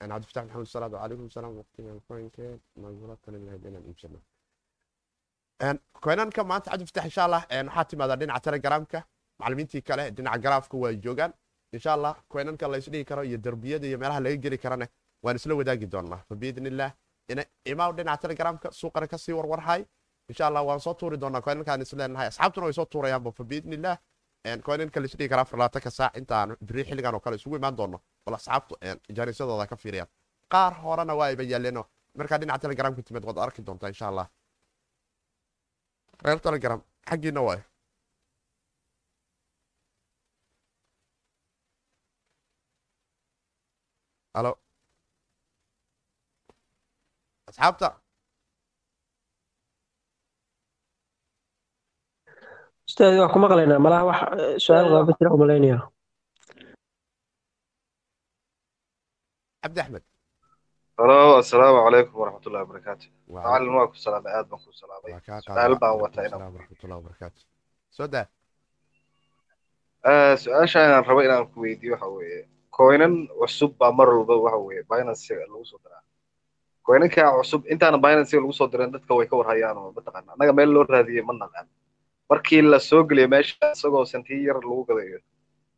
Cabdifatax 0.00 0.44
maxamed 0.46 0.66
salaatu 0.74 0.96
calaykum 1.02 1.30
salaam 1.30 1.52
waqtigan 1.60 1.98
qoynkeen 2.08 2.60
magula 2.82 3.16
talin 3.24 3.42
inaan 3.68 3.84
iibsano. 3.90 4.18
Koynanka 6.04 6.42
maanta 6.50 6.70
cabdifatax 6.70 7.04
insha 7.08 7.22
allah 7.26 7.42
waxaa 7.50 7.84
timaadaa 7.90 8.16
dhinaca 8.20 8.40
telegramka 8.46 8.98
macallimiintii 9.38 9.82
kale 9.88 10.04
dhinaca 10.16 10.38
garaafka 10.44 10.76
waa 10.82 10.92
joogaan. 11.04 11.32
Insha 11.72 11.92
allah 11.96 12.12
koynanka 12.32 12.68
la 12.68 12.76
isdhihi 12.78 13.04
karo 13.04 13.22
iyo 13.24 13.38
derbiyada 13.38 13.86
iyo 13.86 13.98
meelaha 13.98 14.20
laga 14.20 14.36
geli 14.36 14.58
karana 14.58 14.86
waan 15.22 15.36
isla 15.36 15.54
wadaagi 15.54 15.86
doonnaa 15.86 16.20
fa 16.28 16.34
biidni 16.34 16.68
illaah 16.72 16.92
imaw 17.72 17.90
dhinaca 17.92 18.20
telegramka 18.22 18.68
suuqana 18.72 19.06
ka 19.06 19.18
sii 19.18 19.32
warwarhay 19.38 19.84
insha 20.30 20.44
allah 20.48 20.62
waan 20.68 20.80
soo 20.86 20.94
tuuri 21.00 21.16
doonaa 21.22 21.42
koynankaan 21.46 21.82
isleenahay 21.84 22.26
asxaabtuna 22.30 22.64
way 22.66 22.72
soo 22.78 22.86
tuurayaanba 22.92 23.30
fa 23.38 23.44
biidni 23.50 23.74
illaah 23.78 23.96
koynanka 24.66 24.98
laisdhigi 25.02 25.28
karaa 25.32 25.42
afar 25.46 25.58
labaatan 25.60 25.82
ka 25.86 25.90
saac 25.98 26.12
intaan 26.20 26.56
biri 26.68 26.82
xilligan 26.88 27.14
oo 27.16 27.20
kale 27.24 27.36
isugu 27.40 27.56
imaan 27.60 27.76
doonno 27.78 27.98
bal 28.24 28.34
asxaabtu 28.38 28.74
janiisyadooda 29.16 29.66
ka 29.72 29.76
fiiriyaan. 29.82 30.08
Qaar 30.52 30.72
horena 30.82 31.14
waa 31.18 31.28
iba 31.34 31.42
yaaleeno 31.52 31.82
markaa 32.18 32.38
dhinaca 32.40 32.62
telegramka 32.62 33.02
timid 33.02 33.24
waad 33.28 33.38
arki 33.44 33.60
doontaa 33.66 33.88
insha 33.92 34.06
allah 34.10 34.26
reer 36.24 36.40
telegram 36.46 36.80
xaggiina 37.10 37.40
waa 37.48 37.58
alo 44.38 44.52
asxaabta? 47.48 47.88
ustaad 52.90 53.14
waa 53.22 53.30
ku 53.32 53.38
maqlaynaa 53.38 53.78
malaha 53.86 54.04
wax 54.10 54.20
eh, 54.42 54.54
su'aal 54.64 54.86
qaban 54.90 55.14
jira 55.18 55.30
u 55.34 55.38
malaynaya 55.42 55.78
cabdi 59.62 59.80
axmed. 59.80 60.04
Halo 60.98 61.36
assalaamu 61.42 61.78
calaykum 61.86 62.16
waraxmatullahi 62.20 62.64
wabarakaatu 62.64 63.06
macallin 63.34 63.72
waa 63.78 63.90
ku 63.92 63.96
salaamay 64.04 64.32
aad 64.34 64.46
baan 64.50 64.60
ku 64.66 64.72
salaamay. 64.82 65.10
Su'aal 65.46 65.74
baan 65.82 65.96
wataa 66.02 67.30
soo 67.96 68.08
daa. 68.14 68.26
Eh, 70.10 70.34
su'aasha 70.42 70.78
inaan 70.88 71.04
rabo 71.08 71.20
inaan 71.22 71.46
ku 71.52 71.60
weydiiyo 71.64 71.94
waxa 71.94 72.08
weeye 72.16 72.40
coinan 72.76 73.14
cusub 73.38 73.72
baa 73.80 73.92
mar 73.98 74.08
walba 74.08 74.34
waxa 74.44 74.58
weeye 74.66 74.82
binance 74.90 75.34
lagu 75.52 75.64
soo 75.70 75.78
diraa. 75.84 76.02
Coinankaa 76.86 77.36
cusub 77.38 77.62
intaana 77.72 77.98
binance 78.04 78.34
lagu 78.36 78.52
soo 78.58 78.68
diran 78.72 78.90
dadka 78.94 79.12
way 79.18 79.26
ka 79.30 79.36
warhayaan 79.40 79.76
oo 79.78 79.92
mataqaana 79.96 80.32
annaga 80.34 80.52
meel 80.58 80.70
loo 80.74 80.84
raadiyey 80.88 81.22
ma 81.28 81.32
naqaan 81.42 81.68
markii 82.30 82.62
la 82.72 82.78
soo 82.78 83.02
geliyo 83.08 83.28
meesha 83.34 83.72
isagoo 83.74 84.04
sentiyo 84.12 84.38
yar 84.48 84.58
lagu 84.64 84.84
gadayo. 84.88 85.18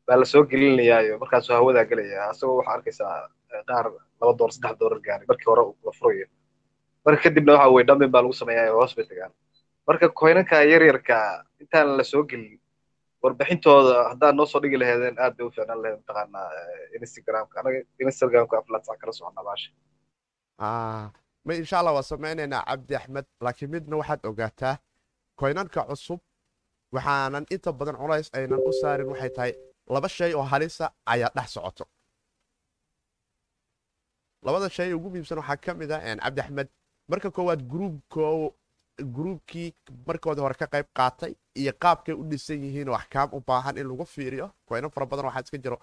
Baa 0.06 0.16
la 0.20 0.24
soo 0.32 0.42
gelinayaayo 0.50 1.18
markaasuu 1.22 1.54
hawadaa 1.58 1.84
gelaya 1.90 2.30
isagoo 2.34 2.56
waxaa 2.60 2.74
arkaysaa 2.76 3.28
qaar 3.68 3.86
laba 4.20 4.32
door 4.38 4.50
saddex 4.56 4.74
doolar 4.80 5.00
gaaray 5.06 5.26
markii 5.30 5.48
hore 5.50 5.62
la 5.86 5.92
furayo. 5.98 6.26
Marka 7.04 7.22
kadibna 7.24 7.52
waxa 7.56 7.68
weye 7.74 7.86
dhamin 7.88 8.10
baa 8.14 8.22
lagu 8.24 8.32
sameeyaa 8.40 8.74
hoos 8.78 8.92
bay 8.96 9.04
tagaan. 9.10 9.32
Marka 9.88 10.06
coinanka 10.20 10.56
yaryarka 10.72 11.16
intaan 11.62 11.88
la 11.98 12.04
soo 12.12 12.22
gelin 12.30 12.58
warbixintooda 13.22 13.94
haddaad 14.10 14.34
noo 14.38 14.46
soo 14.52 14.60
dhigi 14.62 14.78
laheedeen 14.82 15.16
aad 15.24 15.34
bay 15.36 15.46
u 15.46 15.50
fiicnaan 15.54 15.80
laheed 15.82 15.98
mataqaanaa 16.00 16.46
instagramka. 17.00 17.54
Anaga 17.60 17.78
instagramka 18.06 18.54
aflaad 18.60 18.84
sac 18.88 18.98
kala 19.00 19.12
soconnaa 19.18 19.44
baasha 19.48 19.70
ma 21.46 21.52
insha 21.60 21.76
allah 21.80 21.94
waa 21.98 22.02
samaynaynaa 22.12 22.62
cabdi 22.70 22.94
axmed 23.00 23.26
laakiin 23.44 23.70
midna 23.74 23.96
waxaad 24.00 24.20
ogaataa 24.30 24.74
koynanka 25.40 25.80
cusub 25.90 26.20
waxaanan 26.94 27.44
inta 27.54 27.70
badan 27.72 27.96
culays 28.00 28.28
aynan 28.36 28.60
u 28.68 28.72
saarin 28.80 29.08
waxay 29.12 29.30
tahay 29.36 29.52
laba 29.94 30.08
shay 30.08 30.32
oo 30.34 30.42
halisa 30.52 30.86
ayaa 31.12 31.30
dhex 31.36 31.48
socoto. 31.54 31.84
Labada 34.44 34.68
shay 34.76 34.92
ugu 34.94 35.08
muhiimsan 35.10 35.38
waxaa 35.38 35.56
ka 35.64 35.74
mid 35.74 35.90
ah 35.92 36.00
cabdi 36.24 36.64
marka 37.10 37.30
koowaad 37.36 37.62
gruubkii 39.14 39.68
markoodii 40.06 40.42
hore 40.44 40.54
ka 40.54 40.66
qayb 40.66 40.86
qaatay 40.98 41.32
iyo 41.60 41.72
qaabkay 41.82 42.14
u 42.14 42.22
dhisan 42.30 42.60
yihiin 42.64 42.88
oo 42.88 42.94
axkaam 43.00 43.28
u 43.36 43.40
baahan 43.48 43.78
in 43.78 43.86
lagu 43.88 44.04
fiiriyo 44.14 44.46
koyno 44.68 44.90
fara 44.94 45.06
badan 45.06 45.24
waxaa 45.26 45.42
iska 45.46 45.58
jiro 45.64 45.78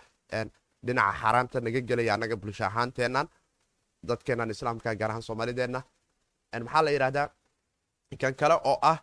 dhinaca 0.86 1.14
xaaraanta 1.22 1.57
naga 1.66 1.82
gelaya 1.89 2.14
annaga 2.14 2.36
bulsho 2.41 2.64
ahaanteennan 2.66 3.28
dadkeennan 4.07 4.49
islaamka 4.53 4.95
gaar 4.99 5.10
ahaan 5.12 5.24
soomaalideenna. 5.28 5.82
Maxaa 6.66 6.82
la 6.86 6.91
yidhahdaa 6.91 7.28
kan 8.22 8.34
kale 8.39 8.55
oo 8.72 8.78
ah 8.91 8.97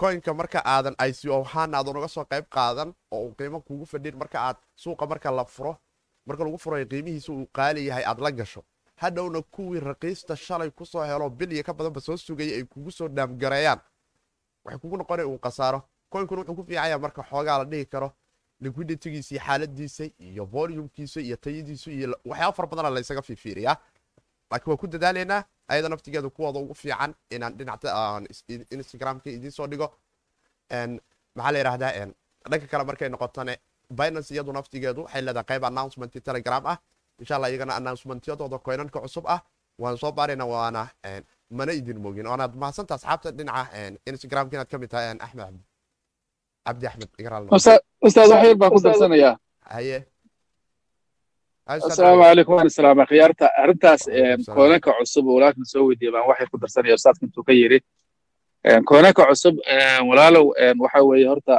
koynka 0.00 0.34
marka 0.34 0.60
aadan 0.64 0.94
ico 1.08 1.34
ahaan 1.42 1.74
aadan 1.74 1.96
uga 1.96 2.08
soo 2.08 2.24
qayb 2.24 2.44
qaadan 2.56 2.94
oo 3.10 3.20
uu 3.26 3.34
qiimo 3.38 3.60
kugu 3.60 3.86
fadhin 3.86 4.16
marka 4.16 4.38
aad 4.48 4.56
suuqa 4.82 5.06
marka 5.06 5.30
la 5.30 5.44
furo 5.44 5.72
marka 6.26 6.44
lagu 6.44 6.58
furayo 6.58 6.86
qiimihiisa 6.86 7.32
uu 7.32 7.46
qaali 7.56 7.86
yahay 7.86 8.04
aad 8.04 8.20
la 8.20 8.30
gasho. 8.32 8.62
Hadhowna 8.96 9.42
kuwii 9.42 9.80
raqiista 9.80 10.36
shalay 10.36 10.70
ku 10.70 10.84
soo 10.86 11.04
helo 11.04 11.30
bil 11.30 11.52
iyo 11.52 11.62
ka 11.64 11.72
badanba 11.72 12.00
soo 12.00 12.16
sugayay 12.16 12.54
ay 12.54 12.64
kugu 12.64 12.90
soo 12.90 13.08
dhaamgareeyaan. 13.08 13.80
Waxay 14.64 14.80
kugu 14.80 14.96
noqona 14.96 15.26
uu 15.26 15.38
khasaaro. 15.38 15.82
Koynkuna 16.10 16.40
wuxuu 16.40 16.54
ku 16.56 16.64
fiicanya 16.64 16.98
marka 16.98 17.22
xoogaa 17.22 17.58
la 17.58 17.64
dhihi 17.64 17.86
karo 17.86 18.12
liquiditigiisa 18.60 19.34
iyo 19.34 19.40
xaaladiisa 19.46 20.04
iyo 20.18 20.44
volumkiisa 20.44 21.20
iyo 21.20 21.36
tayadiisu 21.36 21.90
iyo 21.90 22.16
waxyaaba 22.24 22.52
fara 22.52 22.68
badana 22.68 22.90
laysaga 22.90 23.22
fiifiiriyaa 23.22 23.76
laakiin 24.50 24.70
waa 24.70 24.76
ku 24.76 24.86
dadaalaynaa 24.86 25.44
ayada 25.72 25.88
naftigeeda 25.92 26.28
kuwooda 26.36 26.58
ugu 26.64 26.74
fiican 26.82 27.10
inaan 27.34 27.52
dhinacta 27.58 27.88
instagramka 28.76 29.26
idiin 29.36 29.52
soo 29.58 29.66
dhigo 29.72 29.88
maxaa 31.36 31.52
la 31.52 31.58
yidhahdaa 31.58 31.92
dhanka 32.50 32.66
kale 32.72 32.84
markay 32.88 33.08
noqotone 33.14 33.54
binance 33.98 34.30
iyadu 34.34 34.52
naftigeedu 34.58 35.00
waxay 35.04 35.22
leedahay 35.26 35.46
qayb 35.50 35.64
announcement 35.70 36.12
telegram 36.28 36.62
ah 36.72 36.76
insha 37.20 37.34
allah 37.36 37.48
iyagana 37.52 37.72
announcementyadooda 37.80 38.58
koynanka 38.66 38.98
cusub 39.04 39.24
ah 39.34 39.40
waan 39.82 39.96
soo 40.02 40.12
baarayna 40.18 40.44
waana 40.52 40.82
mana 41.58 41.72
idin 41.80 41.98
moogin 42.04 42.26
waanaad 42.30 42.52
mahadsanta 42.62 42.94
asxaabta 42.96 43.30
dhinaca 43.38 43.66
instagramka 44.10 44.52
inaad 44.56 44.68
ka 44.72 44.78
mid 44.82 44.90
tahay 44.92 45.06
axmed 45.26 45.54
cabdi 46.66 46.86
axmed 46.90 47.08
ustaad 48.06 48.28
wax 48.32 48.44
yar 48.46 48.56
baan 48.60 48.70
ku 48.76 48.80
darsanayaa 48.86 49.34
haye 49.74 49.98
asalaamu 51.74 52.22
calaykum 52.24 52.54
waan 52.56 52.66
islaama 52.72 53.04
khiyaarta 53.10 53.46
arrintaas 53.62 54.02
koonanka 54.56 54.90
cusub 54.98 55.26
walaalkan 55.34 55.64
soo 55.72 55.82
weydiiyey 55.88 56.12
baan 56.14 56.26
waxay 56.30 56.46
ku 56.52 56.56
darsanaya 56.62 56.94
ustaadka 56.98 57.22
intuu 57.26 57.44
ka 57.48 57.52
yidhi 57.60 57.78
koonanka 58.88 59.22
cusub 59.30 59.54
walaalow 60.08 60.44
waxa 60.84 61.00
weeye 61.08 61.26
horta 61.32 61.56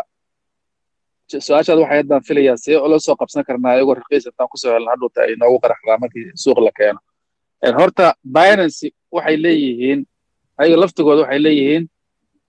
su'aashaad 1.48 1.80
waxay 1.84 1.98
haddaan 2.02 2.24
filayaa 2.28 2.58
see 2.64 2.76
la 2.94 3.00
soo 3.08 3.16
qabsan 3.22 3.44
karnaa 3.48 3.74
iyagoo 3.76 3.96
raqiis 4.00 4.26
intaan 4.30 4.50
ku 4.52 4.58
soo 4.62 4.72
helna 4.76 4.92
hadhuuta 4.94 5.20
ay 5.28 5.34
noogu 5.42 5.58
qaraxdaa 5.64 5.98
markii 6.04 6.26
suuq 6.44 6.60
la 6.66 6.72
keeno. 6.78 7.00
Horta 7.80 8.06
binancy 8.36 8.88
waxay 9.16 9.38
leeyihiin 9.44 10.00
ayaga 10.62 10.78
laftigooda 10.84 11.22
waxay 11.24 11.40
leeyihiin 11.46 11.84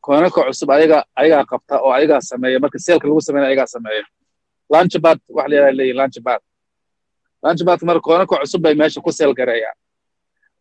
koonanka 0.07 0.41
cusub 0.49 0.69
ayaga 0.77 0.99
ayagaa 1.21 1.45
qabta 1.53 1.75
oo 1.85 1.93
ayagaa 1.99 2.21
sameeya. 2.31 2.59
Marka 2.63 2.79
seelka 2.87 3.05
lagu 3.09 3.21
sameynaya 3.27 3.49
ayagaa 3.51 3.67
sameeya. 3.75 4.05
Launchbad 4.73 5.19
wax 5.37 5.47
la 5.51 5.55
yidhaha 5.57 5.73
leeyihiin 5.79 5.97
launchbad 6.01 6.41
launchbadka 7.43 7.84
marka 7.88 8.01
koonanka 8.07 8.34
cusub 8.43 8.61
bay 8.64 8.74
meesha 8.74 9.01
ku 9.05 9.11
seel 9.12 9.32
gareeyaan. 9.34 9.76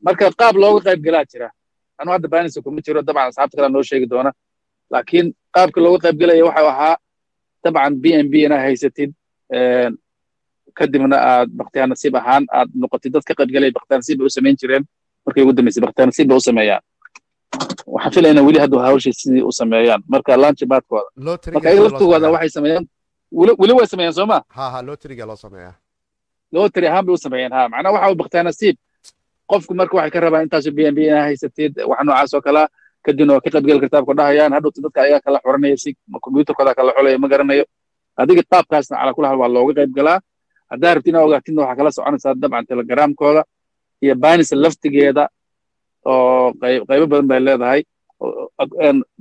Marka 0.06 0.32
qaab 0.40 0.56
looga 0.62 0.82
qayb 0.88 1.02
galaa 1.06 1.26
jira 1.32 1.50
anu 2.00 2.10
hadda 2.14 2.28
binancy 2.34 2.62
kuma 2.66 2.82
jiro 2.86 3.02
dabcan 3.08 3.28
asxaabta 3.30 3.56
kale 3.58 3.70
noo 3.74 3.84
sheegi 3.90 4.08
doona. 4.12 4.32
Laakiin 4.94 5.28
qaabka 5.56 5.80
looga 5.86 6.00
qayb 6.06 6.18
galaya 6.22 6.44
waxau 6.48 6.68
ahaa 6.74 6.96
dabcan 7.64 7.94
b 8.02 8.06
n 8.24 8.28
b 8.32 8.34
inaa 8.46 8.62
haysatid 8.66 9.12
kadibna 10.78 11.18
aad 11.32 11.50
baktiyaa 11.60 11.88
nasiib 11.92 12.16
ahaan 12.20 12.44
aad 12.58 12.70
noqotid 12.82 13.12
dad 13.14 13.24
ka 13.30 13.34
qaybgalaya 13.40 13.72
baktiyaa 13.78 14.00
nasiib 14.02 14.18
bay 14.20 14.26
u 14.26 14.30
samayn 14.38 14.56
jireen. 14.62 14.84
Markay 15.26 15.44
ugu 15.44 15.54
dambeysay 15.58 15.82
baktiyaa 15.86 16.08
nasiib 16.12 16.28
bay 16.30 16.38
u 16.38 16.42
sameeyaan. 16.50 16.84
Waxaan 17.94 18.14
filaynaa 18.16 18.44
weli 18.48 18.60
hadda 18.64 18.78
hawshay 18.88 19.14
sidii 19.14 19.44
u 19.50 19.52
sameeyaan. 19.52 20.02
Marka 20.14 20.38
launchbadkooda 20.44 21.10
marka 21.54 21.68
ayaga 21.70 21.84
laftigooda 21.88 22.28
waxay 22.36 22.50
sameeyaan 22.58 22.86
weli 23.62 23.74
way 23.78 23.88
sameeyaan 23.94 24.14
soo 24.18 24.26
ma? 24.32 24.38
Ha 24.58 24.66
ha 24.74 24.80
lotriga 24.88 25.26
loo 25.30 25.36
sameeyaa 25.46 25.74
lotri 26.54 26.86
ahaan 26.88 27.06
bay 27.06 27.14
u 27.14 27.18
sameeyaan 27.26 27.54
ha 27.58 27.62
macnaha 27.74 27.94
waxa 27.96 28.16
baktiyaa 28.22 28.44
nasiib. 28.50 28.76
Qofku 29.50 29.72
marka 29.80 29.94
waxay 29.98 30.12
ka 30.16 30.20
rabaan 30.26 30.44
intaasoo 30.46 30.72
b 30.78 30.80
n 30.90 30.94
b 30.96 31.00
inaa 31.08 31.24
haysatid 31.28 31.74
wax 31.90 32.00
noocaas 32.08 32.34
oo 32.38 32.42
kalaa 32.48 32.68
kadibna 33.06 33.34
waa 33.36 33.42
ka 33.46 33.50
qaybgali 33.56 33.80
kartaa 33.84 34.04
ku 34.08 34.14
dhahayaan 34.20 34.52
hadhowta 34.56 34.80
dadka 34.86 35.00
ayagaa 35.06 35.24
kala 35.26 35.38
xuranaya 35.46 35.78
si 35.84 35.90
computerkooda 36.26 36.72
kala 36.78 36.92
xulaya 36.98 37.18
ma 37.24 37.28
garanayo. 37.32 37.66
Adiga 38.22 38.44
qaabkaasna 38.52 38.96
calaa 39.00 39.14
kula 39.18 39.28
hal 39.32 39.38
waa 39.42 39.50
looga 39.56 39.74
qayb 39.80 39.92
galaa 39.98 40.18
haddaa 40.72 40.94
rabti 40.96 41.10
inaa 41.12 41.24
ogaatidna 41.28 41.60
waxaa 41.62 41.78
kala 41.80 41.90
soconaysaa 41.98 42.34
dabcan 42.42 42.66
telegramkooda 42.70 43.42
iyo 44.04 44.14
binance 44.24 44.56
laftigeeda 44.64 45.24
oo 46.06 46.54
qaybo 46.90 47.06
badan 47.12 47.28
bay 47.32 47.40
leedahay. 47.48 47.82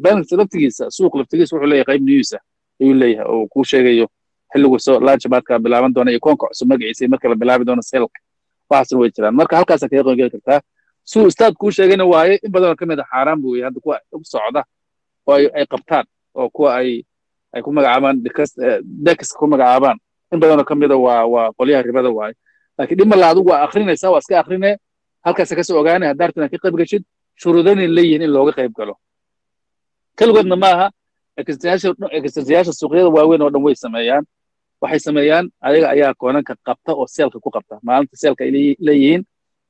Binance 0.02 0.32
laftigiisa 0.40 0.84
suuq 0.96 1.14
laftigiisa 1.18 1.52
wuxuu 1.56 1.68
leeyahay 1.70 1.86
qayb 1.90 2.02
newsa 2.08 2.38
ayuu 2.80 2.94
leeyahay 3.00 3.26
oo 3.32 3.46
kuu 3.52 3.64
sheegayo 3.70 4.06
xilligu 4.52 4.76
soo 4.86 4.96
launchbadka 5.06 5.52
bilaaban 5.64 5.92
doona 5.94 6.10
iyo 6.12 6.20
koonka 6.24 6.46
cusub 6.50 6.68
magaciisa 6.70 7.08
marka 7.12 7.26
la 7.32 7.36
bilaabi 7.42 7.64
doono 7.68 7.82
selka 7.90 8.18
waxaasna 8.70 8.96
way 9.00 9.10
jiraan. 9.14 9.34
Marka 9.40 9.54
halkaasaa 9.58 9.88
kaga 9.92 10.02
qaybgeli 10.06 10.30
kartaa 10.34 10.60
suu 11.10 11.22
ustaad 11.30 11.54
kuu 11.60 11.70
sheegayna 11.76 12.04
waaye 12.12 12.34
in 12.44 12.50
badanoo 12.54 12.76
ka 12.80 12.84
mid 12.90 12.98
a 13.00 13.04
xaaraan 13.10 13.38
buu 13.42 13.54
yahay. 13.56 13.66
Hadda 13.68 13.80
kuwa 13.84 13.96
u 14.12 14.24
socda 14.32 14.62
oo 15.26 15.34
ay 15.58 15.66
qabtaan 15.72 16.04
oo 16.40 16.48
kuwa 16.54 16.70
ay 16.80 16.90
ay 17.54 17.60
ku 17.64 17.70
magacaabaan 17.76 18.16
dex 19.06 19.28
ku 19.38 19.46
magacaabaan 19.52 19.96
in 20.32 20.38
badanoo 20.42 20.64
ka 20.68 20.74
mida 20.80 20.96
waa 21.04 21.24
waa 21.34 21.46
qolyaha 21.58 21.82
ribada 21.88 22.10
waaye. 22.18 22.34
Laakiin 22.78 22.98
dhimala 22.98 23.24
adigu 23.30 23.48
waa 23.50 23.62
akrinaysaa 23.66 24.10
waa 24.14 24.18
iska 24.22 24.36
akrinee 24.42 24.74
halkaasa 25.24 25.52
ka 25.58 25.62
soo 25.68 25.78
ogaanay 25.80 26.08
haddaartan 26.12 26.48
ka 26.52 26.58
qayb 26.62 26.76
geshid 26.80 27.02
shuruudanay 27.40 27.86
leeyihiin 27.96 28.22
in 28.26 28.30
looga 28.36 28.52
qayb 28.58 28.72
galo. 28.78 28.94
Keligoodna 30.18 30.56
maaha 30.64 30.86
extensiyaasha 31.36 32.72
suuqyada 32.80 33.08
waaweyn 33.16 33.42
oo 33.44 33.50
dhan 33.54 33.62
way 33.66 33.74
sameeyaan 33.84 34.24
waxay 34.82 35.00
sameeyaan 35.06 35.46
ayaga 35.60 35.88
ayaa 35.94 36.14
koonanka 36.20 36.54
qabta 36.66 36.92
oo 36.94 37.06
seelka 37.06 37.38
ku 37.44 37.50
qabta. 37.50 37.74
Maalinta 37.82 38.16
seelka 38.22 38.44
ay 38.44 38.50
leeyihiin 38.86 39.22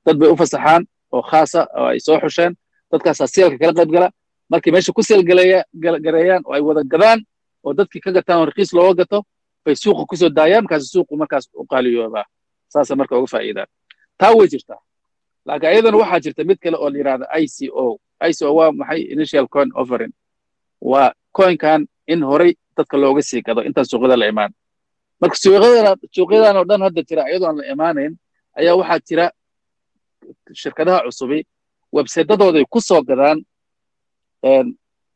dad 0.06 0.16
bay 0.20 0.28
u 0.32 0.36
fasaxaan 0.36 0.82
oo 1.12 1.22
khaasa 1.30 1.60
oo 1.78 1.86
ay 1.92 2.00
soo 2.00 2.18
xusheen. 2.22 2.52
Dadkaasaa 2.92 3.26
seelka 3.34 3.56
kala 3.58 3.72
qayb 3.78 3.90
gala 3.94 4.08
markay 4.50 4.72
meesha 4.72 4.92
ku 4.92 5.02
seel 5.02 5.22
gareeyaan 6.04 6.42
oo 6.46 6.52
ay 6.54 6.60
wada 6.62 6.82
gadaan 6.92 7.20
oo 7.64 7.72
dadkii 7.78 8.00
ka 8.04 8.10
gataan 8.12 8.38
oo 8.40 8.46
raqiis 8.50 8.72
looga 8.72 8.94
gato 9.02 9.18
bay 9.64 9.74
suuqa 9.76 10.02
ku 10.10 10.16
soo 10.16 10.28
daayaan. 10.30 10.62
Markaas 10.64 10.90
suuqu 10.92 11.16
markaas 11.16 11.44
u 11.54 11.66
qaaliyoobaa 11.66 12.24
saasa 12.72 12.96
marka 12.96 13.18
uga 13.18 13.26
faa'iidaan. 13.34 13.66
Taa 14.18 14.32
way 14.36 14.46
jirtaa 14.48 14.78
laakiin 15.46 15.70
ayadana 15.72 15.96
waxaa 16.02 16.20
jirta 16.24 16.42
mid 16.44 16.58
kale 16.62 16.76
oo 16.78 16.88
la 16.90 16.98
yidhahda 16.98 17.26
i 17.42 17.46
c 17.48 17.68
o. 17.72 17.98
I 18.20 18.32
c 18.32 18.44
o 18.46 18.54
waa 18.54 18.72
maxay? 18.72 19.00
Initial 19.14 19.46
coin 19.48 19.70
offering. 19.74 20.12
Waa 20.80 21.12
coinkan 21.36 21.86
in 22.06 22.22
horay 22.22 22.52
dadka 22.76 22.96
looga 22.96 23.22
sii 23.22 23.42
gado 23.42 23.60
intaan 23.62 23.86
suuqyada 23.90 24.16
la 24.16 24.26
imaan 24.32 24.52
marka 25.20 25.36
suuqyadan 25.42 26.56
oo 26.60 26.64
dhan 26.70 26.80
hadda 26.86 27.00
jira 27.08 27.22
iyadoo 27.30 27.48
aan 27.50 27.56
la 27.60 27.64
imaanayn 27.74 28.12
ayaa 28.58 28.74
waxaa 28.80 29.00
jira 29.08 29.26
shirkadaha 30.62 30.98
cusubi 31.06 31.38
websaydadooday 31.96 32.64
ku 32.72 32.80
soo 32.88 33.02
gadaan 33.08 33.38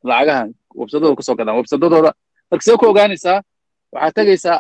lacagahan 0.09 0.49
websaydadooda 0.81 1.17
ku 1.19 1.23
soo 1.29 1.37
gadaan 1.39 1.57
websaydadooda 1.61 2.11
marka 2.51 2.63
see 2.67 2.77
ku 2.81 2.87
ogaanaysaa 2.93 3.39
waxaad 3.95 4.15
tegaysaa 4.19 4.57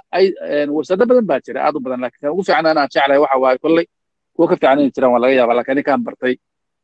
websaydo 0.76 1.04
badan 1.10 1.26
baa 1.30 1.40
jira 1.46 1.60
aad 1.66 1.74
u 1.76 1.80
badan 1.84 2.00
laakiin 2.04 2.30
ugu 2.34 2.42
fiican 2.46 2.66
aan 2.70 2.88
jeclahay 2.94 3.18
waxa 3.24 3.36
waaye 3.44 3.58
kolley 3.64 3.86
kuwa 4.34 4.46
ka 4.50 4.54
fiican 4.56 4.78
inay 4.80 4.90
jiraan 4.94 5.12
waa 5.14 5.20
laga 5.24 5.34
yaabaa 5.38 5.56
laakiin 5.58 5.74
anikaan 5.76 6.00
bartay 6.06 6.34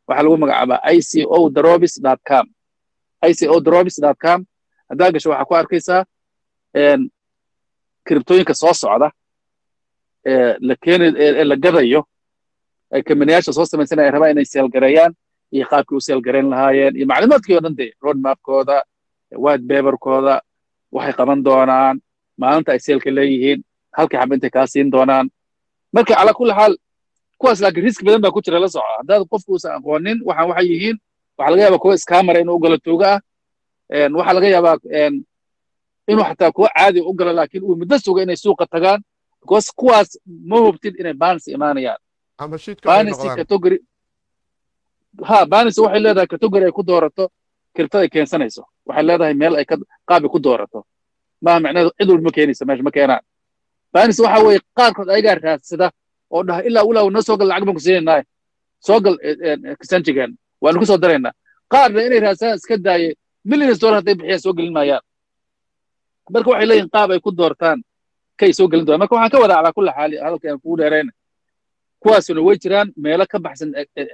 waxaa 0.08 0.22
lagu 0.24 0.36
magacaabaa 0.42 0.78
i 0.94 0.98
c 1.08 1.12
o 1.36 1.38
drobis 1.56 1.94
dot 2.06 2.20
com. 2.28 2.46
I 3.28 3.32
c 3.38 3.40
o 3.48 3.56
drobis 3.66 3.96
dot 4.04 4.18
com 4.24 4.40
haddaa 4.90 5.10
gasho 5.14 5.28
waxaa 5.32 5.48
ku 5.48 5.54
arkaysaa 5.60 6.00
kribtooyinka 8.06 8.54
soo 8.62 8.74
socda 8.82 9.08
ee 10.30 10.56
la 10.68 10.74
keeni 10.84 11.06
ee 11.24 11.44
la 11.50 11.56
gadayo 11.64 12.00
ay 12.94 13.02
kamaniyaasha 13.08 13.52
soo 13.56 13.64
samaysanaya 13.70 14.06
ay 14.08 14.12
rabaan 14.14 14.30
inay 14.34 14.44
seelgareeyaan 14.52 15.12
iyo 15.54 15.64
qaabkii 15.70 15.96
u 15.96 16.00
seelgareyn 16.06 16.48
lahaayeen 16.52 16.94
iyo 16.96 17.06
macluumaadkii 17.10 17.54
oo 17.56 17.62
dhan 17.64 17.76
dee 17.78 17.90
road 18.04 18.18
mapkooda 18.26 18.76
white 19.44 19.64
paperkooda 19.68 20.34
waxay 20.94 21.14
qaban 21.18 21.40
doonaan 21.46 21.96
maalinta 22.40 22.70
ay 22.74 22.80
seelka 22.86 23.10
leeyihiin 23.16 23.60
halkii 23.96 24.18
xaba 24.20 24.34
intay 24.34 24.50
kaa 24.50 24.66
siin 24.66 24.88
doonaan. 24.92 25.26
Marka 25.94 26.14
calaa 26.14 26.34
kulli 26.38 26.54
xaal 26.58 26.74
kuwaas 27.38 27.60
laakiin 27.62 27.84
riski 27.86 28.04
badan 28.06 28.20
baa 28.24 28.30
ku 28.34 28.40
jira 28.44 28.58
la 28.62 28.68
soco 28.68 28.86
haddaad 28.98 29.22
qofku 29.30 29.50
uusan 29.52 29.72
aqoonin 29.78 30.18
waxaan 30.28 30.48
waxay 30.50 30.66
yihiin 30.72 30.96
waxaa 31.38 31.50
laga 31.52 31.62
yaabaa 31.64 31.78
kuwa 31.82 31.94
iskamara 31.94 32.38
inuu 32.40 32.58
tuuga 32.86 33.08
ah. 33.14 33.20
Waxaa 34.18 34.34
laga 34.36 34.48
yaabaa 34.54 34.76
inuu 36.10 36.24
xataa 36.28 36.52
kuwa 36.56 36.68
caadi 36.76 37.00
u 37.00 37.12
galo 37.18 37.32
laakiin 37.38 37.62
uu 37.68 37.76
muddo 37.80 37.96
suga 38.04 38.20
inay 38.22 38.36
suuqa 38.44 38.66
tagaan 38.72 39.00
because 39.40 39.68
kuwaas 39.78 40.08
ma 40.50 40.56
hubtid 40.64 40.94
inay 41.00 41.14
banis 41.22 41.44
imaanayaan. 41.54 42.00
Ha 45.28 45.38
banis 45.52 45.76
waxay 45.84 46.00
leedahay 46.04 46.26
category 46.32 46.64
ay 46.68 46.72
ku 46.78 46.82
doorato 46.82 47.24
kirtada 47.74 48.02
ay 48.04 48.08
keensanayso. 48.14 48.62
Waxay 48.86 49.04
leedahay 49.08 49.34
meel 49.40 49.54
ay 49.60 49.66
qaabi 50.08 50.26
ku 50.32 50.38
doorato. 50.46 50.78
Maaha 51.44 51.58
macnaheedu 51.64 51.90
cid 51.98 52.08
walba 52.10 52.24
ma 52.28 52.30
keenaysa 52.36 52.64
meesha 52.68 52.82
ma 52.86 52.90
keenaan. 52.96 53.22
Banis 53.92 54.18
waxa 54.24 54.38
weeye 54.44 54.60
qaarkood 54.78 55.08
ayagaa 55.14 55.34
raadsada 55.44 55.86
oo 56.34 56.42
dhaha 56.46 56.60
ilaa 56.68 56.84
ulaa 56.90 57.10
noo 57.14 57.22
soo 57.28 57.36
gal 57.40 57.48
lacag 57.50 57.64
baan 57.66 57.76
ku 57.78 57.82
siinaynaa 57.86 58.22
soo 58.86 58.98
gal 59.04 59.16
kisanjigan 59.80 60.30
waanu 60.62 60.78
ku 60.80 60.86
soo 60.90 60.98
daraynaa. 61.02 61.32
Qaarna 61.72 62.00
inay 62.06 62.20
raadsadaan 62.24 62.56
iska 62.60 62.76
daaye 62.86 63.08
millions 63.50 63.78
dollar 63.82 63.96
hadday 64.00 64.14
bixiyaan 64.18 64.40
soo 64.44 64.52
gelin 64.56 64.72
maayaan 64.76 65.02
marka 66.34 66.48
waxay 66.52 66.66
leeyihiin 66.70 66.90
qaab 66.94 67.10
ay 67.14 67.20
ku 67.24 67.30
doortaan 67.40 67.78
kay 68.40 68.50
soo 68.58 68.66
gelin 68.70 68.84
doonaan. 68.86 69.00
Marka 69.02 69.14
waxaan 69.16 69.32
ka 69.34 69.38
wadaa 69.44 69.58
calaa 69.60 69.72
kulli 69.76 69.92
xaali 69.96 70.16
hadalka 70.24 70.46
aan 70.50 70.58
kugu 70.62 70.76
dheerayna 70.80 71.12
kuwaasuna 72.02 72.40
way 72.46 72.56
jiraan 72.62 72.88
meelo 73.04 73.24
ka 73.32 73.38
baxsan 73.44 73.70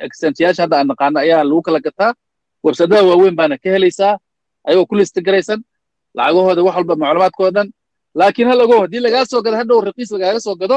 extensiyaasha 0.06 0.62
hadda 0.64 0.76
aan 0.80 0.88
naqaano 0.90 1.18
ayaa 1.24 1.42
lagu 1.48 1.62
kala 1.66 1.80
gataa. 1.86 2.12
Websadada 2.64 3.02
waaweyn 3.08 3.36
baana 3.38 3.56
ka 3.62 3.68
helaysaa 3.74 4.14
ayagoo 4.66 4.86
ku 4.90 4.94
lista 4.98 5.20
garaysan 5.26 5.60
lacagahooda 6.16 6.60
wax 6.66 6.74
walba 6.78 6.94
macluumaadkooda 7.02 7.52
dhan 7.56 7.68
laakiin 8.18 8.48
hal 8.50 8.60
ogow 8.64 8.80
haddii 8.84 9.02
lagaa 9.06 9.24
soo 9.30 9.40
gado 9.44 9.56
hadhow 9.60 9.78
raqiis 9.88 10.10
lagaaga 10.14 10.40
soo 10.46 10.56
gado 10.62 10.76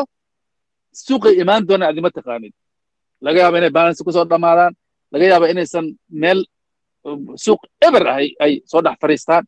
suuqay 1.05 1.33
imaan 1.41 1.61
doonaan 1.67 1.89
adima 1.91 2.09
taqaanid. 2.17 2.53
Laga 3.25 3.37
yaaba 3.43 3.57
inay 3.59 3.73
balance 3.77 3.99
ku 4.05 4.11
soo 4.15 4.25
dhammaadaan 4.31 4.73
laga 5.13 5.25
yaaba 5.31 5.45
inaysan 5.53 5.85
meel 6.21 6.39
suuq 7.43 7.61
eber 7.87 8.03
ah 8.13 8.17
ay 8.45 8.53
soo 8.71 8.81
dhex 8.85 8.95
fariistaan 9.01 9.43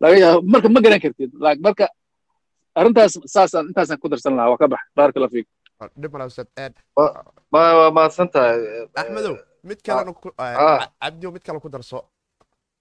marka 0.00 0.68
ma 0.68 0.80
garan 0.80 1.00
kartid 1.00 1.30
marka 1.60 1.86
arrintaas 2.78 3.18
saasaan 3.26 3.66
intaasaan 3.70 3.98
ku 3.98 4.08
darsan 4.08 4.36
lahaa 4.36 4.50
waa 4.54 4.60
ka 4.62 4.68
bax. 4.68 4.82
Baaraka 4.94 5.20
la 5.20 5.28
fiik. 5.28 5.46
Dhib 5.98 6.12
male 6.12 6.24
ustaad. 6.30 6.48
Aad 6.58 6.74
ma 7.50 7.60
waa 7.78 7.90
mahadsan 7.90 8.28
tahay 8.30 8.86
axmedow 8.94 9.34
mid 9.64 9.82
kalena 9.82 10.12
ku 10.14 10.30
ah. 10.38 10.86
cabdiyo 11.02 11.32
mid 11.34 11.42
kale 11.42 11.58
ku 11.60 11.68
darso. 11.68 12.06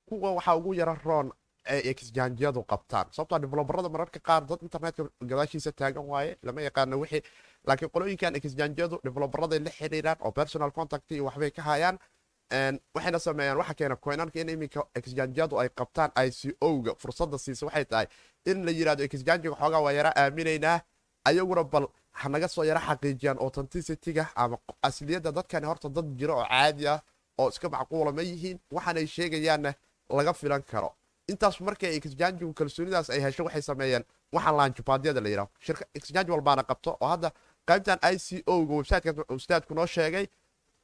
Kuwa 0.06 0.38
waxaa 0.38 0.56
ugu 0.56 0.74
yara 0.78 0.96
roon 1.06 1.32
ay 1.68 1.82
exjanjiyadu 1.92 2.64
qabtaan. 2.64 3.12
Sababtoo 3.12 3.40
develobarada 3.40 3.90
mararka 3.90 4.20
qaar 4.20 4.46
dad 4.46 4.62
internetka 4.62 5.04
gadaashiisa 5.22 5.72
taagan 5.72 6.06
waaye 6.08 6.38
lama 6.44 6.62
yaqaano 6.62 7.00
wixii. 7.02 7.22
Laakiin 7.68 7.90
qolooyinkan 7.92 8.36
exjanjiyadu 8.40 9.00
develobaraday 9.04 9.60
la 9.60 9.72
xiriiraan 9.72 10.18
oo 10.22 10.32
personal 10.32 10.72
contact 10.72 11.12
iyo 11.12 11.26
waxbay 11.26 11.52
ka 11.52 11.62
hayaan 11.62 11.98
waxayna 12.52 13.20
sameeyaan 13.20 13.58
waxa 13.58 13.74
keena 13.74 13.96
coinanka 13.96 14.40
in 14.40 14.50
iminka 14.50 14.84
exjanjiyadu 14.96 15.60
ay 15.60 15.70
qabtaan 15.70 16.12
ico-ga 16.26 16.96
fursadda 16.98 17.38
siisa 17.38 17.66
waxay 17.66 17.86
tahay 17.86 18.08
in 18.46 18.66
la 18.66 18.72
yidhahdo 18.72 19.04
exjanjiga 19.04 19.56
xoogaa 19.56 19.82
waa 19.82 19.92
yara 19.92 20.12
aaminaynaa 20.16 20.80
ayaguna 21.26 21.64
bal 21.64 21.88
hanaga 22.12 22.48
soo 22.48 22.64
yara 22.64 22.80
xaqiijiyaan 22.80 23.38
authenticity-ga 23.40 24.26
ama 24.36 24.58
asliyadda 24.82 25.32
dadkani 25.32 25.66
horta 25.68 25.90
dad 25.90 26.06
jira 26.18 26.34
oo 26.36 26.46
caadi 26.48 26.88
ah 26.88 27.02
oo 27.38 27.50
iska 27.50 27.70
macquula 27.70 28.12
ma 28.12 28.22
yihiin 28.22 28.60
waxaanay 28.72 29.08
sheegayaanna 29.08 29.74
laga 30.10 30.34
filan 30.34 30.64
karo. 30.64 30.94
Intaas 31.28 31.60
markay 31.62 31.96
exjanjigu 31.98 32.54
kalsoonidaas 32.54 33.10
ay 33.10 33.20
hesho 33.22 33.44
waxay 33.44 33.62
sameeyeen 33.62 34.04
waxaan 34.34 34.56
laanjubaadyada 34.58 35.22
la 35.22 35.30
yidhaho 35.30 35.50
shirka 35.60 35.86
exjanji 35.94 36.32
walbaana 36.32 36.64
qabto 36.64 36.98
oo 37.02 37.08
hadda 37.08 37.32
qaybtan 37.68 38.00
i 38.02 38.18
c 38.20 38.44
o-ga 38.48 38.74
websiteka 38.74 39.24
ustaadku 39.30 39.74
noo 39.76 39.86
sheegay 39.86 40.28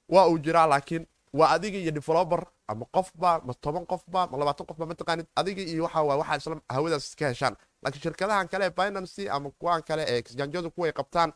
waa 0.09 0.27
uu 0.27 0.37
jiraa 0.39 0.67
laakiin 0.67 1.07
waa 1.33 1.49
adiga 1.55 1.77
iyo 1.77 1.91
developer 1.91 2.41
ama 2.67 2.85
qofba 2.95 3.41
ma 3.45 3.53
toban 3.53 3.85
qofba 3.85 4.27
ma 4.31 4.37
labaatan 4.37 4.65
qofba 4.69 4.85
mataqaanid 4.85 5.27
adiga 5.35 5.61
iyo 5.61 5.83
waxa 5.83 6.01
waa 6.09 6.17
waxaa 6.21 6.37
isla 6.37 6.55
hawadaas 6.69 7.05
iska 7.09 7.27
heshaan. 7.29 7.55
Laakiin 7.83 8.01
shirkadahan 8.03 8.47
kale 8.47 8.65
ee 8.65 8.69
binancy 8.77 9.29
ama 9.29 9.49
kuwan 9.59 9.81
kale 9.83 10.03
ee 10.07 10.17
exjanjiyadu 10.21 10.71
kuway 10.71 10.91
qabtaan 10.91 11.33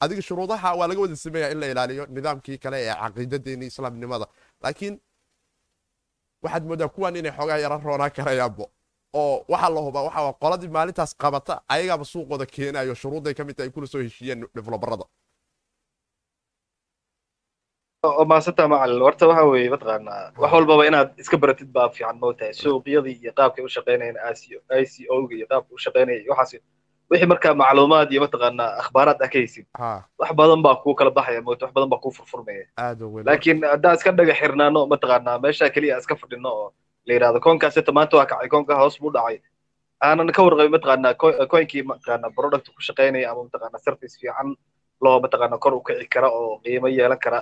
adiga 0.00 0.22
shuruudaha 0.22 0.74
waa 0.78 0.86
laga 0.88 1.00
wada 1.00 1.16
sameeyaa 1.16 1.50
in 1.50 1.60
la 1.60 1.66
ilaaliyo 1.66 2.06
nidaamkii 2.06 2.58
kale 2.58 2.76
ee 2.86 2.94
caqiidadeeni 3.02 3.66
islaamnimada 3.66 4.26
laakiin 4.62 5.00
waxaad 6.42 6.64
moodaa 6.66 6.88
kuwan 6.88 7.16
inay 7.16 7.32
xoogaa 7.32 7.58
yara 7.58 7.76
roonaan 7.78 8.10
karayaanbo 8.10 8.64
oo 9.14 9.44
waxaa 9.48 9.70
la 9.74 9.80
hubaa 9.80 10.02
waxa 10.08 10.32
qoladii 10.42 10.68
maalintaas 10.68 11.14
qabata 11.22 11.62
ayagaaba 11.68 12.04
suuqooda 12.04 12.46
keenayo 12.46 12.94
shuruudday 12.94 13.34
ka 13.34 13.44
mid 13.44 13.56
tahay 13.56 13.68
ay 13.68 13.72
kula 13.74 13.86
soo 13.86 14.02
heshiiyeen 14.02 14.46
develobarada 14.54 15.04
oo 18.06 18.24
maasanta 18.24 18.68
macalin 18.70 19.02
horta 19.02 19.26
waxa 19.26 19.44
weeye 19.50 19.70
mataqaanaa 19.74 20.32
wax 20.38 20.52
walbaba 20.54 20.86
inaad 20.86 21.08
iska 21.18 21.36
baratid 21.42 21.66
baa 21.76 21.88
fiican 21.90 22.18
mootahay 22.22 22.52
suuqyadii 22.54 23.18
iyo 23.22 23.32
qaabkay 23.38 23.64
u 23.64 23.68
shaqaynayaan 23.68 24.16
i 24.80 24.84
c 24.86 25.06
o-ga 25.10 25.34
iyo 25.34 25.46
qaabka 25.50 25.70
u 25.74 25.78
shaqaynaya 25.84 26.18
iyo 26.22 26.30
waxaas 26.32 26.62
wixii 27.10 27.26
markaa 27.32 27.54
macluumaad 27.58 28.08
iyo 28.12 28.20
mataqaanaa 28.26 28.70
akhbaaraad 28.82 29.18
ka 29.18 29.26
haysid. 29.38 29.66
Ha. 29.80 30.04
Wax 30.18 30.30
badan 30.38 30.62
baa 30.62 30.76
kuu 30.82 30.94
kala 30.94 31.10
baxaya 31.10 31.42
moota 31.42 31.66
wax 31.66 31.72
badan 31.74 31.90
baa 31.90 31.98
kuu 31.98 32.12
furfurmaya. 32.14 32.64
Laakiin 33.26 33.66
haddaan 33.66 33.96
iska 33.98 34.12
dhaga 34.14 34.34
xirnaano 34.40 34.86
mataqaanaa 34.86 35.38
meesha 35.42 35.70
keliya 35.74 35.98
iska 35.98 36.14
fadhino 36.14 36.48
oo 36.48 36.68
la 37.06 37.12
yidhahdo 37.14 37.40
koonkaaseta 37.40 37.92
maanta 37.92 38.16
waa 38.16 38.26
kacay 38.30 38.48
koonka 38.48 38.74
hoos 38.78 39.00
buu 39.02 39.10
dhacay. 39.10 39.38
Aanan 40.06 40.30
ka 40.36 40.40
warqabin 40.46 40.70
mataqaanaa 40.76 41.14
coinkii 41.52 41.82
mataqaanaa 41.82 42.30
product 42.36 42.66
ku 42.70 42.80
shaqaynaya 42.88 43.26
ama 43.32 43.42
mataqaanaa 43.50 43.82
service 43.86 44.14
fiican 44.20 44.54
loo 45.02 45.18
mataqaanaa 45.24 45.58
kor 45.58 45.74
u 45.74 45.80
kici 45.82 46.06
kara 46.14 46.28
oo 46.30 46.60
qiimo 46.64 46.86
yeelan 46.98 47.18
kara 47.24 47.40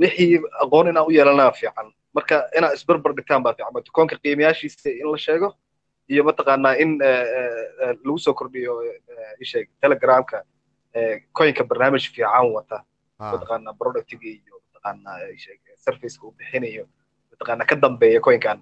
wixii 0.00 0.40
aqoon 0.62 0.88
inaan 0.88 1.06
u 1.06 1.10
yeelanaa 1.10 1.52
fiican. 1.52 1.92
Marka 2.14 2.36
inaad 2.58 2.74
isbarbar 2.74 3.12
dhigtaan 3.16 3.42
baa 3.42 3.54
fiican. 3.54 3.82
Koonka 3.92 4.16
qiimayaashiisa 4.22 4.90
in 4.90 5.08
la 5.12 5.18
sheego 5.18 5.48
iyo 6.08 6.24
mataqaanaa 6.24 6.74
in 6.82 6.98
lagu 8.04 8.18
soo 8.18 8.34
kordhiyo 8.34 8.72
isheeg 9.40 9.68
telegramka 9.80 10.42
coinka 11.38 11.64
barnaamij 11.64 12.04
fiican 12.14 12.52
wata. 12.54 12.78
Mataqaanaa 13.18 13.74
productiga 13.78 14.26
iyo 14.28 14.54
mataqaanaa 14.66 15.18
isheeg 15.36 15.60
serviceka 15.84 16.26
uu 16.26 16.34
bixinayo. 16.38 16.84
Mataqaanaa 17.30 17.66
ka 17.70 17.76
dambeeya 17.82 18.20
coinkan. 18.20 18.58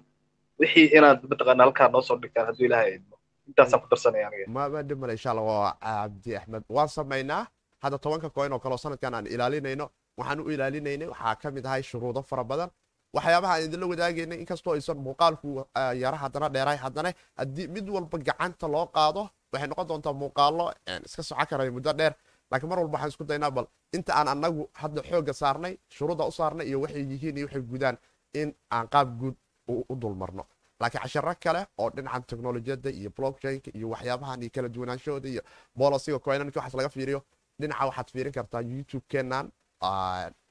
Wixii 0.59 0.85
inaad 0.97 1.19
mataqaanaa 1.29 1.65
halkaa 1.65 1.87
noo 1.93 2.01
soo 2.01 2.17
dhigtaan 2.21 2.45
hadduu 2.47 2.65
ilaahay 2.65 2.93
idmo 2.95 3.15
intaasaan 3.47 3.81
ku 3.81 3.87
darsanaya 3.91 4.27
aniga. 4.27 4.45
Ma 4.47 4.69
ma 4.69 4.81
dhib 4.83 4.99
male 4.99 5.13
insha 5.17 5.29
allah 5.31 5.43
waa 5.45 5.73
cabdi 5.81 6.35
axmed. 6.37 6.63
Waan 6.69 6.89
samaynaa. 6.89 7.45
Hadda 7.83 7.97
tobanka 7.97 8.29
coin 8.29 8.53
oo 8.53 8.59
kale 8.59 8.73
oo 8.73 8.77
sanadkan 8.77 9.13
aan 9.13 9.27
ilaalinayno 9.27 9.89
waxaan 10.17 10.39
u 10.39 10.49
ilaalinaynay. 10.51 11.07
Waxaa 11.07 11.35
ka 11.35 11.51
mid 11.51 11.65
ahay 11.65 11.83
shuruudo 11.83 12.21
fara 12.23 12.43
badan. 12.43 12.69
Waxyaabaha 13.15 13.53
aan 13.55 13.63
idinla 13.65 13.85
wadaagaynay 13.91 14.39
inkastoo 14.39 14.73
aysan 14.73 14.97
muuqaalku 14.97 15.65
yara 16.03 16.17
haddana 16.17 16.49
dheeraay 16.49 16.77
haddana 16.77 17.13
haddii 17.37 17.67
mid 17.67 17.89
walba 17.89 18.17
gacanta 18.17 18.67
loo 18.67 18.85
qaado 18.95 19.29
waxay 19.53 19.67
noqon 19.67 19.87
doontaa 19.87 20.13
muuqaalo 20.13 20.71
iska 21.05 21.23
soco 21.23 21.45
karaya 21.49 21.71
muddo 21.71 21.93
dheer. 21.93 22.13
Laakiin 22.51 22.69
mar 22.69 22.79
walba 22.79 22.93
waxaan 22.97 23.09
isku 23.09 23.23
daynaa 23.23 23.51
bal 23.51 23.67
inta 23.93 24.13
aan 24.15 24.27
annagu 24.27 24.69
hadda 24.73 25.01
xoogga 25.09 25.33
saarnay 25.33 25.73
shuruudda 25.89 26.23
u 26.25 26.31
saarnay 26.31 26.67
iyo 26.67 26.81
waxay 26.81 27.03
yihiin 27.11 27.37
iyo 27.37 27.45
waxay 27.47 27.61
gudaan 27.61 27.97
in 28.33 28.53
aan 28.71 28.87
qaab 28.87 29.07
guud 29.19 29.35
u 29.67 29.95
dulmarno 30.01 30.43
laakiin 30.79 31.01
casharo 31.03 31.33
kale 31.43 31.61
oo 31.77 31.89
dhinacan 31.95 32.23
teknolojiyadda 32.23 32.89
iyo 32.89 33.09
blockchainka 33.17 33.71
iyo 33.75 33.89
waxyaabahan 33.89 34.41
iyo 34.41 34.51
kala 34.55 34.69
duwanaanshahooda 34.69 35.29
iyo 35.29 35.41
bolisiga 35.75 36.19
coinanka 36.19 36.59
waxaas 36.59 36.73
laga 36.79 36.89
fiiriyo. 36.89 37.21
Dhinaca 37.59 37.85
waxaad 37.85 38.09
fiirin 38.13 38.33
kartaa 38.33 38.61
youtube-keenan 38.61 39.51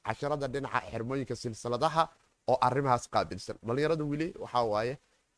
casharada 0.06 0.48
dhinaca 0.48 0.80
xirmooyinka 0.90 1.36
silsiladaha 1.36 2.08
oo 2.50 2.58
arrimahaas 2.60 3.08
qaabilsan 3.14 3.56
dhalinyarada 3.66 4.04
weli 4.04 4.28
waxaa 4.42 4.64
waaye 4.72 4.94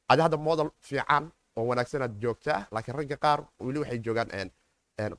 adi 0.09 0.23
hadda 0.23 0.37
model 0.37 0.71
fiican 0.89 1.31
oo 1.57 1.65
wanaagsan 1.71 2.03
joogtaa 2.23 2.67
laakiin 2.75 2.97
ragga 2.99 3.17
qaar 3.25 3.39
weli 3.67 3.79
waxay 3.83 3.99
joogaan 3.99 4.51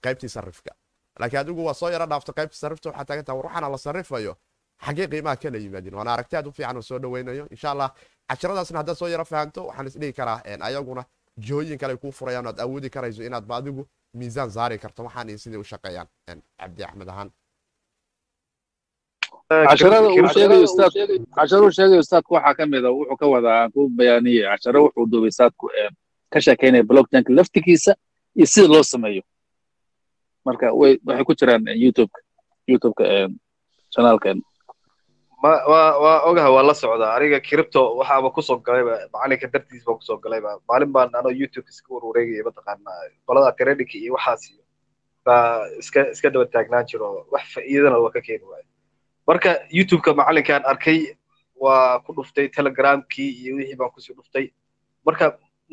qaybtii 0.05 0.29
sarifka 0.29 0.71
laakiin 1.19 1.39
adigu 1.39 1.65
waa 1.65 1.73
soo 1.73 1.89
yaro 1.89 2.05
dhaafta 2.05 2.31
qaybtii 2.37 2.59
sarifta 2.63 2.89
waxaa 2.89 3.05
taagan 3.05 3.25
taha 3.25 3.37
war 3.37 3.45
waxaana 3.45 3.69
la 3.73 3.77
sarifayo 3.77 4.33
xaggee 4.85 5.07
qiimaha 5.07 5.35
kala 5.41 5.57
yimaadin 5.57 5.93
waana 5.95 6.13
aragti 6.13 6.35
aad 6.35 6.47
u 6.47 6.51
fiican 6.51 6.77
oo 6.77 6.81
soo 6.81 6.99
dhaweynayo 6.99 7.45
insha 7.53 7.71
allah 7.71 7.89
casharadaasna 8.29 8.77
haddaad 8.79 8.97
soo 9.01 9.07
yaro 9.13 9.25
fahanto 9.25 9.61
waxaan 9.67 9.87
isdhihi 9.87 10.13
karaa 10.13 10.39
ayaguna 10.67 11.03
jihooyin 11.45 11.77
kale 11.81 11.95
kuu 11.97 12.11
furayaan 12.11 12.47
oad 12.47 12.59
awoodi 12.59 12.89
karayso 12.89 13.23
inaadba 13.23 13.55
adigu 13.55 13.83
miisaan 14.13 14.51
saari 14.51 14.77
karto 14.83 15.03
waxaan 15.03 15.29
iyo 15.29 15.37
sidai 15.37 15.59
u 15.59 15.63
shaqeeyaan 15.63 16.07
cabdi 16.59 16.83
axmed 16.83 17.09
ahaan 17.09 17.29
uu 21.63 21.71
sheegayo 21.75 21.99
ustaadku 22.03 22.33
waxaa 22.37 22.53
ka 22.57 22.65
mid 22.73 22.85
a 22.85 22.91
wuxuu 22.97 23.17
ka 23.21 23.25
wadaa 23.33 23.57
aan 23.63 23.71
ku 23.75 23.81
bayaaniyey 23.97 24.45
casharo 24.51 24.79
wuxuu 24.85 25.05
duubay 25.11 25.29
ustaadku 25.33 25.65
ka 26.33 26.39
sheekeynaya 26.45 26.83
blockchainka 26.89 27.31
laftigiisa 27.37 27.91
iyo 28.37 28.45
sida 28.53 28.67
loo 28.73 28.83
sameeyo. 28.83 29.23
Marka 30.45 30.67
way 30.79 30.93
waxay 31.07 31.25
ku 31.27 31.33
jiraan 31.39 31.63
youtubeka 31.83 32.19
youtubeka 32.71 33.03
chanaalkeen 33.93 34.39
ma 35.43 35.51
waa 35.71 36.17
ogaha 36.29 36.49
waa 36.55 36.63
la 36.69 36.73
socdaa. 36.81 37.11
Aniga 37.17 37.39
cripto 37.47 37.81
waxaaba 37.99 38.27
ku 38.35 38.41
soo 38.47 38.57
galayba 38.65 38.93
macalinka 39.13 39.47
dartiis 39.53 39.83
baa 39.87 39.95
ku 39.99 40.03
soo 40.09 40.17
galayba 40.23 40.49
maalin 40.69 40.91
baan 40.95 41.09
anoo 41.19 41.31
youtube 41.41 41.67
iska 41.71 41.89
warwareegaya 41.95 42.43
mataqaanaa. 42.47 42.99
Qolada 43.27 43.51
trading 43.59 43.91
iyo 44.03 44.13
waxaas 44.17 44.41
iyo 44.51 44.63
baa 45.25 45.67
iska 45.81 45.99
iska 46.15 46.27
daba 46.33 46.45
taagnaan 46.53 46.85
jiro. 46.89 47.07
Wax 47.33 47.43
faa'iidana 47.55 47.97
waa 48.03 48.11
ka 48.15 48.21
keeni 48.27 48.45
waayo 48.51 48.65
marka 49.27 49.51
youtubeka 49.77 50.11
macalinkaan 50.19 50.63
arkay 50.71 50.99
waa 51.63 51.99
ku 52.05 52.11
dhuftay 52.17 52.47
telegramkii 52.55 53.29
iyo 53.43 53.51
wixii 53.57 53.77
baan 53.79 53.91
ku 53.95 53.99
sii 54.03 54.13
dhuftay. 54.17 54.45
Marka 55.05 55.25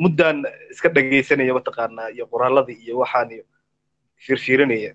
muddaan 0.03 0.39
iska 0.73 0.89
dhagaysanaya 0.97 1.53
mataqaanaa 1.59 2.09
iyo 2.15 2.25
qoraaladii 2.33 2.79
iyo 2.85 2.95
waxaan 3.03 3.31
iyo 3.37 3.45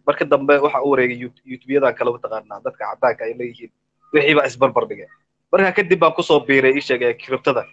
marka 0.08 0.24
dambe 0.32 0.54
waxa 0.66 0.80
u 0.86 0.90
wareegay 0.92 1.18
youtubeyadan 1.52 1.94
kale 1.98 2.10
mataqaanaa 2.16 2.60
dadka 2.66 2.84
caddaanka 2.90 3.22
ay 3.28 3.34
leeyihiin 3.40 3.72
wixii 4.14 4.36
baa 4.38 4.46
isbarbar 4.52 4.84
dhigay 4.90 5.08
marka 5.52 5.72
kadib 5.78 6.00
baan 6.04 6.14
ku 6.18 6.24
soo 6.30 6.40
biiray 6.48 6.74
ii 6.78 6.86
sheegay 6.88 7.14
kiribtada 7.22 7.64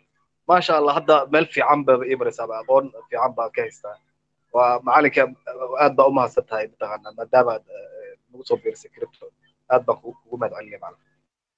maasha 0.48 0.72
allah 0.78 0.94
hadda 0.98 1.16
meel 1.32 1.46
fiican 1.54 1.80
baba 1.86 2.04
ii 2.10 2.16
maraysaaba 2.20 2.54
aqoon 2.62 2.84
fiican 3.08 3.32
baan 3.36 3.50
ka 3.54 3.60
haystaa. 3.64 3.96
Waa 4.54 4.80
macalinka 4.86 5.22
aad 5.84 5.92
baa 5.98 6.06
u 6.10 6.12
mahadsan 6.18 6.44
tahay 6.48 6.66
mataqaanaa 6.72 7.12
maadaama 7.18 7.50
aad 7.56 7.64
nagu 8.30 8.44
soo 8.48 8.56
biirisay 8.62 8.90
kiribto 8.94 9.24
aad 9.74 9.82
baan 9.86 9.98
kugu 10.04 10.36
mahad 10.42 10.52
celinaya 10.58 10.92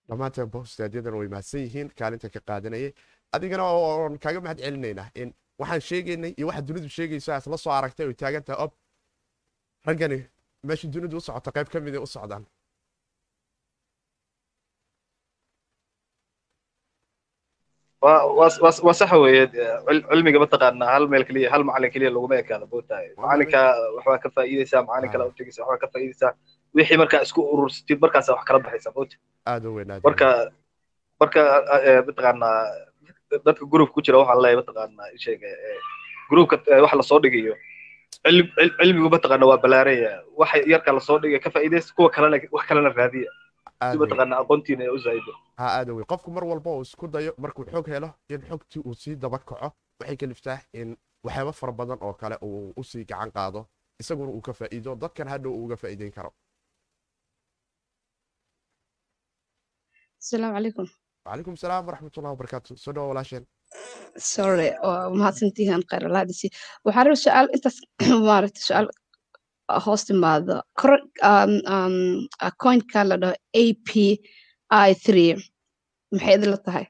dhammaanteen 0.09 1.15
way 1.21 1.29
mahadsan 1.35 1.61
yihiin 1.67 1.89
kaalinta 2.01 2.29
ka 2.35 2.41
qaadanayay 2.49 2.91
adigana 3.37 3.65
oon 3.79 4.19
kaaga 4.25 4.41
mahad 4.47 4.59
celinaynaa 4.65 5.09
in 5.23 5.29
waxaan 5.61 5.83
sheegaynay 5.91 6.33
iyo 6.39 6.47
waxa 6.51 6.63
dunidu 6.69 6.89
sheegayso 6.97 7.31
aad 7.37 7.47
la 7.53 7.59
soo 7.65 7.73
aragtay 7.79 8.07
oy 8.11 8.17
taagan 8.23 8.45
tahay 8.49 8.61
ob 8.65 8.73
raggani 9.89 10.19
meesha 10.69 10.87
dunidu 10.95 11.17
u 11.21 11.27
socota 11.29 11.51
qayb 11.57 11.69
ka 11.73 11.79
mid 11.87 11.97
u 12.07 12.09
socdaan 12.17 12.45
waa 18.03 18.93
sax 19.01 19.13
weeye 19.25 19.45
cilmiga 20.11 20.39
mataqaanaa 20.45 20.91
hal 20.95 21.05
meel 21.13 21.25
keliya 21.29 21.49
hal 21.55 21.63
macalin 21.69 21.91
keliya 21.95 22.11
laguma 22.17 22.37
ekaada 22.43 22.67
bootahay 22.73 23.07
macalinka 23.23 23.61
waxbaa 23.97 24.19
ka 24.25 24.29
faa'iidaysaa 24.37 24.83
macalin 24.89 25.11
kale 25.13 25.25
u 25.31 25.33
tegaysa 25.39 25.61
waxbaa 25.63 25.81
ka 25.83 25.89
faa'iidaysaa 25.95 26.33
wixii 26.75 26.97
markaa 27.03 27.23
isku 27.27 27.41
urursatid 27.55 27.99
markaasa 28.05 28.33
wax 28.35 28.45
kala 28.45 28.59
weyn 29.77 29.91
aad 29.91 30.03
marka 30.09 30.27
marka 31.21 31.41
mataqaanaa 32.07 32.59
dadka 33.47 33.65
group 33.73 33.91
ku 33.95 34.01
jira 34.03 34.19
waxaan 34.23 34.43
leeyahay 34.43 34.59
mataqaanaa 34.63 35.09
sheega 35.25 35.49
groupka 36.31 36.57
wax 36.85 36.93
la 37.01 37.03
soo 37.03 37.21
dhigayo. 37.25 37.55
Cilmigu 38.79 39.09
mataqaanaa 39.15 39.49
waa 39.51 39.59
balaaraya 39.65 40.13
wax 40.41 40.51
yarka 40.73 40.93
la 40.93 41.01
soo 41.01 41.19
dhigay 41.19 41.41
ka 41.41 41.51
faa'iidaysa 41.51 41.95
kuwa 41.97 42.11
kalena 42.11 42.37
wax 42.57 42.65
kalena 42.69 42.89
raadiya. 42.89 43.31
Si 43.93 43.99
mataqaanaa 43.99 44.39
aqoontiina 44.43 44.93
u 44.93 44.99
zaa'ido 44.99 45.33
ha 45.59 45.67
aada 45.79 45.93
wey 45.95 46.05
qofku 46.13 46.31
mar 46.31 46.45
walba 46.45 46.71
uu 46.77 46.83
isku 46.83 47.07
dayo 47.09 47.35
markuu 47.39 47.65
xog 47.73 47.87
helo 47.95 48.11
in 48.29 48.41
xogtii 48.51 48.81
uu 48.87 48.95
sii 48.95 49.17
daba 49.17 49.39
kaco 49.39 49.73
waxay 50.01 50.17
kaliftaa 50.17 50.59
in 50.73 50.97
waxyaabo 51.25 51.53
fara 51.53 51.73
badan 51.73 51.99
oo 52.01 52.13
kale 52.15 52.37
uu 52.43 52.73
u 52.77 52.85
sii 52.85 53.05
gacan 53.05 53.31
qaado 53.37 53.67
isaguna 54.01 54.31
uu 54.33 54.41
ka 54.41 54.53
faa'iido 54.53 54.95
dadkan 54.95 55.29
hadhow 55.29 55.53
uu 55.53 55.65
uga 55.65 55.77
faa'iideyn 55.77 56.13
karo 56.13 56.31
asalaamu 60.25 60.55
calaykum 60.57 60.87
wcalaykum 61.27 61.55
asalaam 61.59 61.85
waraxmat 61.89 62.17
ullahi 62.19 62.33
wabarakaatu 62.35 62.73
soo 62.85 62.93
dhawa 62.97 63.09
walaasheen 63.13 63.45
sorry 64.35 64.69
mahadsantihiin 65.21 65.83
khayr 65.91 66.05
allah 66.09 66.23
waxaa 66.87 67.05
raba 67.07 67.17
su'aal 67.25 67.47
intaas 67.57 67.77
maaragta 68.29 68.61
su'aal 68.69 68.87
hoos 69.87 70.03
timaado 70.09 70.55
coinka 72.63 73.01
la 73.11 73.17
dhaho 73.23 73.35
a 73.63 73.65
p 73.87 73.91
i 74.89 74.95
three. 75.05 75.31
maxay 76.15 76.35
idinla 76.37 76.59
tahay 76.67 76.85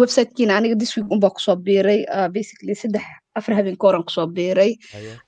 websitekiina 0.00 0.52
aniga 0.58 0.76
this 0.82 0.92
week 0.96 1.08
unbaa 1.14 1.30
ku 1.36 1.40
soo 1.46 1.56
biiray 1.66 2.00
basically 2.36 2.74
saddex 2.82 3.04
afar 3.38 3.52
habeenka 3.58 3.84
horan 3.88 4.04
ku 4.08 4.12
soo 4.16 4.26
biiray 4.36 4.70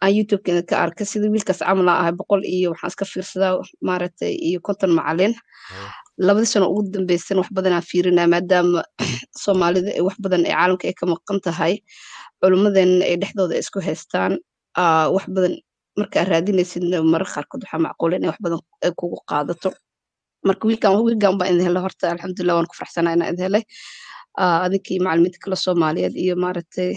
aan 0.02 0.12
youtubekina 0.16 0.62
ka 0.70 0.74
arkay 0.84 1.06
sida 1.12 1.26
wiilkaas 1.34 1.60
camal 1.68 1.88
aan 1.90 2.00
ahay 2.02 2.14
boqol 2.20 2.42
iyo 2.56 2.68
waxaan 2.72 2.90
iska 2.92 3.04
fiirsadaa 3.12 3.52
maaragtay 3.88 4.32
iyo 4.48 4.58
konton 4.66 4.90
macalin 4.98 5.34
labadii 6.26 6.52
sano 6.52 6.66
ugu 6.70 6.82
dambeysana 6.94 7.40
wax 7.40 7.50
badan 7.56 7.72
aan 7.76 7.86
fiirinaa 7.90 8.28
maadaama 8.34 8.80
soomaalida 9.44 9.90
wax 10.06 10.16
badan 10.24 10.42
ee 10.46 10.54
caalamka 10.58 10.84
ay 10.88 10.94
ka 11.00 11.06
maqan 11.12 11.38
tahay 11.46 11.74
culummadeenna 12.40 13.04
ay 13.10 13.16
dhexdooda 13.20 13.60
isku 13.62 13.78
haystaan. 13.88 14.32
Wax 15.14 15.24
badan 15.36 15.54
markaa 16.00 16.24
raadinaysidna 16.32 17.02
marar 17.12 17.28
qaarkood 17.34 17.62
waxaa 17.64 17.84
macquula 17.86 18.16
inay 18.16 18.30
wax 18.32 18.40
badan 18.44 18.60
kugu 19.00 19.18
qaadato. 19.30 19.70
Marka 20.48 20.62
wiilkan 20.68 20.92
wiilkan 21.06 21.38
baa 21.38 21.48
idin 21.50 21.64
helay 21.68 21.82
horta 21.86 22.04
alxamdulilah 22.12 22.54
waan 22.56 22.68
ku 22.70 22.74
faraxsanaa 22.80 23.14
inaan 23.16 23.32
idin 23.32 23.44
helay. 23.48 23.64
Adinkii 24.66 24.98
macalimiinta 25.04 25.38
kale 25.44 25.56
soomaaliyeed 25.64 26.14
iyo 26.24 26.34
maaragtay 26.44 26.90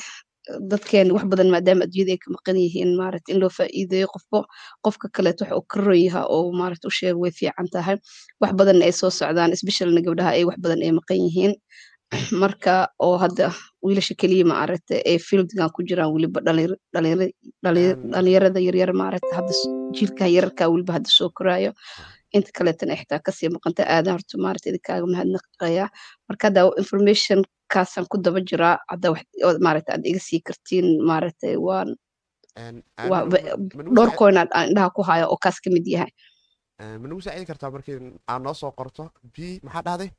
dadkeen 0.72 1.08
wax 1.16 1.26
badan 1.32 1.50
maadaama 1.54 1.84
adduunyada 1.88 2.12
ay 2.16 2.20
ka 2.24 2.30
maqan 2.36 2.58
yihiin 2.64 2.92
maaragta 3.00 3.30
in 3.34 3.40
loo 3.44 3.52
faa'iideeyo 3.58 4.08
qofbo 4.16 4.40
qofka 4.86 5.08
kaleeto 5.16 5.42
waxa 5.44 5.56
uu 5.60 5.66
ka 5.72 5.78
ron 5.86 6.00
yahaa 6.06 6.26
oo 6.36 6.52
maaragta 6.60 6.88
u 6.92 6.94
sheega 7.00 7.18
way 7.24 7.32
fiican 7.40 7.68
tahay 7.74 7.98
wax 8.42 8.52
badanna 8.60 8.84
ay 8.90 8.94
soo 9.02 9.12
socdaan 9.20 9.52
especialna 9.58 10.02
gabdhaha 10.08 10.32
ay 10.38 10.44
wax 10.50 10.58
badan 10.64 10.80
ay 10.86 10.92
maqan 11.00 11.18
yihiin 11.26 11.54
marka 12.42 12.74
oo 13.08 13.16
hadda 13.24 13.46
wiilasha 13.86 14.14
keliya 14.22 14.46
maaragta 14.54 14.94
ee 15.12 15.18
fieldigan 15.28 15.70
ku 15.76 15.82
jiraan 15.90 16.12
weliba 16.16 16.40
dhalinyarada 17.64 18.60
yaryar 18.68 18.92
maaragta 19.02 19.32
hadda 19.38 19.54
jiilka 19.98 20.26
yararka 20.36 20.64
weliba 20.74 20.94
hadda 20.98 21.10
soo 21.18 21.30
koraayo 21.38 21.72
inta 22.38 22.52
kaleetana 22.58 22.96
xitaa 23.00 23.20
ka 23.26 23.32
sii 23.38 23.50
maqanta 23.56 23.84
aadan 23.96 24.14
horta 24.16 24.38
maaragta 24.46 24.70
idinkaaga 24.70 25.06
mahadnaqaya 25.14 25.86
marka 26.30 26.44
hadda 26.48 26.62
information 26.84 27.40
kaasaan 27.74 28.06
ku 28.12 28.18
daba 28.26 28.40
jiraa 28.50 28.76
hadda 28.92 29.08
maaragta 29.66 29.92
aad 29.94 30.06
iga 30.12 30.22
sii 30.30 30.40
kartiin 30.48 30.88
maaragtay 31.10 31.56
waan 31.68 31.90
dhowr 33.96 34.12
coin 34.20 34.38
aan 34.38 34.68
indhaha 34.70 34.90
ku 34.96 35.02
haya 35.10 35.26
oo 35.28 35.38
kaas 35.44 35.58
ka 35.64 35.70
mid 35.76 35.86
yahay. 35.88 36.12
Ma 37.02 37.06
nagu 37.08 37.22
saacidi 37.22 37.46
kartaa 37.52 37.72
markii 37.76 37.98
aad 38.28 38.42
noo 38.44 38.54
soo 38.54 38.72
qorto? 38.80 39.04
B 39.34 39.38
maxaa 39.66 39.84
dhahday? 39.88 40.10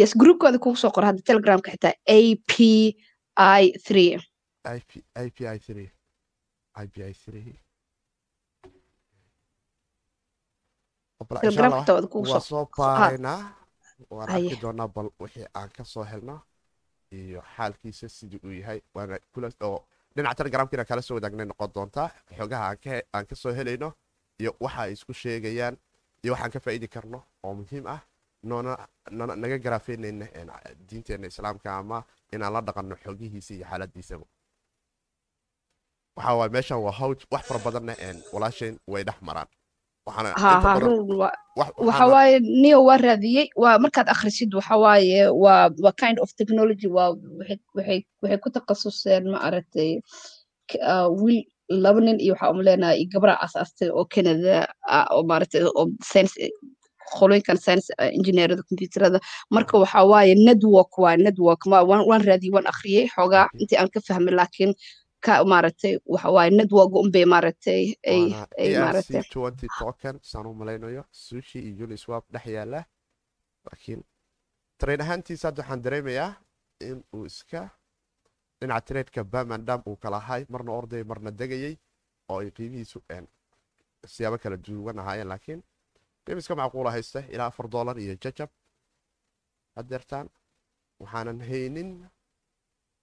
Yes 0.00 0.12
groupkooda 0.20 0.58
kugu 0.58 0.76
soo 0.76 0.90
qora 0.94 1.06
hadda 1.10 1.22
telegramka 1.28 1.70
xitaa 1.74 1.94
a 2.16 2.18
p 2.50 2.52
i 3.36 3.64
three. 3.86 4.10
IP, 4.76 4.90
API 5.14 5.58
3 5.68 5.90
API 6.82 7.12
3 7.14 7.14
telegramkatooda 7.14 7.52
kugu 7.52 7.65
waa 12.32 12.40
soo 12.40 12.66
baaraynaa 12.76 13.40
waan 14.10 14.30
arki 14.30 14.56
doonaa 14.62 14.88
bal 14.88 15.08
wixii 15.20 15.46
aan 15.54 15.70
ka 15.76 15.84
soo 15.84 16.04
helno 16.04 16.40
iyo 17.12 17.42
xaalkiisa 17.56 18.08
sidii 18.08 18.40
uu 18.44 18.50
yahay. 18.60 18.80
Waana 18.94 19.18
kula 19.34 19.50
oo 19.62 19.84
dhinaca 20.16 20.34
telegramkiina 20.34 20.84
kala 20.84 21.02
soo 21.02 21.14
wadaagnay 21.14 21.46
noqon 21.46 21.70
doontaa 21.74 22.08
xogaha 22.38 22.76
aan 23.14 23.26
ka 23.26 23.34
soo 23.36 23.52
helayno 23.52 23.92
iyo 24.40 24.52
waxa 24.60 24.80
ay 24.82 24.92
isku 24.92 25.12
sheegayaan 25.14 25.76
iyo 26.24 26.32
waxaan 26.32 26.50
ka 26.52 26.60
faa'idi 26.60 26.88
karno 26.88 27.22
oo 27.42 27.54
muhiim 27.54 27.86
ah. 27.86 28.00
Noona 28.42 28.76
naga 29.36 29.58
garaafeynayna 29.58 30.26
diinteena 30.88 31.26
islaamka 31.26 31.76
ama 31.78 32.02
inaan 32.32 32.52
la 32.52 32.60
dhaqanno 32.60 32.96
xogihiisa 33.04 33.54
iyo 33.54 33.66
xaaladiisaba 33.70 34.24
waxa 36.16 36.34
waay 36.38 36.50
meeshan 36.56 36.78
waa 36.84 36.92
hawj 37.00 37.20
wax 37.32 37.42
fara 37.48 37.60
badanna 37.64 37.94
walaashayn 38.32 38.78
way 38.86 39.02
dhex 39.04 39.18
maraan 39.22 39.48
waxa 41.86 42.04
waaye 42.12 42.38
neo 42.62 42.80
waa 42.88 42.96
raadiyey 43.06 43.48
waa 43.56 43.78
markaad 43.78 44.08
akhrisid 44.14 44.54
waxa 44.54 44.76
waaye 44.84 45.26
waa 45.44 45.70
waa 45.84 45.92
kind 46.02 46.18
of 46.22 46.30
technology 46.38 46.86
waa 46.96 47.10
waxay 47.38 47.58
waxay 48.22 48.38
ku 48.44 48.48
takhasuseen 48.56 49.24
ma 49.32 49.38
aragtay 49.46 50.00
wiil 51.22 51.44
laba 51.68 52.00
nin 52.00 52.20
iyo 52.20 52.32
waxaa 52.34 52.50
umaleynaya 52.54 52.94
iyo 53.00 53.08
gabraa 53.12 53.40
asaastay 53.46 53.88
oo 53.90 54.04
canada 54.14 54.68
oo 55.14 55.22
maaragtay 55.30 55.62
oo 55.66 55.86
science 56.10 56.34
qolooyinkan 57.18 57.56
science 57.64 57.86
engineerada 58.18 58.62
computerada. 58.68 59.18
Marka 59.50 59.78
waxa 59.78 60.04
waaye 60.12 60.34
network 60.34 60.92
waa 60.98 61.16
network 61.16 61.62
waan 61.66 62.22
raadiyey 62.28 62.52
waan 62.54 62.66
akhriyey 62.72 63.06
xoogaa 63.14 63.46
intii 63.60 63.78
aan 63.78 63.90
ka 63.94 64.00
fahmay 64.08 64.34
laakiin 64.34 64.72
ka 65.26 65.34
maaragtay 65.52 65.94
waxa 66.12 66.28
waaye 66.36 66.50
network 66.58 66.92
unbay 67.02 67.24
maaragtay 67.32 67.82
ay 68.12 68.22
ay 68.60 68.68
maaragtay. 68.82 69.22
twenty 69.34 69.66
token 69.78 70.16
saan 70.30 70.46
u 70.46 70.54
malaynayo 70.60 71.02
sushi 71.24 71.58
iyo 71.70 71.84
uniswap 71.86 72.24
dhex 72.32 72.46
yaalla 72.56 72.80
laakiin 73.66 74.00
train 74.80 75.00
ahaantiisa 75.04 75.48
hadda 75.48 75.62
waxaan 75.62 75.82
dareemayaa 75.84 76.30
in 76.88 76.98
uu 77.16 77.24
iska 77.30 77.60
dhinaca 78.60 78.84
trainka 78.88 79.22
bamandam 79.32 79.80
uu 79.88 79.96
kala 80.02 80.16
ahay 80.22 80.42
marna 80.52 80.70
orday 80.78 81.02
marna 81.10 81.30
degayay 81.40 81.74
oo 82.32 82.38
ay 82.42 82.50
qiimihiisu 82.56 82.98
siyaabo 84.14 84.38
kala 84.42 84.56
duwan 84.66 84.98
ahaayeen. 85.02 85.28
Laakiin 85.32 85.60
qiim 86.24 86.38
iska 86.38 86.54
macquula 86.60 86.90
haysta 86.94 87.20
ilaa 87.34 87.46
afar 87.50 87.66
dollar 87.74 87.96
iyo 87.98 88.14
jajab. 88.24 88.50
Hadeertaan 89.76 90.26
waxaanan 91.00 91.40
haynin 91.48 91.90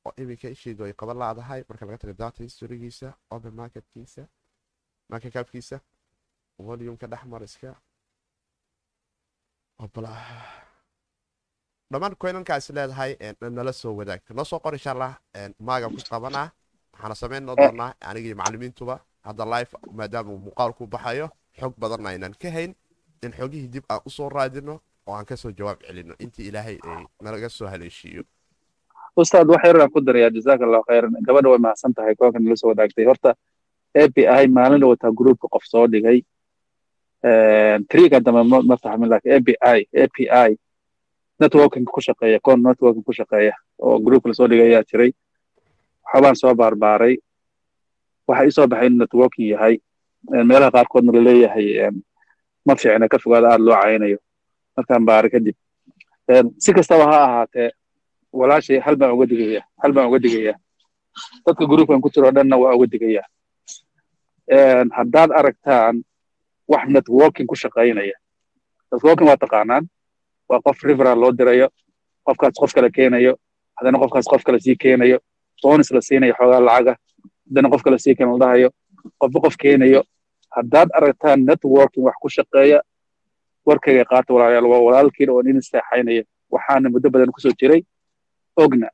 oo 0.05 0.13
iminka 0.21 0.47
isheedu 0.55 0.83
ay 0.85 0.93
qaban 0.93 1.17
laadahay 1.17 1.61
marka 1.69 1.85
laga 1.85 1.97
taga 1.97 2.13
data 2.13 2.43
historygiisa 2.43 3.13
open 3.31 3.53
marketkiisa 3.59 4.23
marka 5.09 5.29
kaafkiisa 5.35 5.77
volumeka 6.59 7.07
dhexmar 7.07 7.43
iska 7.43 7.71
dhammaan 11.91 12.15
coinankaa 12.21 12.57
is 12.57 12.69
leedahay 12.69 13.11
nala 13.51 13.73
soo 13.73 13.93
wadaagta 13.99 14.33
noo 14.33 14.45
soo 14.45 14.59
qor 14.59 14.73
insha 14.73 14.91
allah 14.91 15.11
maaga 15.59 15.87
ku 15.89 15.97
qabanaa 16.11 16.47
waxaana 16.93 17.15
samayn 17.15 17.45
doonaa 17.45 17.93
anigii 18.09 18.33
macalimiintuba 18.39 18.95
hadda 19.27 19.45
life 19.45 19.77
maadaama 19.97 20.33
muuqaalku 20.45 20.87
baxayo. 20.87 21.29
Xog 21.59 21.73
badanna 21.77 22.09
aynan 22.09 22.33
ka 22.41 22.49
hayn 22.51 22.71
in 23.23 23.31
xogihii 23.31 23.67
dib 23.73 23.83
aan 23.89 24.01
u 24.05 24.09
soo 24.09 24.29
raadino 24.29 24.81
oo 25.07 25.13
aan 25.15 25.25
ka 25.25 25.35
soo 25.37 25.51
jawaab 25.51 25.79
celino. 25.87 26.13
Intii 26.19 26.47
ilaahay 26.47 26.77
ay 26.83 27.05
nalaga 27.21 27.49
soo 27.49 27.67
haleeshiiyo 27.67 28.23
ustaad 29.15 29.47
wax 29.49 29.63
yaraan 29.67 29.89
ku 29.93 29.99
darayaa 30.01 30.29
jazaaka 30.35 30.63
allahu 30.65 30.83
khayran. 30.89 31.13
Gabadha 31.27 31.49
way 31.49 31.59
mahadsan 31.65 31.93
tahay 31.93 32.15
koonka 32.15 32.39
nala 32.39 32.55
soo 32.55 32.69
wadaagtay. 32.73 33.05
Horta 33.05 33.31
api 33.95 34.21
maalin 34.47 34.81
la 34.81 34.87
wataa 34.87 35.11
groupka 35.11 35.47
qof 35.53 35.63
soo 35.65 35.87
dhigay. 35.87 36.19
Triga 37.89 38.19
dambe 38.19 38.43
ma 38.69 38.75
fahmin 38.77 39.09
laakiin 39.09 39.35
api 39.37 39.53
api 40.29 40.57
networking 41.39 41.85
ku 41.85 42.01
shaqeeya 42.01 42.39
koon 42.41 42.59
networking 42.63 43.03
ku 43.03 43.13
shaqeeya 43.13 43.53
oo 43.79 43.99
group 43.99 44.25
la 44.25 44.33
soo 44.33 44.47
dhigay 44.47 44.73
ayaa 44.73 44.83
jiray. 44.89 45.11
Waxbaan 46.13 46.35
soo 46.35 46.53
baarbaaray 46.55 47.15
waxa 48.27 48.43
isoo 48.49 48.67
baxay 48.67 48.87
in 48.87 48.97
networking 48.97 49.47
yahay. 49.53 49.75
Meelaha 50.49 50.71
qaarkoodna 50.71 51.11
la 51.13 51.21
leeyahay 51.21 51.91
ma 52.65 52.75
fiicna 52.75 53.07
ka 53.09 53.17
fogaada 53.19 53.47
aada 53.53 53.63
loo 53.63 53.75
caynayo. 53.81 54.17
Markaan 54.77 55.05
baaray 55.05 55.29
kadib 55.29 55.55
si 56.57 56.73
kastaba 56.73 57.05
ha 57.11 57.17
ahaatee 57.27 57.69
walaashay 58.39 58.79
hal 58.85 58.95
baan 58.99 59.11
uga 59.15 59.25
digaya 59.31 59.61
hal 59.81 59.91
baan 59.95 60.07
uga 60.09 60.19
digaya 60.25 60.53
dadka 61.45 61.63
groupkan 61.71 62.01
ku 62.03 62.09
jiro 62.13 62.31
dhanna 62.35 62.55
waa 62.61 62.73
uga 62.77 62.87
digaya 62.93 63.23
haddaad 64.97 65.29
aragtaan 65.39 66.03
wax 66.67 66.83
networking 66.95 67.47
ku 67.47 67.55
shaqaynaya. 67.55 68.15
Networking 68.91 69.27
waa 69.27 69.37
taqaanaan. 69.37 69.83
Waa 70.49 70.59
qof 70.65 70.77
riveral 70.83 71.19
loo 71.19 71.31
dirayo 71.31 71.67
qofkaas 72.25 72.53
qof 72.61 72.71
kale 72.73 72.89
keenayo 72.91 73.33
haddana 73.77 73.97
qofkaas 73.99 74.25
qof 74.31 74.43
kale 74.43 74.59
sii 74.59 74.75
keenayo. 74.75 75.19
Bonus 75.63 75.91
la 75.91 76.01
siinayo 76.01 76.33
xoogaa 76.39 76.59
lacaga 76.59 76.93
haddana 77.47 77.69
qof 77.69 77.81
kale 77.83 77.97
sii 77.99 78.15
keena 78.15 78.31
la 78.33 78.39
dhahayo 78.39 78.69
qofba 79.19 79.39
qof 79.45 79.55
keenayo. 79.57 80.01
Haddaad 80.55 80.89
aragtaan 80.97 81.39
networking 81.45 82.03
wax 82.07 82.15
ku 82.21 82.29
shaqeeya 82.29 82.79
warkayga 83.65 84.05
qaata 84.05 84.33
walaalayaal 84.33 84.65
waa 84.71 84.81
walaalkiin 84.87 85.29
oo 85.29 85.41
nin 85.41 85.57
isteexaynaya 85.57 86.23
waxaana 86.51 86.89
muddo 86.89 87.09
badan 87.09 87.31
ku 87.31 87.39
soo 87.41 87.51
jiray 87.59 87.81
ogna 88.55 88.89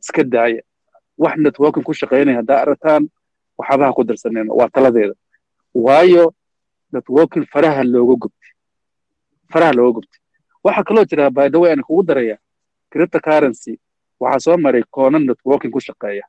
iska 0.00 0.24
daaya 0.24 0.62
wax 1.18 1.36
networking 1.38 1.84
ku 1.84 1.92
shaqaynaya 1.94 2.36
haddaa 2.40 2.60
aragtaan 2.62 3.08
waxabaha 3.58 3.92
ku 3.96 4.04
darsaneen 4.04 4.48
waa 4.50 4.68
taladeeda. 4.68 5.14
Waayo 5.74 6.34
networking 6.92 7.46
faraha 7.52 7.84
looga 7.84 8.14
gubtay 8.22 8.50
faraha 9.52 9.72
looga 9.72 9.92
gubtay 10.00 10.20
waxaa 10.64 10.84
kaloo 10.84 11.04
jira 11.04 11.30
by 11.30 11.48
the 11.50 11.58
way 11.58 11.70
aan 11.72 11.82
kugu 11.82 12.02
daraya 12.02 12.36
cryptocurrency. 12.90 13.78
Waxaa 14.20 14.40
soo 14.40 14.56
maray 14.56 14.82
koonan 14.90 15.24
networking 15.26 15.70
ku 15.72 15.80
shaqeeya. 15.80 16.24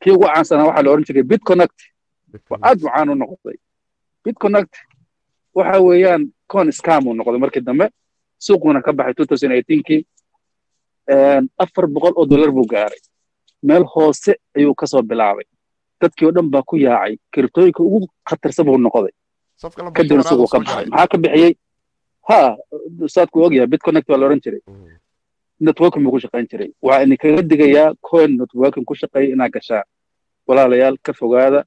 Kii 0.00 0.10
ugu 0.10 0.24
caansanaa 0.26 0.66
waxaa 0.68 0.82
la 0.82 0.90
odhan 0.90 1.04
jiray 1.04 1.22
bitconnect 1.22 1.78
oo 2.50 2.58
aad 2.62 2.78
mucaan 2.82 3.08
u 3.10 3.14
noqday. 3.14 3.56
Bitconnect 4.24 4.74
waxa 5.54 5.80
weeyaan 5.80 6.32
coin 6.52 6.72
scam 6.72 7.06
uu 7.06 7.14
noqday 7.14 7.38
markii 7.38 7.60
dambe. 7.62 7.88
Suuquna 8.38 8.82
ka 8.82 8.92
baxay 8.92 9.14
2018kii 9.24 10.00
afar 11.58 11.86
boqol 11.86 12.12
oo 12.16 12.26
dollar 12.26 12.50
buu 12.52 12.66
gaaray. 12.66 12.98
Meel 13.62 13.84
hoose 13.84 14.36
ayuu 14.56 14.74
ka 14.74 14.86
soo 14.86 15.02
bilaabay. 15.02 15.44
Dadkii 16.00 16.26
oo 16.26 16.32
dhan 16.32 16.50
baa 16.50 16.62
ku 16.62 16.76
yaacay. 16.76 17.16
Kirtooyinka 17.32 17.82
ugu 17.82 18.08
khatarsan 18.28 18.66
buu 18.66 18.78
noqday. 18.78 19.12
Kadibna 19.94 20.22
suuquu 20.22 20.48
ka 20.48 20.58
baxay. 20.58 20.86
maxaa 20.86 21.06
ka 21.06 21.18
bixiyey? 21.18 21.54
Ha 22.28 22.56
ustaadku 23.00 23.42
ogyahay 23.44 23.66
bitconnect 23.66 24.08
waa 24.08 24.18
la 24.18 24.26
odhan 24.26 24.40
jiray. 24.40 24.60
Networking 25.60 26.02
buu 26.04 26.10
ku 26.12 26.20
shaqayn 26.20 26.46
jiray. 26.50 26.70
Waa 26.82 27.02
idinkaga 27.02 27.42
digayaa 27.42 27.94
coin 28.02 28.36
networking 28.38 28.84
ku 28.84 28.94
shaqeeya 28.94 29.32
inaad 29.34 29.52
gashaan 29.52 29.84
walaalayaal 30.46 30.96
ka 31.02 31.12
fogaada 31.12 31.64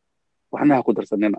waxna 0.52 0.76
ha 0.76 0.84
ku 0.84 0.94
darsanina. 0.94 1.38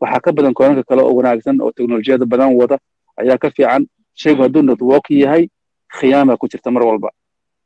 Waxaa 0.00 0.20
ka 0.20 0.32
badan 0.32 0.54
koonanka 0.54 0.82
kale 0.82 1.02
oo 1.02 1.14
wanaagsan 1.14 1.60
oo 1.62 1.70
teknolojiyada 1.72 2.26
badan 2.26 2.56
wada 2.56 2.78
ayaa 3.16 3.38
ka 3.38 3.50
fiican. 3.50 3.86
Shaygu 4.14 4.42
hadduu 4.42 4.62
networking 4.62 5.18
yahay 5.22 5.48
khiyaama 6.00 6.36
ku 6.36 6.48
jirta 6.48 6.70
mar 6.70 6.82
walba 6.82 7.10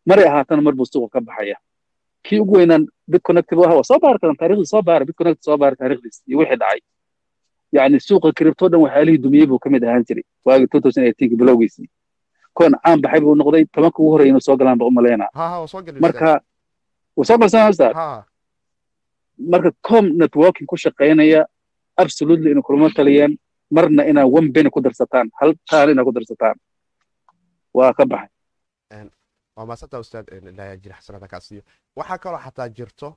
maray 0.09 0.27
ahaatana 0.31 0.63
mar 0.63 0.75
buu 0.79 0.87
suuqa 0.93 1.09
ka 1.15 1.21
baxaya. 1.21 1.57
Kii 2.25 2.41
ugu 2.43 2.55
weynaan 2.59 2.87
bitconnect 3.11 3.51
buu 3.57 3.65
ahaa 3.67 3.77
waa 3.81 3.89
soo 3.91 3.99
baari 4.03 4.19
karan 4.23 4.37
taarikhdiis 4.41 4.71
soo 4.73 4.83
baara 4.83 5.05
bitconnect 5.09 5.41
soo 5.47 5.57
baara 5.61 5.77
taarikhdiis 5.77 6.17
iyo 6.29 6.39
wixii 6.39 6.57
dhacay. 6.63 6.81
Yacni 7.73 7.99
suuqa 8.01 8.29
kiribto 8.37 8.69
dhan 8.69 8.81
waxyaalihii 8.85 9.19
dumiyey 9.25 9.47
buu 9.47 9.59
ka 9.59 9.69
mid 9.71 9.83
ahaan 9.85 10.05
jiray 10.09 10.25
waagii 10.45 10.67
2018 10.67 11.37
bilowgiisii 11.41 11.89
koon 12.57 12.73
caan 12.85 12.99
baxay 13.05 13.21
buu 13.21 13.35
noqday 13.41 13.65
tobanka 13.75 13.99
ugu 14.03 14.11
horreeya 14.13 14.31
inuu 14.33 14.41
soo 14.47 14.57
galaan 14.57 14.79
ba 14.79 14.85
u 14.87 14.91
malaynaa 14.91 15.31
marka 16.05 16.41
wuu 17.17 17.25
soo 17.29 17.39
galsanaa 17.39 18.25
marka 19.53 19.71
com 19.89 20.05
networking 20.21 20.67
ku 20.71 20.77
shaqaynaya 20.77 21.47
absolutely 22.03 22.51
inay 22.53 22.63
kulamo 22.67 22.89
taliyeen 22.91 23.33
marna 23.71 24.03
inaa 24.11 24.27
one 24.39 24.49
penny 24.55 24.71
ku 24.71 24.81
darsataan 24.81 25.31
hal 25.41 25.51
taal 25.71 25.89
inaa 25.91 26.05
ku 26.05 26.13
darsataan. 26.13 26.57
Waa 27.75 27.93
ka 27.99 28.05
baxay 28.13 28.29
waa 29.57 29.67
maasanta 29.71 29.99
ustaad 30.05 30.27
ilaahay 30.33 30.79
jir 30.85 30.93
xasanada 30.99 31.29
kaa 31.33 31.41
siiyo 31.41 31.63
waxaa 31.97 32.19
kaloo 32.19 32.41
xataa 32.47 32.69
jirto 32.69 33.09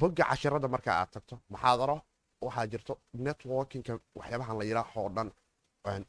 bogga 0.00 0.24
cashirada 0.30 0.68
marka 0.74 0.90
aad 1.00 1.10
tagto 1.14 1.34
maxaadaro 1.52 1.96
waxaa 2.46 2.66
jirto 2.72 2.92
networkingka 3.24 3.92
waxyaabahan 4.18 4.58
la 4.58 4.64
yidhaaho 4.64 5.00
oo 5.04 5.10
dhan. 5.16 5.30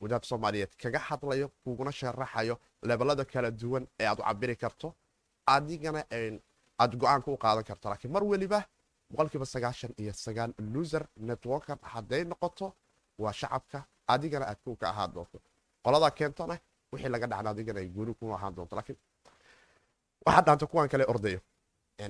Wadaad 0.02 0.24
soomaaliyeed 0.30 0.72
kaga 0.82 1.00
hadlayo 1.08 1.48
kuguna 1.64 1.92
sharaxayo 1.92 2.56
lebalada 2.90 3.26
kala 3.26 3.52
duwan 3.52 3.84
ee 4.00 4.06
aad 4.12 4.20
u 4.20 4.24
cabiri 4.24 4.56
karto 4.56 4.88
adigana 5.56 6.02
aad 6.82 6.92
go'aanka 7.02 7.32
u 7.32 7.38
qaadan 7.44 7.64
karto. 7.70 7.90
Laakiin 7.90 8.12
mar 8.16 8.24
weliba 8.24 8.60
boqolkiiba 9.12 9.46
sagaashan 9.46 9.94
iyo 10.02 10.14
sagaal 10.14 10.52
loser 10.74 11.04
networker 11.30 11.78
hadday 11.94 12.24
noqoto 12.32 12.74
waa 13.24 13.34
shacabka 13.40 13.80
adigana 14.14 14.46
aad 14.52 14.60
kuw 14.64 14.76
ka 14.76 14.90
ahaan 14.90 15.12
doonto. 15.16 15.38
Qoladaa 15.84 16.12
keentona 16.18 16.56
wixii 16.92 17.10
laga 17.10 17.28
dhacna 17.32 17.50
adigana 17.54 17.80
ay 17.80 17.90
gooni 17.96 18.14
ku 18.20 18.34
ahaan 18.34 18.56
doonto. 18.56 18.76
Laakiin 18.76 18.98
waxaa 20.28 20.46
dhaanta 20.48 20.66
kuwan 20.72 20.90
kale 20.90 21.06
ordayo. 21.14 21.40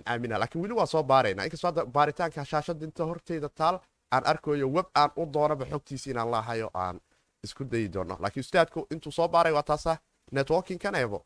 Aamina. 0.06 0.38
Laakiin 0.42 0.62
weli 0.64 0.74
waa 0.80 0.86
soo 0.94 1.04
baarayna 1.04 1.44
inkastoo 1.46 1.68
hadda 1.70 1.86
baaritaanka 1.86 2.46
shaashada 2.46 2.86
inta 2.86 3.04
horteyda 3.10 3.50
taal 3.50 3.76
aan 4.12 4.24
arkayo 4.32 4.68
web 4.76 4.86
aan 4.96 5.12
u 5.18 5.26
doonaba 5.34 5.66
xogtiisi 5.72 6.10
inaan 6.12 6.32
laahayo 6.32 6.70
aan 6.74 7.00
isku 7.44 7.64
dayi 7.72 7.88
doono. 7.94 8.18
Laakiin 8.20 8.42
ustaadku 8.46 8.88
intuu 8.94 9.12
soo 9.12 9.28
baaray 9.28 9.54
waa 9.54 9.64
taasa 9.64 9.98
networkingkan 10.32 10.96
eebo 10.96 11.26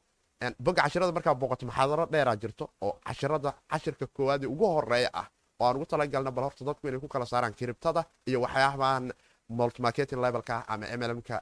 cashirada 0.76 1.12
markaa 1.12 1.36
booqato 1.36 1.66
maxaadaro 1.66 2.06
dheeraa 2.12 2.36
jirto 2.42 2.66
oo 2.82 2.94
cashirada 3.08 3.54
cashirka 3.72 4.06
koowaad 4.08 4.44
ugu 4.46 4.66
horreeya 4.76 5.10
ah 5.14 5.26
oo 5.60 5.68
aan 5.68 5.76
ugu 5.76 5.86
talagalna 5.86 6.32
bal 6.32 6.44
horta 6.44 6.66
dadku 6.66 6.88
inay 6.88 7.00
ku 7.00 7.08
kala 7.08 7.26
saaraan 7.26 7.54
kiribtada 7.54 8.04
iyo 8.28 8.42
waxyaabahan 8.42 9.12
multimarketing 9.50 10.22
levelka 10.22 10.64
ama 10.68 10.86
mlmka 10.98 11.36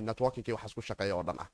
networkingka 0.00 0.52
waxaas 0.52 0.74
ku 0.74 0.82
shaqeeya 0.82 1.14
oo 1.16 1.22
dhan 1.22 1.38
ah 1.40 1.48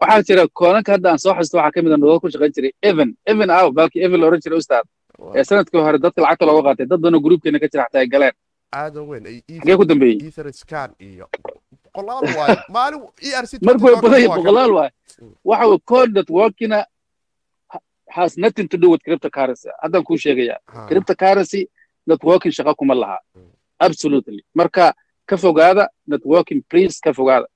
waxaa 0.00 0.22
jira 0.28 0.42
koonanka 0.58 0.92
hadda 0.92 1.10
aan 1.10 1.18
soo 1.18 1.34
xasuusto 1.34 1.56
waxaa 1.58 1.72
ka 1.74 1.82
mid 1.82 1.92
a 1.92 1.96
nolol 1.96 2.20
ku 2.20 2.28
shaqayn 2.30 2.52
jiray 2.56 2.72
evan. 2.82 3.16
Evan 3.26 3.50
aw 3.50 3.70
baalkii 3.70 4.02
evan 4.06 4.20
la 4.20 4.38
jiray 4.44 4.58
ustaad. 4.58 4.84
Ee 5.36 5.44
sannadkii 5.44 5.80
hore 5.80 5.98
dadka 5.98 6.22
lacagta 6.22 6.46
looga 6.46 6.62
qaatay 6.68 6.86
dad 6.90 7.00
badanoo 7.00 7.20
gruubkeena 7.26 7.58
ka 7.60 7.68
jira 7.72 7.84
xataa 7.88 8.00
ay 8.04 8.08
galeen. 8.14 8.34
Weyn. 9.10 9.24
Xagee 9.60 9.76
ku 9.76 9.84
dambeeyey? 9.84 10.18
Marka 13.62 13.84
way 13.84 13.94
badan 14.02 14.20
yahay 14.20 14.36
boqolaal 14.36 14.72
waayo 14.78 14.90
waxa 15.48 15.66
uu 15.68 15.78
code 15.90 16.12
networkina 16.18 16.84
has 18.10 18.36
nothing 18.36 18.68
to 18.68 18.76
do 18.76 18.90
with 18.90 19.00
cryptocurrency. 19.06 19.68
Haddaan 19.82 20.04
kuu 20.04 20.16
sheegayaa 20.24 20.58
cryptocurrency 20.88 21.60
networking 22.10 22.52
shaqo 22.52 22.74
kuma 22.76 22.94
laha. 22.94 23.18
Absolutely. 23.80 24.42
Marka 24.54 24.92
ka 25.26 25.36
fogaada 25.36 25.88
networking 26.08 26.60
please 26.70 27.00
ka 27.00 27.12
fogaada 27.12 27.46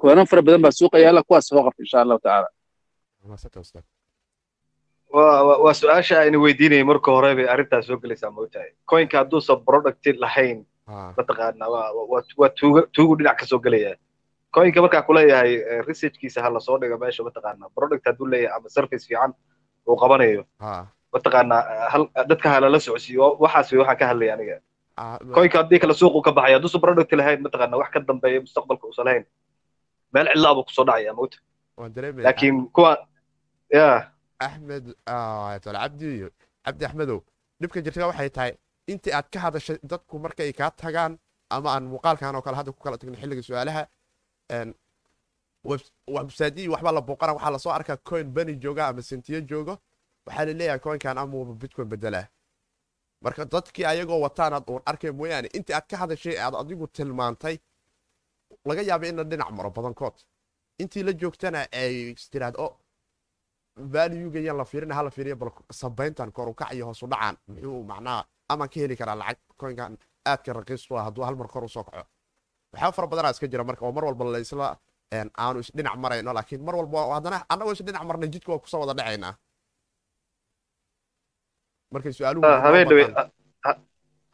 koonan 0.00 0.26
fara 0.30 0.42
badan 0.46 0.62
baa 0.64 0.72
suuqa 0.80 0.98
yaalla 1.04 1.22
kuwaas 1.28 1.46
soo 1.50 1.62
qabta 1.66 1.80
insha 1.86 1.98
allahu 2.04 2.20
tacaala 2.24 2.48
waa 5.64 5.74
su'aasha 5.80 6.16
ayna 6.26 6.38
weydiinayay 6.44 6.84
marka 6.90 7.10
hore 7.16 7.30
bay 7.38 7.46
arrintaas 7.54 7.86
soo 7.88 7.98
gelaysaa 8.02 8.30
moogtahay 8.36 8.70
coinka 8.90 9.16
hadduusan 9.20 9.58
product 9.68 10.04
lahayn 10.24 10.58
mataqaana 11.18 11.66
waa 11.74 12.50
tuugu 12.94 13.14
dhinac 13.18 13.36
ka 13.40 13.46
soo 13.50 13.60
gelaya 13.66 13.92
coinka 14.56 14.78
markaa 14.84 15.02
kuleeyahay 15.08 15.52
researchkiisa 15.88 16.38
ha 16.44 16.48
la 16.56 16.60
soo 16.66 16.76
dhiga 16.82 16.96
meesha 17.02 17.22
mataqaana 17.28 17.70
product 17.76 18.04
hadduu 18.08 18.26
leeyahay 18.32 18.56
ama 18.58 18.68
service 18.76 19.04
fiican 19.08 19.30
uu 19.88 19.96
qabanayo 20.02 20.42
mataqaana 21.14 21.56
dadka 22.30 22.48
ha 22.52 22.56
lala 22.66 22.78
socodsiiyo 22.86 23.26
waxaas 23.44 23.68
way 23.72 23.78
waxaan 23.82 23.98
ka 24.02 24.06
hadlaya 24.10 24.32
aniga 24.36 24.56
coinka 25.36 25.56
haddii 25.62 25.78
kale 25.82 25.94
suuqu 26.00 26.18
ka 26.26 26.32
baxaya 26.38 26.56
hadduusan 26.58 26.80
product 26.86 27.12
lahayn 27.20 27.40
mataqaana 27.46 27.76
wax 27.80 27.88
ka 27.94 28.00
dambeeya 28.10 28.38
mustaqbalka 28.46 28.84
uusan 28.90 29.06
lahayn 29.08 29.24
meel 30.14 30.26
cidlaa 30.32 30.54
buu 30.56 30.64
ku 30.68 30.72
soo 30.76 30.84
dhacaya 30.88 31.12
moogta 31.18 31.38
laakiin 32.26 32.56
kuwa 32.76 32.92
ya 33.70 33.88
axmed 34.46 34.84
cabdi 35.64 36.30
cabdi 36.64 36.84
axmedow 36.88 37.20
dhibka 37.60 37.80
jirta 37.84 38.06
waxay 38.10 38.30
tahay 38.36 38.52
intii 38.92 39.12
aad 39.18 39.26
ka 39.32 39.38
hadashay 39.44 39.78
dadku 39.90 40.18
markay 40.24 40.52
kaa 40.52 40.70
tagaan 40.82 41.12
ama 41.54 41.68
aan 41.74 41.84
muuqaalkan 41.92 42.34
oo 42.36 42.42
kale 42.46 42.56
hadda 42.60 42.72
ku 42.72 42.80
kala 42.84 42.98
tagna 42.98 43.16
xilliga 43.20 43.42
su'aalaha 43.48 43.82
websaydii 46.16 46.68
waxbaa 46.68 46.92
la 46.92 47.00
booqana 47.00 47.32
waxaa 47.36 47.50
la 47.50 47.58
soo 47.58 47.70
arkaa 47.78 47.96
coin 47.96 48.26
beni 48.34 48.54
jooga 48.64 48.86
ama 48.88 49.02
sentiyo 49.02 49.40
joogo 49.40 49.74
waxaa 50.26 50.44
la 50.44 50.52
leeyahay 50.52 50.78
coinkan 50.86 51.18
amuuba 51.18 51.52
bitcoin 51.54 51.88
bedelaa 51.88 52.26
marka 53.22 53.44
dadkii 53.44 53.84
ayagoo 53.92 54.20
wataanaad 54.26 54.64
uun 54.70 54.82
arkay 54.90 55.10
mooyaane 55.10 55.48
intii 55.56 55.74
aad 55.74 55.86
ka 55.90 55.96
hadashay 55.96 56.36
aad 56.44 56.54
adigu 56.62 56.86
tilmaantay 56.86 57.56
laga 58.68 58.82
yaaba 58.82 59.06
in 59.08 59.16
la 59.16 59.24
dhinac 59.24 59.50
maro 59.50 59.70
badankood. 59.70 60.16
Intii 60.82 61.02
la 61.04 61.12
joogtana 61.12 61.60
ay 61.72 62.14
tiraahdo 62.32 62.58
o 62.64 62.68
valuegayan 63.76 64.56
la 64.56 64.64
fiirina 64.64 64.94
hala 64.94 65.10
fiiriya 65.10 65.36
bal 65.36 65.50
sabayntan 65.72 66.32
kor 66.32 66.48
u 66.48 66.54
kac 66.54 66.72
iyo 66.74 66.86
hoos 66.86 67.02
u 67.02 67.06
dhacaan. 67.06 67.36
Muxuu 67.48 67.82
macnaha 67.90 68.24
amaan 68.48 68.68
ka 68.68 68.80
heli 68.80 68.96
karaa 68.96 69.16
lacag 69.16 69.38
coinkan 69.60 69.98
aadka 70.26 70.52
raqiistu 70.52 70.96
ah 70.98 71.04
hadduu 71.04 71.24
hal 71.24 71.36
mar 71.36 71.48
kor 71.48 71.64
u 71.64 71.68
soo 71.68 71.84
kaco. 71.84 72.04
Waxaa 72.72 72.92
fara 72.92 73.06
badanaa 73.08 73.30
iska 73.30 73.46
jira 73.48 73.64
marka 73.64 73.84
oo 73.86 73.92
mar 73.92 74.04
walba 74.04 74.24
laysla 74.24 74.76
aanu 75.38 75.58
isdhinac 75.60 75.96
marayno 75.96 76.32
laakiin 76.34 76.62
mar 76.66 76.74
walba 76.74 76.98
haddana 77.14 77.38
annagoo 77.48 77.72
isdhinac 77.72 78.02
marnay 78.08 78.28
jidka 78.28 78.52
waa 78.52 78.58
ku 78.58 78.68
soo 78.68 78.80
wada 78.80 78.94
dhacaynaa 78.98 79.34
markay 81.92 82.12
su'aaluhu 82.12 82.42
habeen 82.64 82.88
dhawe 82.88 83.04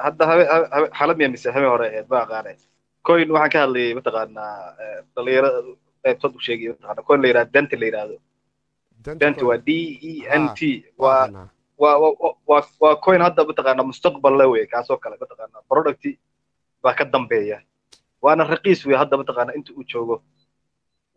hadda 0.05 0.24
xalad 0.99 1.16
miya 1.18 1.28
mise 1.28 1.49
habeen 1.55 1.70
hore 1.74 1.87
ahayd 1.89 2.07
ma 2.12 2.18
aqaane 2.24 2.53
coin 3.07 3.29
waxaan 3.35 3.51
ka 3.55 3.59
hadlayay 3.65 3.93
mataqaanaa 3.99 4.55
dhalinyaro 5.15 5.51
qaybtood 6.05 6.33
u 6.39 6.41
sheegay 6.47 6.69
mataqaana 6.75 7.03
coin 7.09 7.21
la 7.23 7.29
yidhahdo 7.31 7.51
dente 7.57 7.75
la 7.81 7.87
yidhahdo 7.89 8.17
dente 9.23 9.43
waa 9.49 9.59
d 9.69 9.71
e 10.11 10.13
n 10.41 10.45
t. 10.59 10.61
Waa 11.03 11.25
waa 11.83 11.97
waa 12.51 12.63
waa 12.83 12.95
coin 13.05 13.21
hadda 13.27 13.43
mataqaanaa 13.51 13.89
mustaqbal 13.93 14.35
le 14.41 14.45
wey 14.53 14.65
kaasoo 14.73 14.99
kale 15.05 15.17
mataqaanaa 15.23 15.63
product 15.71 16.05
baa 16.85 16.95
ka 16.99 17.05
dambeeya 17.15 17.59
waana 18.25 18.45
raqiis 18.53 18.81
wey 18.89 18.97
hadda 19.03 19.17
mataqaanaa 19.23 19.57
inta 19.59 19.73
uu 19.79 19.85
joogo 19.93 20.17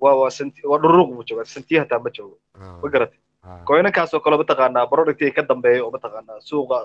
waa 0.04 0.16
waa 0.22 0.32
senti 0.38 0.60
waa 0.72 0.80
dhururuq 0.84 1.10
buu 1.16 1.26
joogaa 1.30 1.48
sentiya 1.56 1.80
hataa 1.84 2.00
ma 2.06 2.10
joogo 2.18 2.36
ma 2.82 2.88
garatay 2.94 3.20
coinankaasoo 3.68 4.20
kale 4.26 4.36
mataqaanaa 4.44 4.88
product 4.94 5.22
ka 5.36 5.42
dambeeya 5.52 5.84
oo 5.86 5.92
mataqaanaa 5.96 6.40
suuqa 6.50 6.78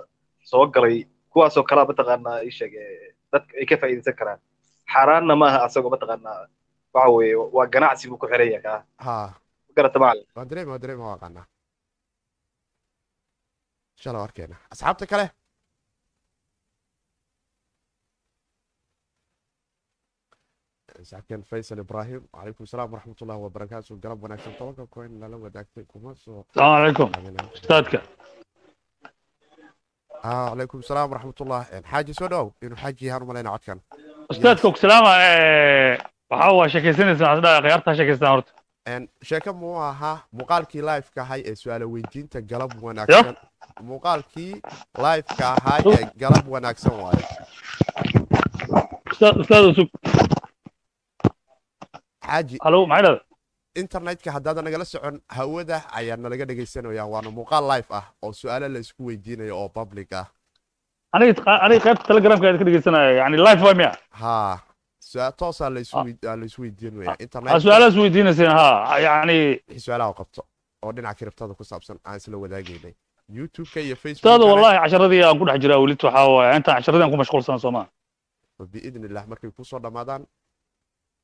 soo 0.51 0.67
galay 0.75 0.97
kuwaasoo 1.33 1.63
kale 1.71 1.83
mataqaanaa 1.91 2.37
ii 2.47 2.53
sheeg 2.59 2.73
dadka 3.33 3.53
ay 3.61 3.67
ka 3.71 3.77
faa'iidaysan 3.81 4.17
karaan 4.21 4.41
xaaraanna 4.93 5.35
maaha 5.43 5.59
asago 5.67 5.89
mataqaanaa 5.95 6.41
waxa 6.95 7.11
weeye 7.17 7.35
waa 7.57 7.67
ganacsi 7.75 8.05
buu 8.11 8.19
ku 8.23 8.27
xiraya 8.33 8.61
kaa 8.67 8.79
ha. 9.05 9.15
Kale. 15.13 15.27
Saxibkeen 21.09 21.43
faysal 21.49 21.79
ibraahim 21.83 22.23
wacalaykum 22.33 22.65
asalaam 22.69 22.93
waraxmat 22.93 23.21
ullahi 23.25 23.41
wabarakaatu 23.47 23.97
galab 24.05 24.23
wanaagsan 24.25 24.55
tobanka 24.59 24.87
coin 24.95 25.21
lala 25.21 25.37
wadaagtay 25.45 25.85
kuma 25.93 26.15
soo 26.23 26.45
salaamu 26.55 26.77
calaykum 26.79 27.09
ustaadka. 27.57 27.99
Ah, 30.23 30.51
wacalaykum 30.51 30.81
asalaam 30.85 31.11
waraxmat 31.13 31.41
ullah 31.45 31.61
xaaji 31.91 32.13
soo 32.21 32.29
dhowow 32.33 32.49
inuu 32.65 32.79
xaaji 32.83 33.07
yahaan 33.09 33.23
umalayna 33.27 33.51
codkan 33.55 33.79
ustaadka 34.31 34.69
ogsalama 34.69 35.11
waxa 36.31 36.53
waa 36.59 36.69
sheekaysanaysaa 36.73 37.35
khiyaartaa 37.63 37.95
sheekaystaan 37.99 38.33
horta 38.35 38.53
sheeke 39.29 39.53
muu 39.53 39.77
ahaa 39.91 40.17
muuqaalkii 40.33 40.83
lifeka 40.89 41.23
ahay 41.23 41.41
ee 41.51 41.55
su'aala 41.63 41.87
weydiinta 41.95 42.41
galab 42.51 42.73
wanaagsan 42.83 43.37
muuqaalkii 43.91 44.53
lifeka 45.05 45.47
ahaa 45.57 45.79
ee 45.95 46.05
galab 46.23 46.49
wanaagsan 46.55 46.95
waayo 47.03 47.25
ustaad 49.41 49.65
usug 49.71 49.89
xaaji 52.27 52.57
halo 52.65 52.87
maxay 52.87 53.03
dhahda 53.07 53.21
internetka 53.83 54.33
haddaadan 54.37 54.65
nagala 54.65 54.85
socon 54.85 55.21
hawada 55.39 55.77
ayaa 56.01 56.17
nalaga 56.17 56.45
dhegaysanayaan 56.51 57.11
waana 57.13 57.31
muuqaal 57.39 57.65
life 57.73 57.91
ah 58.01 58.05
oo 58.23 58.33
su'aalo 58.41 58.69
la 58.69 58.79
isku 58.85 59.07
weydiinayo 59.09 59.55
oo 59.63 59.69
public 59.69 60.13
ah 60.13 60.27
aniga 61.13 61.81
qaybta 61.85 62.05
telegramka 62.09 62.59
ka 62.59 62.65
dhegeysanaya 62.65 63.11
yani 63.21 63.37
live 63.37 63.63
waa 63.67 63.75
miya. 63.75 63.93
Ha 64.11 64.61
toosaa 65.37 65.71
la 65.71 65.81
isu 65.81 66.63
weydiinaya 66.63 67.11
aa 67.13 67.17
internet 67.25 67.63
su'aalahaas 67.63 67.97
weydiinayseen 67.97 68.51
ha 68.51 68.99
yani 69.01 69.61
su'aalaha 69.85 70.13
qabto 70.21 70.43
oo 70.85 70.93
dhinaca 70.93 71.19
kiribtada 71.19 71.55
ku 71.55 71.65
saabsan 71.65 71.97
aan 72.05 72.17
isla 72.17 72.37
wadaagaynay. 72.39 72.95
Youtube-ka 73.29 73.81
iyo 73.81 73.97
facebook 73.97 74.41
wallahi 74.53 74.79
casharadii 74.85 75.23
aan 75.25 75.39
ku 75.39 75.45
dhex 75.49 75.59
jiraa 75.63 75.79
welit 75.81 76.03
waxaa 76.05 76.29
waaye 76.29 76.57
intaan 76.57 76.77
casharadii 76.77 77.05
aan 77.05 77.11
ku 77.11 77.17
mashquulsan 77.23 77.59
soo 77.59 77.71
maa 77.71 77.87
biidn 78.73 79.05
illah 79.09 79.25
markay 79.27 79.51
ku 79.51 79.65
soo 79.65 79.79
dhammaadaan 79.81 80.27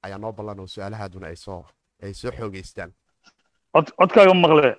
ayaa 0.05 0.18
noo 0.18 0.32
ballan 0.32 0.61
oo 0.61 0.66
su'aalahaaduna 0.66 1.26
ay 1.32 1.37
soo 1.37 1.64
ay 2.03 2.14
soo 2.14 2.30
xoogeystaan. 2.32 2.91
Cod 3.72 3.87
codkaaga 4.01 4.35
maqle 4.35 4.76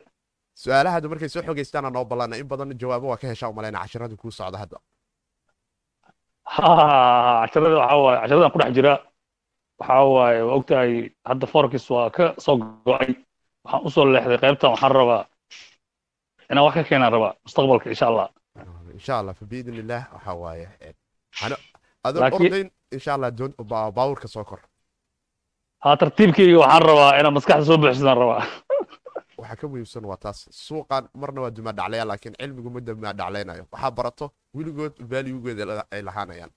su'aalahaadu 0.64 1.10
markay 1.10 1.30
soo 1.30 1.42
xoogeystaan 1.48 1.94
noo 1.94 2.06
ballana 2.06 2.38
in 2.42 2.48
badan 2.48 2.74
jawaabo 2.82 3.08
waa 3.14 3.18
ka 3.22 3.28
heshaa 3.28 3.50
umalayna 3.54 3.80
casharadu 3.86 4.18
kuu 4.18 4.32
socda 4.32 4.58
hadda 4.58 4.78
ha 6.54 7.48
casharadii 7.48 7.80
waxaa 7.82 7.98
waaye 8.06 8.20
casharadaan 8.22 8.52
ku 8.54 8.60
dhex 8.62 8.72
jira 8.78 8.94
waxaa 9.80 10.04
waaye 10.16 10.42
waa 10.48 10.56
ogtahay 10.60 10.92
hadda 11.30 11.46
forex 11.54 11.84
waa 11.96 12.10
ka 12.16 12.26
soo 12.46 12.56
go'ay 12.88 13.12
waxaan 13.64 13.82
u 13.88 13.90
soo 13.96 14.06
leexday 14.14 14.38
qaybtan 14.44 14.70
waxaan 14.74 14.92
rabaa 15.00 15.24
inaan 16.52 16.66
wax 16.66 16.74
ka 16.78 16.84
keenaan 16.90 17.12
rabaa 17.16 17.34
mustaqbalka 17.46 17.88
insha 17.94 18.06
allah 18.12 18.28
insha 18.98 19.14
allah 19.20 19.34
fa 19.40 19.46
biidn 19.52 19.74
illah 19.82 20.02
waxaa 20.16 20.36
waaye 20.44 20.66
ordayn 22.48 22.70
insha 22.96 23.12
allah 23.16 23.32
doon 23.40 23.52
ba- 23.72 23.92
baawurka 23.98 24.28
soo 24.36 24.44
kor 24.50 24.60
ha 25.84 25.90
tartiibkayga 26.02 26.58
waxaan 26.64 26.84
rabaa 26.90 27.12
inaan 27.20 27.34
maskaxda 27.38 27.66
soo 27.70 27.78
buuxsadaan 27.82 28.18
rabaa 28.24 28.42
waxaa 29.56 29.62
ka 29.62 29.68
muhiimsan 29.68 30.04
waa 30.06 30.18
taas. 30.18 30.48
Suuqan 30.52 31.08
marna 31.16 31.42
waa 31.42 31.50
dumaa 31.52 31.74
dhaclaya 31.74 32.06
laakiin 32.06 32.36
cilmigu 32.40 32.70
ma 32.70 32.80
dumaa 32.80 33.14
dhaclaynayo. 33.14 33.66
Waxaa 33.72 33.92
barato 33.92 34.32
weligood 34.54 34.94
valuegeeda 35.00 35.86
ay 35.92 36.02
lahaanayaan. 36.02 36.52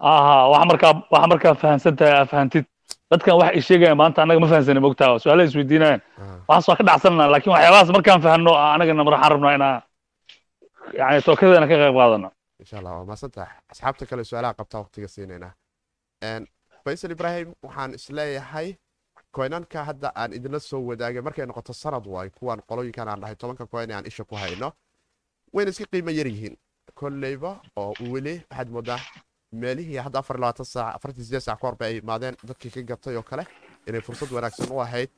Aha 0.00 0.48
wax 0.50 0.64
markaa 0.70 0.92
wax 1.10 1.24
markaa 1.28 1.54
fahansan 1.54 1.96
tahay 1.96 2.14
aa 2.20 2.26
fahantid 2.26 2.64
dadkan 3.10 3.34
wax 3.40 3.50
ay 3.54 3.60
sheegayaan 3.60 3.96
maanta 3.98 4.22
annaga 4.22 4.40
ma 4.40 4.48
fahansanin 4.48 4.82
mogtaa 4.82 5.18
su'aalaha 5.18 5.48
isweydiinayaan. 5.48 6.00
Waxaas 6.48 6.68
waa 6.68 6.76
ka 6.78 6.84
dhacsanana 6.88 7.30
laakiin 7.32 7.52
waxyaabahaas 7.54 7.90
markaan 7.96 8.20
fahanno 8.22 8.52
anagana 8.74 9.04
mar 9.04 9.14
waxaan 9.14 9.32
rabnaa 9.32 9.54
inaa 9.58 9.76
yani 10.98 11.22
tookadeena 11.26 11.66
ka 11.70 11.74
qayb 11.82 11.94
qaadano. 12.00 12.28
Insha 12.62 12.78
allah 12.78 12.92
waa 12.98 13.04
maasantahay 13.10 13.50
asxaabta 13.72 14.04
kale 14.10 14.22
su'aalaha 14.24 14.54
qabtaa 14.58 14.80
waqtiga 14.84 15.08
siinaynaa. 15.08 15.52
Faysal 16.84 17.10
ibrahim 17.16 17.48
waxaan 17.66 17.94
is 17.98 18.06
leeyahay 18.10 18.68
koynanka 19.36 19.84
hadda 19.88 20.08
aan 20.20 20.32
idinla 20.32 20.60
soo 20.60 20.80
wadaagay 20.88 21.22
markay 21.26 21.46
noqoto 21.46 21.72
sanad 21.72 22.06
waay 22.14 22.30
kuwan 22.38 22.60
qolooyinkan 22.68 23.08
aan 23.08 23.20
dhahay 23.20 23.36
tobanka 23.36 23.66
koyn 23.66 23.90
aan 23.92 24.06
isha 24.10 24.24
ku 24.24 24.34
hayno 24.42 24.72
wayna 25.54 25.70
iska 25.70 25.84
qiimo 25.92 26.10
yar 26.10 26.26
yihiin. 26.26 26.56
Kolleyba 26.94 27.50
oo 27.76 27.92
weli 28.12 28.34
waxaad 28.50 28.68
moodaa 28.70 29.00
meelihii 29.52 29.96
hadda 30.06 30.22
saac 30.64 31.00
ka 31.46 31.56
hor 31.62 31.76
bay 31.76 31.88
ay 31.92 31.98
imaadeen 31.98 32.34
dadkii 32.48 32.70
ka 32.70 32.82
gatay 32.82 33.16
oo 33.16 33.22
kale 33.22 33.44
inay 33.86 34.00
fursad 34.00 34.30
wanaagsan 34.32 34.72
u 34.72 34.80
ahayd. 34.80 35.10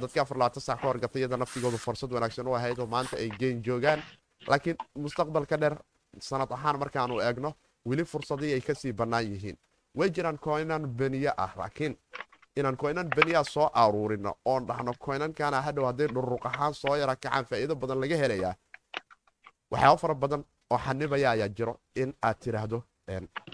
Dadkii 0.00 0.20
saac 0.60 0.80
ka 0.80 0.86
hor 0.86 0.98
gatay 0.98 1.20
iyada 1.22 1.36
naftigoodu 1.36 1.78
fursad 1.78 2.12
wanaagsan 2.12 2.46
u 2.48 2.54
ahayd 2.54 2.78
oo 2.78 2.86
maanta 2.86 3.16
ay 3.16 3.30
geyn 3.38 3.62
joogaan. 3.62 4.02
Laakiin 4.48 4.76
mustaqbalka 4.94 5.56
dheer 5.60 5.76
sanad 6.20 6.50
ahaan 6.52 6.78
markaanu 6.78 7.20
eegno 7.20 7.54
weli 7.86 8.04
fursadii 8.04 8.52
ay 8.54 8.60
ka 8.60 8.74
sii 8.74 8.92
bannaan 8.92 9.24
yihiin. 9.32 9.56
Way 9.96 10.10
jiraan 10.10 10.38
koynan 10.38 10.86
beniye 10.88 11.32
ah 11.36 11.52
laakiin 11.56 11.96
inaan 12.56 12.76
koynan 12.76 13.08
beniya 13.16 13.44
soo 13.44 13.70
aruurino. 13.72 14.34
Oon 14.44 14.66
dhahno 14.66 14.92
koynankana 14.98 15.60
hadhow 15.62 15.84
hadday 15.86 16.06
dhururuq 16.08 16.46
ahaan 16.46 16.74
soo 16.74 16.96
yara 16.96 17.16
kacaan 17.16 17.44
faa'iido 17.44 17.74
badan 17.76 18.00
laga 18.00 18.16
helayaa. 18.16 18.54
Waxyaabo 19.70 19.96
fara 19.96 20.14
badan 20.14 20.44
oo 20.70 20.78
xanibaya 20.78 21.30
ayaa 21.30 21.48
jiro 21.48 21.80
in 21.96 22.14
aad 22.22 22.38
tiraahdo 22.40 22.82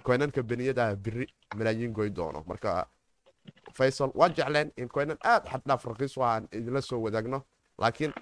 koynanka 0.02 0.42
beniyada 0.42 0.96
biri 0.96 1.26
malaayiin 1.56 1.92
goyn 1.92 2.14
doono. 2.14 2.44
Marka 2.46 2.86
faysal 3.72 4.10
waan 4.14 4.32
jecleen 4.34 4.72
in 4.76 4.88
koynan 4.88 5.18
aad 5.24 5.44
xaddhaaf 5.48 5.84
raqiis 5.84 6.18
aan 6.18 6.48
idinla 6.52 6.80
soo 6.80 7.00
wadaagno 7.02 7.42
laakiin 7.78 8.12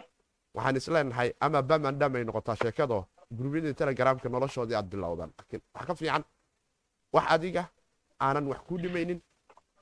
waxaan 0.54 0.76
isleenahay 0.76 1.32
ama 1.40 1.62
bamandham 1.62 2.14
ay 2.14 2.24
noqotaa 2.24 2.56
sheekado 2.56 3.06
gurubyadii 3.36 3.74
telegramka 3.74 4.28
noloshoodii 4.28 4.74
aad 4.76 4.86
bilowdaan. 4.90 5.30
Laakiin 5.38 5.62
wax 5.74 5.86
ka 5.86 5.94
fiican 5.94 6.24
wax 7.12 7.24
adiga 7.30 7.64
aanan 8.20 8.46
wax 8.48 8.58
ku 8.68 8.78
dhimaynin 8.78 9.22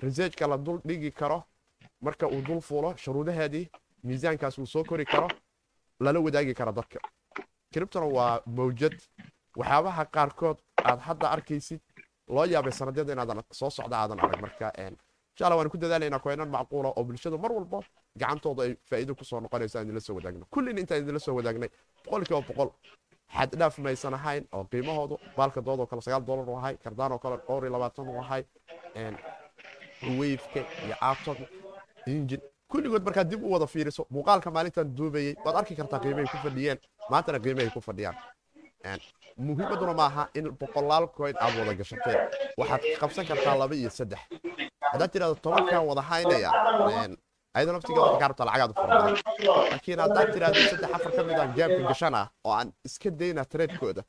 researchka 0.02 0.46
la 0.46 0.56
dul 0.58 0.78
dhigi 0.84 1.10
karo 1.12 1.38
marka 2.00 2.26
uu 2.26 2.40
dul 2.42 2.60
fuulo 2.60 2.96
shuruudaheedii 2.96 3.70
miisaankaas 4.04 4.58
uu 4.58 4.66
soo 4.66 4.84
kori 4.84 5.04
karo 5.04 5.28
lala 6.00 6.20
wadaagi 6.20 6.54
karo 6.54 6.72
dadka. 6.72 6.98
Criptona 7.72 8.06
waa 8.06 8.40
mawjad. 8.46 8.96
Waxyaabaha 9.56 10.04
qaarkood 10.14 10.58
aad 10.84 11.00
hadda 11.00 11.26
arkaysid 11.30 11.80
loo 12.28 12.44
yaabay 12.44 12.72
sanadyada 12.72 13.12
inaadan 13.12 13.42
soo 13.52 13.70
socda 13.70 13.96
aadan 13.98 14.18
arag 14.24 14.40
marka 14.40 14.66
insha 14.78 15.44
allah 15.46 15.56
waan 15.58 15.70
ku 15.70 15.78
dadaalaynaa 15.78 16.18
koynan 16.24 16.48
macquula 16.56 16.88
oo 16.96 17.04
bulshadu 17.04 17.38
mar 17.38 17.52
walba 17.52 17.78
gacantooda 18.20 18.62
ay 18.62 18.72
faa'iido 18.90 19.14
ku 19.14 19.24
soo 19.24 19.40
noqonaysa 19.40 19.78
aan 19.78 19.84
idinla 19.86 20.00
soo 20.00 20.14
wadaagno. 20.18 20.44
Kullina 20.50 20.80
intaan 20.80 21.02
idinla 21.02 21.18
soo 21.20 21.34
wadaagnay 21.38 21.70
boqolkiiba 22.04 22.40
boqol. 22.48 22.70
Xaddhaaf 23.36 23.78
maysan 23.78 24.14
ahayn 24.14 24.44
oo 24.52 24.64
qiimahoodu 24.72 25.16
baalka 25.36 25.60
doodoo 25.66 25.86
kale 25.86 26.02
sagaal 26.02 26.24
dollar 26.26 26.48
u 26.50 26.56
ahay 26.56 26.74
kardaan 26.84 27.12
oo 27.12 27.18
kale 27.18 27.36
dhowr 27.46 27.62
iyo 27.64 27.72
labaatan 27.72 28.08
u 28.08 28.18
ahay 28.20 28.42
waveka 30.18 30.60
iyo 30.86 30.96
aptop 31.10 31.38
injin 32.06 32.40
kulligood 32.70 33.02
markaad 33.06 33.28
dib 33.30 33.42
u 33.44 33.50
wada 33.54 33.66
fiiriso 33.66 34.02
muuqaalka 34.14 34.50
maalintan 34.56 34.94
duubayey 34.96 35.34
waad 35.44 35.56
arki 35.60 35.74
kartaa 35.80 35.98
qiimahay 36.04 36.28
ku 36.32 36.38
fadhiyeen 36.44 36.78
maantana 37.10 37.38
qiimahay 37.44 37.70
ku 37.74 37.80
fadhiyaan. 37.80 38.16
Muhiimaduna 39.38 39.94
maaha 39.94 40.22
in 40.34 40.46
boqolaal 40.60 41.06
coin 41.16 41.36
aad 41.44 41.54
wada 41.58 41.74
gashateen 41.80 42.18
waxaad 42.60 42.82
qabsan 43.00 43.24
kartaa 43.30 43.54
laba 43.60 43.74
iyo 43.74 43.90
saddex. 43.98 44.20
Haddaad 44.92 45.10
tidhahdo 45.12 45.34
tobankan 45.44 45.82
wada 45.90 46.02
haynaya 46.10 46.50
ayada 47.56 47.72
naftiga 47.72 48.00
waxay 48.04 48.18
kaa 48.22 48.28
rabtaa 48.30 48.46
lacagaad 48.48 48.70
u 48.70 48.74
fara 48.80 48.94
badan 49.00 49.16
laakiin 49.72 49.98
haddaad 50.04 50.28
tidhahdo 50.34 50.58
saddex 50.72 50.90
afar 50.96 51.12
ka 51.16 51.22
mid 51.28 51.38
aan 51.42 51.50
jaabka 51.58 51.82
gashan 51.90 52.14
ah 52.20 52.26
oo 52.44 52.52
aan 52.58 52.68
iska 52.88 53.10
dayna 53.20 53.42
tradeekooda 53.52 54.02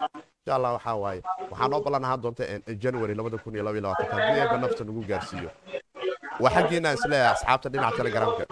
insha 0.00 0.54
allah 0.56 0.72
waxaa 0.76 0.96
waaye 1.04 1.20
waxaa 1.50 1.68
noo 1.72 1.80
ballan 1.84 2.04
ahaan 2.06 2.20
doonta 2.22 2.42
january 2.84 3.14
labada 3.18 3.38
kun 3.42 3.54
iyo 3.54 3.64
laba 3.66 3.76
iyo 3.76 3.84
labaatanka 3.86 4.14
haddii 4.16 4.40
eeba 4.42 4.56
nafta 4.62 4.82
nagu 4.88 5.02
gaarsiiyo. 5.10 5.50
Waa 6.42 6.52
xaggiina 6.56 6.88
is 6.96 7.04
leeyahay 7.10 7.32
asxaabta 7.34 7.68
dhinaca 7.72 7.96
telegramka. 7.98 8.44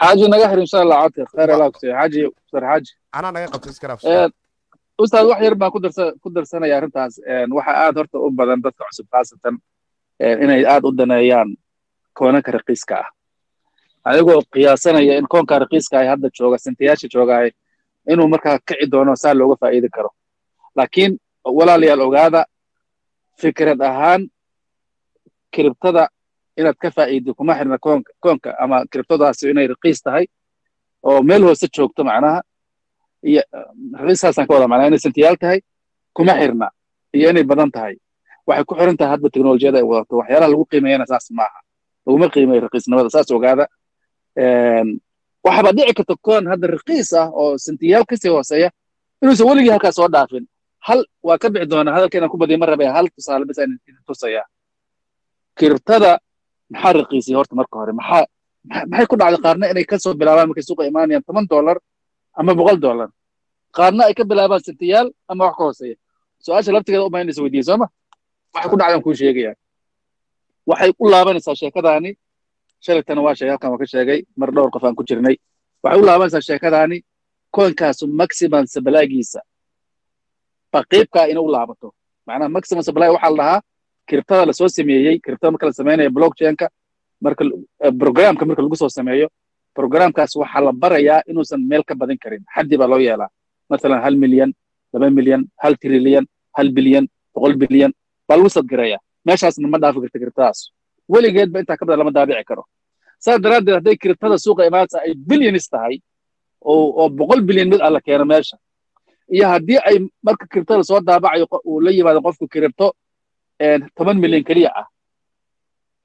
Xaaji 0.00 0.24
naga 0.32 0.46
xir 0.50 0.60
insha 0.64 0.78
allah 0.84 0.98
codka. 1.04 1.22
Khayr 1.32 1.50
allah 1.54 1.68
kusiiyo 1.74 1.94
xaaji 1.98 2.20
ustaad 2.30 2.64
xaaji. 2.70 2.90
Anaa 3.18 3.32
naga 3.34 3.48
qabta 3.54 3.68
iskaraaf 3.74 4.00
ustaad 5.02 5.26
wax 5.30 5.40
yar 5.46 5.54
baan 5.60 5.72
ku 6.22 6.28
darsanaya 6.36 6.74
arrintaas. 6.78 7.14
Waxa 7.56 7.72
aad 7.84 7.94
horta 8.00 8.16
u 8.26 8.30
badan 8.38 8.60
dadka 8.64 8.82
cusub 8.88 9.06
khaasatan 9.12 9.54
inay 10.44 10.62
aad 10.72 10.84
u 10.88 10.90
daneeyaan 11.00 11.48
koonanka 12.18 12.50
raqiiska 12.58 12.94
ah 13.02 13.08
ayagoo 14.08 14.42
qiyaasanaya 14.52 15.14
in 15.20 15.26
koonka 15.32 15.54
raqiiska 15.62 15.94
ah 16.00 16.06
hadda 16.12 16.28
jooga 16.36 16.58
sintayaasha 16.64 17.06
joogaay 17.14 17.48
inuu 18.12 18.28
markaa 18.32 18.58
kici 18.66 18.86
doono 18.92 19.12
saa 19.22 19.34
looga 19.38 19.56
faa'iidi 19.60 19.88
karo. 19.94 20.10
Laakiin 20.76 21.12
walaalayaal 21.58 22.00
ogaada 22.06 22.40
fikrad 23.40 23.80
ahaan 23.90 24.22
kiribtada 25.54 26.08
inaad 26.58 26.76
ka 26.82 26.88
faa'iido 26.96 27.30
kuma 27.38 27.52
xirna 27.58 27.76
koonka 28.22 28.50
ama 28.62 28.76
kiribtadaasi 28.90 29.50
inay 29.52 29.66
raqiis 29.72 30.00
tahay 30.04 30.24
oo 31.08 31.22
meel 31.28 31.42
hoose 31.46 31.66
joogto 31.76 32.02
macnaha 32.08 32.40
iyo 33.30 33.42
raqiiskaasaan 34.00 34.46
ka 34.48 34.52
wada 34.54 34.68
macnaha 34.70 34.88
inay 34.90 34.98
sintiyaal 35.04 35.36
tahay 35.42 35.58
kuma 36.16 36.32
xirna 36.40 36.66
iyo 37.16 37.26
inay 37.32 37.44
badan 37.50 37.70
tahay. 37.76 37.94
Waxay 38.46 38.64
ku 38.68 38.74
xiran 38.78 38.96
tahay 38.98 39.10
hadba 39.12 39.28
teknolojiyada 39.34 39.78
ay 39.80 39.84
wadato 39.90 40.14
waxyaalaha 40.20 40.50
lagu 40.52 40.64
qiimeeyana 40.70 41.06
saas 41.10 41.26
maaha. 41.38 41.60
Laguma 42.06 42.26
qiimeeyo 42.34 42.60
raqiisnimada 42.66 43.10
saas 43.14 43.28
ogaada 43.36 43.64
waxaaba 45.44 45.70
dhici 45.76 45.92
karta 45.98 46.14
koon 46.26 46.44
hadda 46.52 46.66
raqiis 46.76 47.10
ah 47.20 47.28
oo 47.40 47.58
sintiyaal 47.64 48.04
ka 48.10 48.14
sii 48.22 48.30
hooseeya 48.34 48.68
inuusan 49.22 49.46
weligii 49.48 49.72
halkaas 49.74 49.94
soo 49.98 50.08
dhaafin. 50.14 50.44
Hal 50.86 51.00
waa 51.26 51.38
ka 51.42 51.48
bixi 51.52 51.66
doonaa 51.72 51.94
hadalkeena 51.96 52.28
ku 52.32 52.36
badiya 52.40 52.58
ma 52.62 52.66
rabaya 52.66 52.92
hal 52.96 53.06
tusaale 53.14 53.44
bis 53.48 53.58
aan 53.60 53.70
idin 53.88 54.02
tusaya 54.08 54.42
kiribtada 55.58 56.10
maxaa 56.72 56.92
raqiisay 56.98 57.34
horta 57.38 57.54
marka 57.58 57.74
hore? 57.80 57.92
Maxaa 58.00 58.24
maxay 58.90 59.06
ku 59.10 59.16
dhacday 59.20 59.40
qaarna 59.44 59.64
inay 59.72 59.84
ka 59.90 59.96
soo 60.04 60.14
bilaabaan 60.20 60.48
markay 60.50 60.64
suuqa 60.68 60.82
imaanayaan 60.90 61.24
toban 61.28 61.46
dollar 61.52 61.76
ama 62.40 62.52
boqol 62.58 62.78
dollar? 62.86 63.08
Qaarna 63.76 64.02
ay 64.08 64.14
ka 64.18 64.24
bilaabaan 64.30 64.62
sintiyaal 64.66 65.08
ama 65.30 65.44
wax 65.48 65.54
ka 65.58 65.62
hooseeya. 65.66 65.96
Su'aasha 66.44 66.70
laftigeeda 66.74 67.04
u 67.06 67.10
baahanaysa 67.14 67.40
weydiiye 67.44 67.64
sooma 67.68 67.86
waxay 68.54 68.68
ku 68.72 68.76
dhacdaan 68.80 69.02
kuu 69.04 69.14
sheegayaan 69.20 69.56
waxay 70.70 70.90
u 71.02 71.04
laabanaysaa 71.12 71.54
sheekadaani 71.60 72.10
shalaytana 72.84 73.20
waa 73.26 73.34
sheegay 73.38 73.52
halkan 73.54 73.70
waa 73.72 73.80
ka 73.82 73.86
sheegay 73.92 74.18
mar 74.40 74.50
dhowr 74.54 74.70
qof 74.74 74.84
aan 74.86 74.94
ku 74.98 75.04
jirnay. 75.08 75.36
Waxay 75.84 76.00
u 76.00 76.04
laabanaysaa 76.08 76.40
sheekadaani 76.48 76.96
koonkaasu 77.56 78.04
maximum 78.20 78.64
sabalaagiisa 78.74 79.40
baqiibkaa 80.72 81.26
inay 81.30 81.42
u 81.42 81.50
laabato. 81.54 81.88
Macnaha 82.26 82.48
maximum 82.56 82.82
supply 82.88 83.08
waxaa 83.14 83.30
la 83.30 83.36
dhahaa 83.42 83.60
kiribtada 84.08 84.42
la 84.48 84.52
soo 84.58 84.68
sameeyey 84.76 85.14
kiribtada 85.24 85.50
marka 85.54 85.66
la 85.66 85.72
samaynayo 85.80 86.10
blockchainka 86.16 86.66
marka 87.24 87.42
programka 88.00 88.42
marka 88.48 88.62
lagu 88.64 88.76
soo 88.82 88.88
sameeyo 88.98 89.26
programkaas 89.76 90.32
waxaa 90.42 90.62
la 90.66 90.72
barayaa 90.82 91.20
inuusan 91.30 91.60
meel 91.70 91.82
ka 91.88 91.94
badin 92.00 92.18
karin. 92.22 92.42
Xaddi 92.54 92.74
baa 92.80 92.88
loo 92.92 92.98
yeelaa. 93.06 93.28
Masalan 93.70 94.00
hal 94.04 94.14
milyan 94.22 94.50
laba 94.92 95.06
milyan 95.18 95.42
hal 95.62 95.74
trilyan 95.82 96.24
hal 96.56 96.68
bilyan 96.76 97.04
boqol 97.34 97.54
bilyan 97.62 97.92
baa 98.28 98.36
lagu 98.38 98.50
sadgaraya 98.56 98.98
meeshaasna 99.26 99.68
ma 99.72 99.78
dhaafi 99.82 99.98
karta 100.04 100.18
kiribtadaas 100.22 100.58
weligeedba 101.12 101.56
intaa 101.62 101.76
ka 101.80 101.84
badan 101.86 101.98
lama 102.00 102.12
daabici 102.16 102.44
karo. 102.50 102.62
Saas 103.24 103.38
daraaddeed 103.44 103.74
hadday 103.78 103.96
kiribtada 104.02 104.36
suuqa 104.44 104.62
imaanaysa 104.68 104.98
ay 105.06 105.12
bilyanis 105.28 105.66
tahay 105.72 105.94
oo 106.70 107.08
boqol 107.18 107.40
bilyan 107.48 107.68
mid 107.72 107.80
alla 107.86 108.00
keeno 108.06 108.24
meesha. 108.32 108.56
Iyo 109.34 109.46
haddii 109.52 109.78
ay 109.88 109.96
marka 110.26 110.44
kiribtada 110.52 110.82
soo 110.88 111.00
daabacayo 111.08 111.46
uu 111.70 111.80
la 111.84 111.90
yimaado 111.96 112.20
qofku 112.26 112.44
kiribto 112.52 112.86
toban 113.96 114.16
milyan 114.22 114.44
keliya 114.48 114.70
ah 114.80 114.86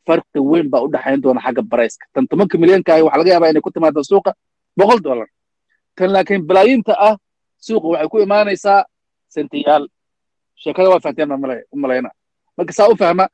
farqi 0.07 0.39
weyn 0.51 0.67
baa 0.69 0.81
u 0.85 0.87
dhexayn 0.93 1.21
doona 1.23 1.41
xagga 1.45 1.61
barayska. 1.71 2.05
Tan 2.13 2.27
tobanka 2.29 2.55
milyankaahi 2.61 3.01
waxaa 3.05 3.19
laga 3.19 3.31
yaabaa 3.33 3.49
inay 3.51 3.61
ku 3.65 3.71
timaado 3.75 4.03
suuqa 4.03 4.31
boqol 4.79 4.99
dollar. 5.05 5.27
Tan 5.95 6.09
laakiin 6.13 6.43
balaayiinta 6.49 6.93
ah 7.07 7.15
suuqa 7.67 7.87
waxay 7.93 8.07
ku 8.11 8.17
imaanaysaa 8.25 8.79
sentiyaal 9.35 9.83
sheekada 10.61 10.89
waa 10.91 10.99
fahanteen 11.03 11.29
baan 11.29 11.63
u 11.73 11.77
marka 12.57 12.73
saa 12.77 12.87
u 12.91 12.95
fahma 13.01 13.25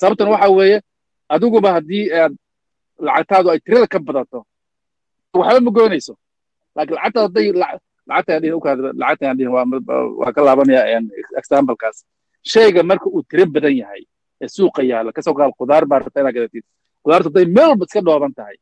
sababtan 0.00 0.28
waxa 0.34 0.48
weeye 0.58 0.78
adiguba 1.34 1.68
haddii 1.76 2.04
aad 2.20 2.32
lacagtaadu 3.06 3.48
ay 3.52 3.60
tirada 3.64 3.86
ka 3.92 3.98
badato. 3.98 4.38
Waxba 5.34 5.60
ma 5.66 5.70
goynayso. 5.76 6.14
Laakiin 6.76 6.96
lacagtaadu 6.96 7.26
hadday 7.26 7.46
lacagtaan 9.00 9.38
ka 10.34 10.40
laabanaya 10.46 10.82
examplekaas. 11.40 11.98
Shayga 12.50 12.82
marka 12.90 13.06
uu 13.10 13.22
tiro 13.30 13.46
badan 13.54 13.74
yahay 13.82 14.02
ee 14.42 14.48
suuqa 14.56 14.82
yaalla 14.90 15.10
ka 15.16 15.22
soo 15.26 15.34
qaad 15.38 15.50
khudaar 15.58 15.84
baa 15.90 15.98
rabta 16.02 16.20
inaad 16.20 16.34
gadatid 16.36 16.64
khudaartu 17.02 17.28
hadday 17.28 17.46
meel 17.56 17.68
walba 17.70 17.84
iska 17.88 18.00
dhooban 18.06 18.32
tahay 18.38 18.56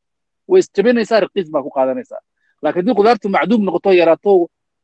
way 0.51 0.61
isjabinaysaa 0.63 1.21
raqiis 1.25 1.49
baa 1.55 1.63
ku 1.67 1.71
qaadanaysaa. 1.77 2.21
Laakiin 2.63 2.81
haddii 2.83 2.97
khudaartu 2.99 3.27
macduum 3.37 3.63
noqoto 3.67 3.91
yaraato 4.01 4.33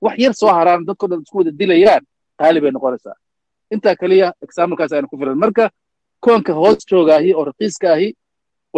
wax 0.04 0.16
yar 0.24 0.34
soo 0.40 0.50
haraan 0.56 0.84
dadkoo 0.88 1.08
dhan 1.10 1.20
isku 1.24 1.36
wada 1.40 1.50
dilayaan 1.60 2.02
qaali 2.40 2.58
bay 2.62 2.70
noqonaysaa. 2.76 3.16
Intaa 3.74 3.94
keliya 4.00 4.28
examplekaas 4.44 4.92
aynu 4.96 5.08
ku 5.10 5.16
filan. 5.20 5.38
Marka 5.44 5.64
koonka 6.24 6.52
hoos 6.60 6.78
joogaahi 6.90 7.30
oo 7.38 7.44
raqiiska 7.50 7.86
ahi 7.96 8.08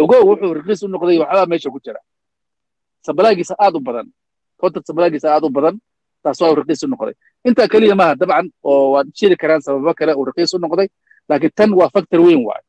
ogow 0.01 0.21
wuxuu 0.29 0.53
raqiis 0.59 0.81
u 0.83 0.87
noqday 0.87 1.17
waxbaa 1.23 1.45
meesha 1.51 1.69
ku 1.73 1.79
jira. 1.85 1.99
Sabalaagiisa 3.05 3.55
aad 3.59 3.75
u 3.75 3.79
badan. 3.79 4.07
Kontat 4.59 4.83
sabalaagiisa 4.87 5.27
aad 5.35 5.43
u 5.43 5.49
badan 5.49 5.75
taas 6.23 6.41
waa 6.41 6.49
uu 6.51 6.55
raqiis 6.61 6.83
u 6.83 6.87
noqday. 6.87 7.13
Intaa 7.47 7.67
keliya 7.67 7.95
maaha 7.95 8.15
dabcan 8.15 8.47
oo 8.63 8.91
waad 8.93 9.07
jiri 9.17 9.35
karaan 9.41 9.61
sababo 9.61 9.93
kale 9.99 10.13
uu 10.15 10.25
raqiis 10.25 10.53
u 10.53 10.57
noqday 10.63 10.87
laakiin 11.29 11.51
tan 11.57 11.71
waa 11.79 11.89
factor 11.93 12.19
weyn 12.25 12.41
waayo. 12.47 12.65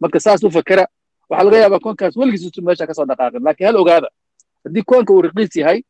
Marka 0.00 0.20
saas 0.20 0.40
u 0.44 0.50
fakera 0.50 0.84
waxaa 1.30 1.44
laga 1.46 1.56
yaabaa 1.62 1.80
koonkaas 1.84 2.16
weligiis 2.16 2.58
meesha 2.66 2.86
ka 2.88 2.94
soo 2.94 3.06
dhaqaaqin. 3.10 3.42
Laakiin 3.46 3.66
hal 3.68 3.76
ogaada 3.82 4.08
haddii 4.64 4.82
koonka 4.90 5.12
uu 5.12 5.22
raqiis 5.22 5.56
yahay 5.56 5.80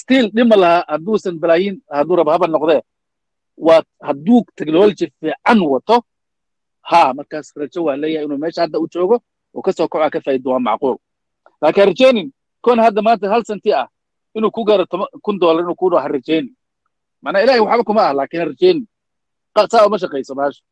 still 0.00 0.26
dhima 0.36 0.56
lahaa 0.62 0.84
hadduusan 0.88 1.34
balaayiin 1.42 1.76
hadduu 1.96 2.16
rabo 2.16 2.30
haba 2.34 2.46
noqdee 2.46 2.80
waa 3.66 3.82
hadduu 4.08 4.38
technology 4.58 5.06
fiican 5.20 5.58
wato 5.72 5.96
ha 6.82 7.14
markaas 7.14 7.52
rajo 7.56 7.80
waa 7.84 7.96
leeyahay 7.96 8.24
inuu 8.26 8.38
meesha 8.38 8.60
hadda 8.62 8.78
u 8.78 8.86
joogo 8.88 9.16
oo 9.54 9.62
ka 9.62 9.72
soo 9.72 9.88
koca 9.88 10.10
ka 10.10 10.20
faa'iido 10.20 10.50
waa 10.50 10.58
macquul. 10.58 10.96
Laakiin 11.62 11.86
rajaynin 11.86 12.28
koon 12.60 12.78
hadda 12.78 13.02
maanta 13.02 13.28
hal 13.28 13.44
senti 13.44 13.72
ah 13.74 13.88
inuu 14.34 14.50
ku 14.50 14.64
gaaro 14.64 14.84
kun 15.22 15.38
dollar 15.38 15.62
inuu 15.64 15.74
ku 15.74 15.90
dhaho 15.90 16.02
ha 16.02 16.08
rajaynin 16.08 16.54
macnaa 17.22 17.42
ilahay 17.44 17.60
waxba 17.60 17.84
kuma 17.84 18.02
ah 18.08 18.12
laakiin 18.14 18.46
rajaynin 18.50 18.86
saa 19.70 19.86
uma 19.86 19.98
shaqayso 19.98 20.34
maasha. 20.34 20.62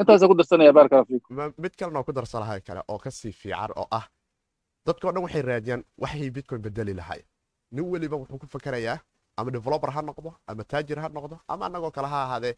Intaasa 0.00 0.26
ku 0.28 0.34
darsanaya 0.34 0.72
baaraka 0.72 0.94
allah 0.96 1.06
fiikum 1.06 1.36
mid 1.58 1.72
kalena 1.78 1.98
oo 2.00 2.04
ku 2.04 2.12
darsanahay 2.12 2.60
kale 2.60 2.80
oo 2.88 2.98
ka 2.98 3.10
sii 3.10 3.32
fiican 3.32 3.70
oo 3.76 3.86
ah 3.90 4.06
dadkao 4.86 5.12
dhan 5.12 5.22
waxay 5.22 5.42
raadiyaan 5.42 5.82
waxay 5.98 6.30
bitcoin 6.30 6.62
bedeli 6.62 6.94
lahay. 6.94 7.20
Nin 7.72 7.84
weliba 7.90 8.16
wuxuu 8.16 8.38
ku 8.38 8.46
fakerayaa 8.46 8.98
ama 9.36 9.50
developer 9.50 9.90
ha 9.90 10.02
noqdo 10.02 10.34
ama 10.46 10.64
taajir 10.64 10.98
ha 10.98 11.08
noqdo 11.08 11.38
ama 11.48 11.66
annagoo 11.66 11.90
kale 11.90 12.08
ha 12.08 12.22
ahaadee 12.26 12.54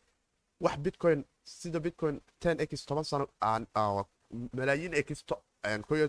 wax 0.61 0.79
bitcoin 0.79 1.25
sida 1.45 1.81
bitcoin 1.81 2.21
ten 2.41 2.61
x 2.61 2.87
toban 2.87 3.05
sano 3.05 3.29
malaayiin 4.53 4.95
x 4.95 5.25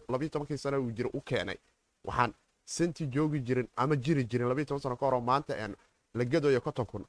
labiyo 0.10 0.30
tobankii 0.30 0.58
sano 0.58 0.82
uu 0.82 0.91
jira 0.91 1.10
u 1.14 1.22
keenay. 1.22 1.58
Waxaan 2.04 2.34
senti 2.66 3.08
joogi 3.08 3.39
jirin 3.39 3.68
ama 3.76 3.95
jiri 3.95 4.24
jirin 4.26 4.48
labiyo 4.48 4.66
toban 4.66 4.82
sano 4.82 4.95
ka 4.95 5.06
horoo 5.06 5.22
maanta 5.22 5.54
la 6.14 6.26
gadayo 6.26 6.62
konton 6.62 6.86
kun. 6.86 7.06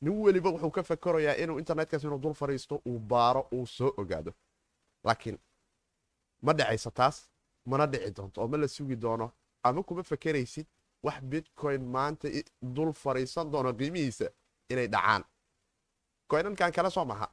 Nin 0.00 0.12
weliba 0.22 0.50
wuxuu 0.50 0.70
ka 0.70 0.82
fakerayaa 0.82 1.34
inuu 1.36 1.58
internetkaas 1.58 2.04
inuu 2.04 2.18
dul 2.18 2.34
fariisto 2.34 2.82
uu 2.86 2.98
baaro 2.98 3.48
uu 3.52 3.66
soo 3.66 3.92
ogaado. 3.96 4.32
Laakiin 5.04 5.38
ma 6.42 6.52
dhacaysa 6.52 6.90
taas 6.90 7.28
mana 7.66 7.86
dhici 7.86 8.10
doonto 8.16 8.40
oo 8.40 8.48
ma 8.48 8.56
la 8.56 8.68
sugi 8.68 8.96
doono 8.96 9.32
ama 9.62 9.82
kuma 9.82 10.02
fakeraysid 10.02 10.66
wax 11.02 11.20
bitcoin 11.22 11.84
maanta 11.84 12.28
dul 12.62 12.92
fariisan 12.92 13.50
doono 13.50 13.72
qiimihiisa 13.72 14.26
inay 14.70 14.88
dhacaan 14.88 15.24
koynankan 16.28 16.72
kale 16.72 16.90
soo 16.90 17.04
maha 17.04 17.28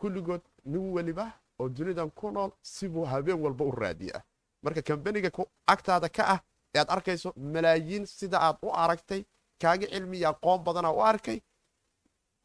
kulligood 0.00 0.40
nin 0.64 0.92
weliba 0.94 1.26
oo 1.58 1.68
dunidan 1.68 2.10
ku 2.10 2.30
nool 2.30 2.50
sibuu 2.62 3.04
habeen 3.06 3.40
walba 3.44 3.64
u 3.64 3.70
raadiyaa. 3.70 4.22
Marka 4.62 4.82
kambaniga 4.82 5.30
agtaada 5.66 6.08
ka 6.08 6.22
ah 6.34 6.40
ee 6.74 6.78
aad 6.80 6.90
arkayso 6.90 7.32
malaayiin 7.36 8.06
sida 8.06 8.38
aad 8.40 8.56
u 8.62 8.70
aragtay 8.72 9.24
kaaga 9.62 9.86
cilmi 9.86 10.24
aqoon 10.24 10.60
badana 10.64 10.90
u 10.92 11.00
arkay 11.02 11.40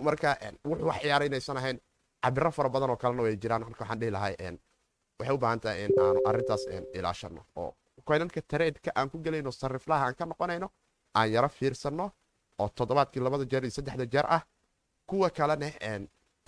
marka 0.04 0.30
wuxuu 0.66 0.88
wax 0.88 1.02
ciyaara 1.02 1.26
inaysan 1.26 1.58
ahayn 1.58 1.80
cabiro 2.24 2.52
fara 2.52 2.70
badan 2.70 2.90
oo 2.90 2.98
kalena 2.98 3.24
way 3.24 3.36
jiraan. 3.38 3.62
Marka 3.62 3.82
waxaan 3.84 4.00
dhihi 4.00 4.12
lahay 4.12 4.36
waxay 5.20 5.34
u 5.36 5.38
baahan 5.38 5.60
tahay 5.60 5.84
aanu 5.86 6.22
arrintaas 6.30 6.64
ilaashano 6.94 7.42
oo 7.56 7.74
koynanka 8.06 8.42
tareedka 8.42 8.92
aan 8.96 9.10
ku 9.10 9.18
gelayno 9.26 9.52
sariflaha 9.52 10.06
aan 10.06 10.16
ka 10.16 10.26
noqonayno 10.26 10.68
aan 11.16 11.32
yaro 11.34 11.50
fiirsanno 11.50 12.12
oo 12.60 12.70
toddobaadkii 12.78 13.22
labada 13.24 13.46
jeer 13.46 13.64
iyo 13.64 13.72
saddexda 13.72 14.06
jeer 14.06 14.26
ah 14.30 14.42
kuwa 15.08 15.30
kalena 15.30 15.68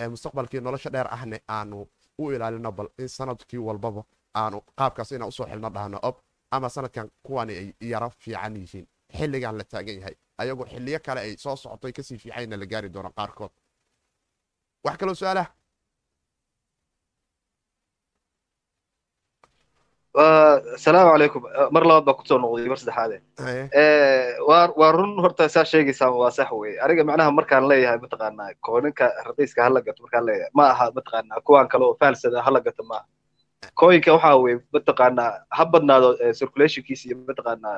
mustaqbalkii 0.09 0.61
nolosha 0.61 0.89
dheer 0.89 1.07
ahne 1.13 1.41
aanu 1.49 1.87
u 2.17 2.31
ilaalino 2.31 2.71
bal 2.71 2.87
in 2.99 3.07
sannadkii 3.09 3.57
walbaba 3.67 4.03
aanu 4.35 4.61
qaabkaas 4.77 5.11
inaan 5.11 5.29
u 5.29 5.31
soo 5.31 5.45
xilno 5.45 5.69
dhahno 5.69 5.99
ob 6.01 6.15
ama 6.51 6.69
sanadkan 6.69 7.09
kuwani 7.23 7.53
ay 7.57 7.73
yaro 7.91 8.09
fiican 8.09 8.55
yihiin. 8.55 8.87
Xilligaan 9.17 9.57
la 9.57 9.63
taagan 9.63 9.95
yahay. 9.99 10.15
Ayagoo 10.37 10.65
xilliyo 10.65 10.99
kale 11.05 11.19
ay 11.21 11.37
soo 11.37 11.55
socotoy 11.55 11.91
ka 11.91 12.03
sii 12.03 12.17
fiicanna 12.17 12.57
la 12.57 12.65
gaari 12.65 12.89
doono 12.93 13.09
qaarkood. 13.17 13.51
Wax 14.83 14.97
kaloo 14.97 15.15
su'aalah 15.15 15.47
asalaamu 20.15 21.11
calaykum. 21.13 21.43
Mar 21.71 21.83
labaad 21.85 22.05
baa 22.05 22.13
ku 22.17 22.23
soo 22.25 22.37
noqday 22.41 22.67
mar 22.67 22.77
saddexaade 22.81 23.21
waa 24.47 24.91
run 24.91 25.13
horta 25.21 25.49
saa 25.49 25.63
sheegaysaan 25.65 26.13
waa 26.13 26.31
sax 26.31 26.49
weye 26.51 26.79
aniga 26.81 27.03
macnaha 27.09 27.31
markaan 27.31 27.67
leeyahay 27.69 27.99
mataqaanaa 28.01 28.53
kooninka 28.65 29.05
raqiiska 29.27 29.63
hala 29.63 29.81
gato 29.81 30.01
markaan 30.03 30.25
leeyahay. 30.25 30.49
Ma 30.53 30.65
aha 30.73 30.85
mataqaanaa 30.97 31.41
kuwaan 31.45 31.67
kale 31.71 31.85
oo 31.85 31.95
faalsada 31.99 32.41
hala 32.41 32.59
gato 32.59 32.83
maaha 32.83 33.05
kooyinka 33.79 34.09
waxaa 34.15 34.35
weye 34.43 34.57
mataqaanaa 34.73 35.31
ha 35.57 35.63
badnaado 35.65 36.09
circulationkiisa 36.39 37.03
iyo 37.09 37.17
mataqaanaa 37.29 37.77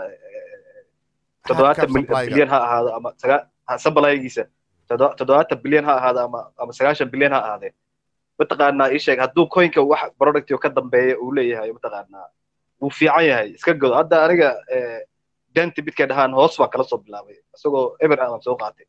toddobaatan 1.47 1.89
bilyan 2.27 2.47
ha 2.53 2.57
ahaado 2.67 2.89
ama 2.97 3.09
sabalaygiisa 3.83 4.43
toddobaatan 4.89 5.57
bilyan 5.63 5.85
ha 5.85 5.93
ahaado 5.99 6.19
ama 6.27 6.39
ama 6.61 6.71
sagaashan 6.77 7.09
bilyan 7.13 7.33
ha 7.35 7.39
ahaadee 7.47 7.71
mataqaanaa 8.41 8.87
ii 8.95 8.99
sheeg 9.05 9.19
hadduu 9.23 9.45
coinka 9.55 9.81
wax 9.91 10.01
productio 10.19 10.57
ka 10.63 10.69
dambeeya 10.77 11.15
uu 11.23 11.31
leeyahay 11.37 11.71
mataqaanaa 11.77 12.27
wuu 12.81 12.89
fiican 12.99 13.25
yahay. 13.29 13.47
Iska 13.57 13.73
godo 13.81 13.95
hadda 13.99 14.17
aniga 14.25 14.49
denti 15.55 15.81
midkay 15.85 16.07
dhahaan 16.09 16.33
hoos 16.33 16.57
baa 16.59 16.67
kala 16.73 16.83
soo 16.83 16.97
bilaabay. 17.05 17.37
Isagoo 17.55 17.95
eber 18.03 18.19
aan 18.21 18.41
soo 18.41 18.55
qaatay. 18.61 18.85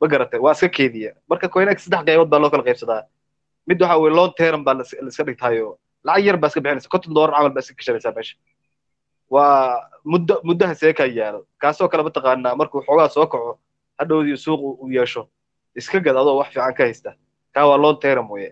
Ma 0.00 0.06
garatay 0.12 0.40
waa 0.44 0.52
iska 0.56 0.68
keediya 0.76 1.10
marka 1.30 1.48
coinaga 1.54 1.78
saddex 1.84 2.02
qaybood 2.08 2.28
baa 2.32 2.40
loo 2.42 2.50
kala 2.54 2.62
qaybsadaa. 2.68 3.02
Mid 3.68 3.80
waxa 3.82 3.96
weye 4.02 4.14
long 4.18 4.32
term 4.40 4.60
baa 4.66 4.74
laiska 4.78 5.24
dhigtayo 5.28 5.68
lacag 6.06 6.24
yar 6.26 6.36
baa 6.42 6.48
iska 6.50 6.60
bixinaysa. 6.64 6.88
konton 6.92 7.12
doolar 7.16 7.32
camal 7.36 7.52
baa 7.56 7.62
iska 7.64 7.74
gashanaysaa 7.78 8.12
meesha. 8.16 8.34
Waa 9.30 9.88
muddo 10.04 10.34
muddaha 10.48 10.74
seekaa 10.80 11.06
yaalo 11.18 11.40
kaasoo 11.62 11.88
kale 11.88 12.02
mataqaanaa 12.08 12.54
markuu 12.60 12.80
xoogaa 12.86 13.08
soo 13.08 13.26
kaco 13.32 13.58
hadhowdii 13.98 14.36
suuq 14.44 14.60
uu 14.82 14.90
yeesho. 14.96 15.22
Iska 15.78 15.98
gad 16.00 16.16
adoo 16.16 16.36
wax 16.40 16.48
fiican 16.54 16.74
ka 16.78 16.82
haysta. 16.84 17.10
Kaa 17.54 17.66
waa 17.70 17.78
long 17.84 17.98
term 18.04 18.26
weye 18.30 18.50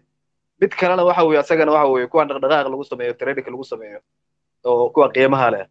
mid 0.63 0.73
kalena 0.81 1.03
waxa 1.09 1.23
weye 1.29 1.39
asagana 1.43 1.73
waxa 1.77 1.91
weye 1.95 2.07
kuwan 2.13 2.29
dhaqdhaqaaq 2.31 2.67
lagu 2.73 2.85
sameeyo 2.91 3.15
trading 3.21 3.47
lagu 3.55 3.65
sameeyo 3.73 4.01
oo 4.65 4.91
kuwa 4.95 5.09
qiimaha 5.15 5.49
leh. 5.55 5.65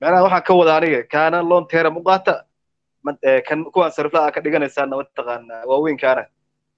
Macnaha 0.00 0.22
waxaan 0.26 0.42
ka 0.48 0.52
wada 0.58 0.72
aniga 0.78 1.00
kaana 1.14 1.38
long 1.50 1.66
term 1.72 1.96
u 1.96 2.02
qaata 2.08 2.34
kan 3.48 3.58
kuwan 3.74 3.90
sariflaha 3.96 4.32
ka 4.34 4.40
dhiganaysaana 4.44 4.96
mataqaanaa 5.00 5.62
waaweynkaana 5.70 6.24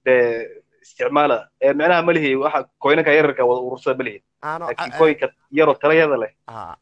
dee 0.05 0.61
isticmaala. 0.85 1.37
Macnaha 1.79 2.01
malihi 2.07 2.35
waxa 2.43 2.59
koynanka 2.83 3.11
yararka 3.17 3.43
wada 3.49 3.61
urursada 3.67 3.97
malihi 3.97 4.19
laakiin 4.43 4.91
koyinka 4.99 5.27
yaroo 5.59 5.75
tayada 5.83 6.17
leh 6.23 6.31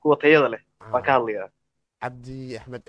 kuwa 0.02 0.16
tayada 0.24 0.50
leh 0.54 0.62
baan 0.92 1.04
ka 1.08 1.12
hadlayaa. 1.18 1.48
Cabdi 2.04 2.58
axmed 2.60 2.84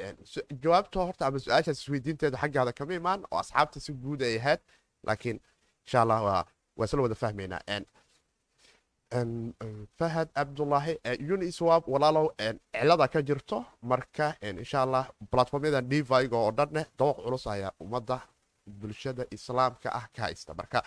jawaabta 0.64 0.98
horta 1.06 1.26
ama 1.26 1.38
su'aashaas 1.44 1.78
isweydiinteeda 1.80 2.36
xaggaada 2.42 2.72
kama 2.78 2.94
imaan 3.00 3.20
oo 3.30 3.38
asxaabta 3.44 3.80
si 3.80 3.92
guud 3.92 4.20
ay 4.28 4.34
ahayd 4.40 4.60
laakiin 5.08 5.38
insha 5.86 6.02
allah 6.02 6.20
waa 6.28 6.42
waa 6.76 6.84
isla 6.84 7.02
wada 7.02 7.14
fahmaynaa 7.14 7.60
fahad 9.98 10.28
cabdullaahi 10.34 10.98
uniswab 11.34 11.82
walaalow 11.86 12.26
cilada 12.72 13.08
ka 13.08 13.22
jirto 13.22 13.64
marka 13.82 14.34
insha 14.42 14.82
allah 14.82 15.04
platformyadan 15.30 15.88
diviga 15.88 16.36
oo 16.36 16.50
dhanne 16.52 16.86
dooq 16.98 17.16
culus 17.24 17.46
ayaa 17.46 17.72
ummadda 17.80 18.20
bulshada 18.66 19.24
islaamka 19.30 19.88
ah 19.94 20.06
ka 20.16 20.22
haysta 20.22 20.54
marka 20.54 20.82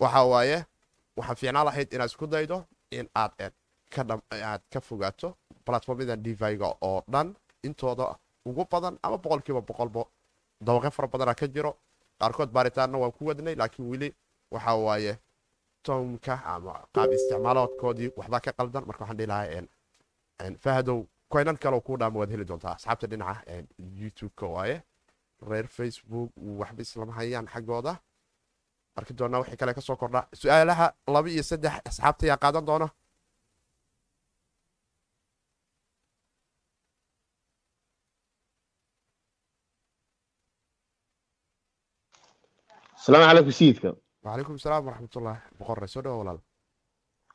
waxa 0.00 0.22
waaye 0.24 0.64
waxaa 1.16 1.34
fiicnaan 1.34 1.66
lahayd 1.66 1.92
inaad 1.92 2.08
isku 2.10 2.26
daydo 2.26 2.64
in 2.90 3.08
aad 3.14 3.32
aad 3.40 4.62
ka 4.72 4.80
fogaato 4.80 5.36
platformyadan 5.66 6.22
diviga 6.22 6.68
oo 6.80 7.02
dhan 7.12 7.34
intooda 7.62 8.14
ugu 8.46 8.64
badan 8.70 8.98
ama 9.02 9.18
boqolkiiba 9.18 9.60
boqolbo 9.60 10.08
dabaqe 10.60 10.90
fara 10.90 11.08
badana 11.08 11.34
ka 11.34 11.46
jiro. 11.46 11.74
Qaarkood 12.20 12.50
baaritaanna 12.54 12.98
waan 12.98 13.12
ku 13.12 13.26
wadnay 13.26 13.54
laakiin 13.54 13.88
weli 13.90 14.14
waxa 14.54 14.72
waaye 14.86 15.12
toomka 15.86 16.34
ama 16.54 16.74
qaab 16.94 17.10
isticmaaloodkoodii 17.16 18.10
waxbaa 18.18 18.40
ka 18.46 18.52
qaldan. 18.58 18.82
Marka 18.88 19.02
waxaan 19.04 19.18
dhihi 19.18 19.30
lahaa 19.32 20.56
fahdow 20.64 20.98
koynan 21.32 21.56
kaleo 21.62 21.80
kuu 21.86 21.96
dhaama 22.00 22.18
waad 22.20 22.30
heli 22.34 22.44
doontaa. 22.50 22.74
Asxaabta 22.78 23.06
dhinaca 23.10 23.40
youtube-ka 24.00 24.46
waaye 24.54 24.76
reer 25.50 25.66
facebook 25.76 26.30
waxba 26.60 26.82
islama 26.82 27.12
hayaan 27.18 27.46
xaggooda. 27.54 27.92
Arki 28.98 29.12
doonaa 29.18 29.40
wixii 29.42 29.56
kale 29.60 29.72
ka 29.74 29.80
soo 29.80 29.96
kordhaa 29.96 30.24
su'aalaha 30.40 30.86
laba 31.14 31.28
iyo 31.34 31.42
saddex 31.50 31.74
asxaabta 31.90 32.24
yaa 32.30 32.38
qaadan 32.44 32.66
doona? 32.70 32.88
Asalaamu 42.98 43.26
calaykum 43.28 43.52
sayidka 43.60 43.88
wacalaykum 44.22 44.54
asalaam 44.54 44.86
waraxmatullah 44.86 45.36
boqore 45.58 45.88
soo 45.88 46.02
dhawa 46.02 46.18
walaal. 46.18 46.40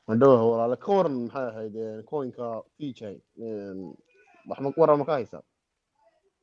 Madhowa 0.07 0.43
walaale 0.51 0.77
ka 0.79 0.91
waran 0.91 1.15
maxay 1.27 1.47
ahayd 1.51 1.75
eh, 1.75 2.03
coinka 2.07 2.63
vjan 2.79 3.19
ehm, 3.35 3.91
waran 4.77 4.97
ma 4.99 5.05
ka 5.05 5.19
haysaa 5.19 5.43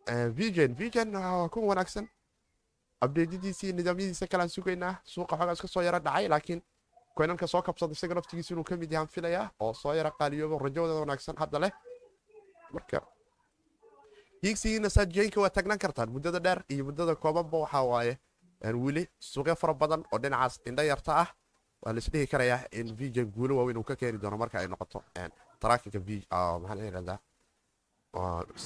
eh, 0.07 0.29
vjan 0.29 0.75
vjan 0.77 1.09
waa 1.16 1.49
kun 1.49 1.65
wanaagsan. 1.65 2.09
Abdeedyadiisii 3.01 3.73
nidaamyadiisa 3.73 4.27
kalean 4.27 4.49
sugaynaa. 4.49 5.01
Suuqa 5.05 5.37
xoogaas 5.37 5.61
ka 5.61 5.69
soo 5.69 5.83
yara 5.83 5.99
dhacay 6.01 6.29
laakiin 6.29 6.62
koynanka 7.16 7.47
soo 7.47 7.62
kabsada 7.62 7.93
isaga 7.93 8.15
naftigiisu 8.15 8.55
inuu 8.55 8.65
ka 8.65 8.77
mid 8.77 8.93
yahaan 8.93 9.09
filayaa 9.09 9.51
oo 9.61 9.73
soo 9.73 9.95
yara 9.95 10.11
qaaliyoobo 10.11 10.59
rajawadeeda 10.59 11.01
wanaagsan 11.01 11.37
hadda 11.37 11.59
leh. 11.59 11.73
Marka 12.73 13.01
hiigsigiina 14.43 14.91
saa 14.91 15.07
waa 15.37 15.51
taagnaan 15.51 15.79
kartaan. 15.79 16.12
Muddada 16.12 16.41
dheer 16.41 16.65
iyo 16.69 16.85
muddada 16.85 17.16
koobanba 17.16 17.59
waxaa 17.65 17.83
waaye 17.83 18.19
weli 18.85 19.03
suuqyo 19.20 19.55
fara 19.57 19.74
badan 19.74 20.03
oo 20.12 20.19
dhinacaas 20.19 20.61
indha 20.69 20.82
yarta 20.91 21.12
ah 21.23 21.28
waa 21.82 21.93
laisdhihi 21.97 22.27
karayaa 22.27 22.61
in 22.73 22.97
vigen 22.97 23.28
guulo 23.36 23.57
waaweyn 23.59 23.77
uu 23.78 23.85
ka 23.85 23.97
keeni 23.97 24.19
doono 24.19 24.36
marka 24.43 24.59
ay 24.61 24.69
noqoto 24.69 24.99
taraakinka 25.61 25.99
maxaa 26.01 26.74
la 26.78 26.85
yidhahdaa 26.89 27.19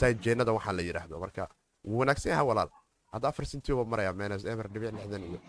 saidjeenada 0.00 0.52
waxaa 0.52 0.72
la 0.78 0.82
yidhaahdo 0.82 1.18
marka 1.24 1.48
wuu 1.84 1.98
wanaagsan 2.00 2.30
yahay 2.32 2.46
walaal. 2.46 2.70
Hadda 3.12 3.28
afar 3.28 3.46
sintiuba 3.46 3.84
maraya 3.84 4.12
menes 4.12 4.44
emer 4.44 4.68
dhibic 4.72 4.92
lixdan 4.94 5.22
iyo 5.28 5.40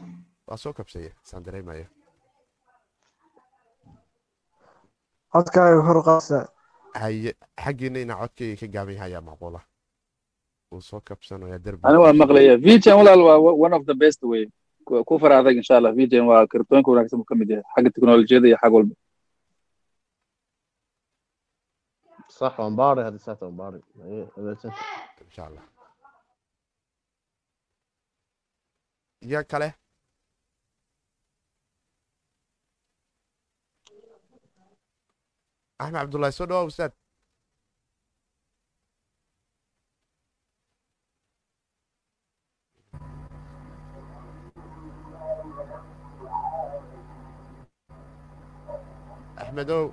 waa 0.47 0.57
soo 0.57 0.73
kabsaya 0.73 1.11
saan 1.23 1.43
dareemaya 1.43 1.87
codkaaga 5.33 5.81
kor 5.87 5.99
qaasa 6.07 6.37
haye 7.01 7.31
xaggiina 7.63 7.99
inaa 7.99 8.17
codkayga 8.21 8.55
ka 8.61 8.67
gaaban 8.73 8.95
yahay 8.95 9.11
ayaa 9.11 9.21
macquula 9.29 9.59
uu 10.72 10.80
soo 10.88 11.00
kabsanaya 11.08 11.58
derbi 11.64 11.80
ani 11.88 11.98
waa 12.04 12.12
maqlaya 12.22 12.54
vgen 12.66 12.94
walaal 13.00 13.20
waa 13.28 13.38
one 13.66 13.74
of 13.78 13.82
the 13.90 13.94
best 14.02 14.20
way 14.30 14.44
ku 15.08 15.18
fara 15.22 15.34
adag 15.40 15.56
insha 15.60 15.74
allah 15.78 15.92
vgen 15.98 16.24
waa 16.30 16.46
kirtooyinka 16.52 16.90
wanaagsan 16.92 17.18
buu 17.20 17.28
ka 17.30 17.34
mid 17.40 17.48
yahay 17.50 17.64
xagga 17.74 17.90
teknolojiyada 17.94 18.46
iyo 18.48 18.58
xag 18.62 18.72
walba 18.76 18.94
صح 22.40 22.60
ومباري 22.60 23.00
هذه 23.02 23.16
ساعة 23.16 23.38
ومباري 23.42 23.80
ان 23.98 25.30
شاء 25.30 25.46
الله 25.48 25.62
يا 29.22 29.42
كله 29.42 29.74
احمد 35.80 35.94
عبد 35.96 36.14
الله 36.14 36.30
سودو 36.30 36.66
استاذ 36.66 36.90
احمدو 49.48 49.90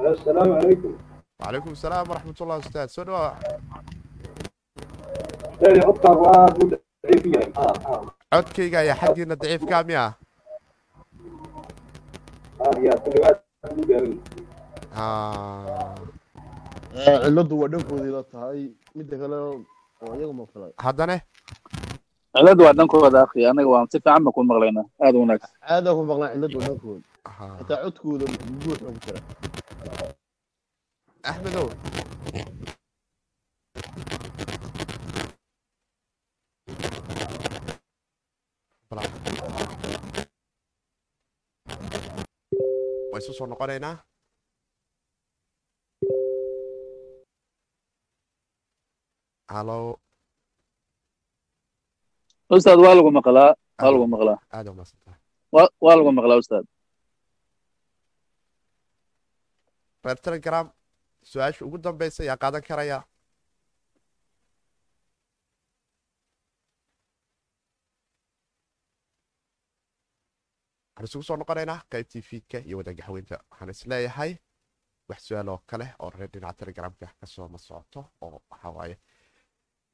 السلام 0.00 0.52
عليكم 0.52 0.92
وعليكم 1.40 1.70
السلام 1.70 2.10
ورحمة 2.10 2.34
الله 2.40 2.58
أستاذ 2.58 2.86
سنوى 2.86 3.32
استاذ 5.52 5.76
عدك 5.86 6.04
واد 6.04 6.80
ضعيفية 7.04 7.52
اه 7.56 7.72
اه 7.86 8.02
codkayga 8.34 8.78
ayaa 8.82 8.98
xaggiina 9.02 9.34
daciifkaa 9.36 9.82
miya 9.88 10.04
اه 12.60 12.78
يا 12.78 12.94
تلوات 13.04 13.38
ciladu 17.04 17.60
waa 17.60 17.68
dhankoodii 17.68 18.12
la 18.16 18.22
tahay 18.22 18.60
midda 18.94 19.16
kale 19.18 19.36
waa 19.36 20.16
iyaga 20.18 20.32
ma 20.32 20.46
filay 20.52 20.72
haddane 20.86 21.16
ciladu 22.33 22.61
waa 22.65 22.73
dhankooda 22.77 23.19
akhi 23.25 23.39
anaga 23.49 23.69
waan 23.73 23.87
si 23.91 23.97
fiican 24.03 24.23
baan 24.25 24.33
ku 24.35 24.41
maqlaynaa. 24.49 24.85
Aad 25.03 25.15
u 25.15 25.19
wanaagsan. 25.23 25.51
Caadaa 25.67 25.95
ku 25.97 26.01
maqlaan 26.09 26.31
ciladu 26.35 26.55
waa 26.59 26.67
dhankooda. 26.67 27.03
Xitaa 27.59 27.79
codkooda 27.83 28.25
buuxa 28.61 28.85
ku 28.93 28.99
jira. 29.03 29.19
Axmedow 31.29 31.67
waa 43.11 43.19
isu 43.21 43.31
soo 43.37 43.47
noqonaynaa 43.49 43.95
halo 49.53 49.99
ustaad 52.55 52.79
waa 52.85 52.95
lagu 52.97 53.11
maqlaa? 53.17 53.51
Waa 53.81 53.91
lagu 53.93 54.05
maqlaa? 54.13 54.37
waa 55.85 55.95
lagu 55.97 56.11
maqlaa 56.19 56.41
ustaad 56.43 56.65
reer 60.05 60.19
telegram 60.27 60.65
su'aasha 61.31 61.61
ugu 61.67 61.77
dambeysa 61.85 62.19
ayaa 62.23 62.41
qaadan 62.43 62.63
karaya. 62.69 62.99
Waxaan 70.95 71.07
isugu 71.09 71.23
soo 71.27 71.37
noqonaynaa 71.41 71.79
qaybtii 71.93 72.21
fiidka 72.29 72.57
iyo 72.67 72.77
wadaagaxweynta 72.79 73.35
waxaan 73.51 73.69
is 73.73 73.81
leeyahay 73.91 74.31
wax 75.09 75.19
su'aal 75.27 75.49
oo 75.53 75.59
kale 75.71 75.87
oo 76.03 76.09
reer 76.15 76.29
dhinaca 76.33 76.57
telegramka 76.59 77.07
ka 77.19 77.25
soo 77.33 77.47
ma 77.53 77.57
socoto 77.57 78.01
oo 78.21 78.41
waxaa 78.51 78.71
waaye 78.77 78.95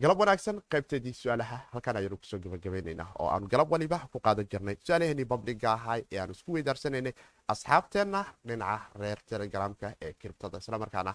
galab 0.01 0.19
wanaagsan 0.21 0.57
qaybteedii 0.73 1.13
su'aalaha 1.21 1.57
halkan 1.73 1.95
ayaanu 1.99 2.17
ku 2.21 2.25
soo 2.29 2.39
gabagabeynaynaa 2.45 3.07
oo 3.19 3.27
aanu 3.33 3.47
galab 3.53 3.71
waliba 3.71 3.99
ku 4.11 4.19
qaadan 4.19 4.47
jirnay. 4.51 4.75
Su'aalaheenii 4.87 5.25
babdhiga 5.33 5.69
ahay 5.73 6.01
ee 6.11 6.19
aanu 6.23 6.31
isku 6.37 6.51
weydaarsanaynay 6.57 7.13
asxaabteenna 7.53 8.21
dhinaca 8.47 8.99
reer 9.01 9.19
telegramka 9.29 9.93
ee 10.05 10.13
kiribtada. 10.21 10.57
Islamarkaana 10.63 11.13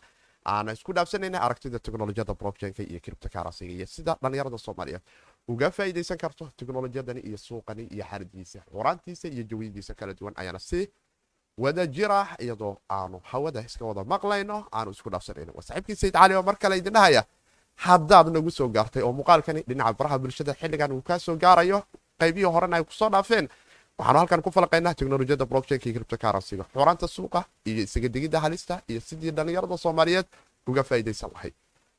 aana 0.53 0.73
isku 0.73 0.93
dhaafsanaynay 0.97 1.41
aragtida 1.47 1.79
teknolojiyada 1.87 2.35
blockchainka 2.41 2.83
iyo 2.83 3.01
kiribtokarasiga 3.05 3.73
iyo 3.79 3.87
sida 3.87 4.13
dhallinyarada 4.23 4.59
soomaaliyeed 4.67 5.03
uga 5.49 5.69
faa'iidaysan 5.71 6.19
karto 6.25 6.45
teknolojiyadani 6.57 7.21
iyo 7.29 7.39
suuqani 7.47 7.85
iyo 7.95 8.05
xaaladiisa 8.11 8.59
xuraantiisa 8.73 9.27
iyo 9.35 9.43
jawiyadiisa 9.51 9.93
kala 9.95 10.13
duwan 10.15 10.35
ayaana 10.41 10.59
si 10.59 10.81
wada 11.59 11.87
jira 11.87 12.21
iyadoo 12.45 12.75
aanu 12.91 13.21
hawada 13.31 13.61
iska 13.69 13.85
wada 13.85 14.05
maqlayno 14.05 14.57
aanu 14.73 14.91
isku 14.97 15.09
dhaafsanayno 15.15 15.53
waa 15.57 15.63
saaxiibkii 15.69 15.97
sayid 16.03 16.15
cali 16.21 16.35
oo 16.35 16.43
mar 16.49 16.57
kale 16.63 16.79
idin 16.81 16.93
dhahaya 16.97 17.23
haddaad 17.87 18.29
nagu 18.35 18.51
soo 18.51 18.69
gaartay 18.69 19.03
oo 19.03 19.13
muuqaalkani 19.19 19.61
dhinaca 19.69 19.93
baraha 19.99 20.19
bulshada 20.19 20.53
xilligan 20.61 20.93
uu 20.93 21.03
kaa 21.03 21.19
gaarayo 21.45 21.79
qaybihii 22.21 22.53
horena 22.55 22.77
ay 22.77 22.85
ku 22.85 22.93
soo 22.93 23.09
dhaafeen. 23.11 23.49
Waxaanu 23.99 24.19
halkan 24.19 24.43
ku 24.43 24.51
falaqaynaa 24.51 24.95
teknolojiyada 24.95 25.47
blockchainka 25.47 25.87
iyo 25.89 25.95
cryptocurrencyga. 26.01 26.65
Xuraanta 26.75 27.07
suuqa 27.09 27.45
iyo 27.67 27.83
isaga 27.83 28.41
halista 28.41 28.75
iyo 28.89 29.01
sidii 29.01 29.31
dhallinyarada 29.37 29.77
soomaaliyeed 29.77 30.27
uga 30.69 30.83
faa'iidaysan 30.83 31.31
lahayd. 31.35 31.55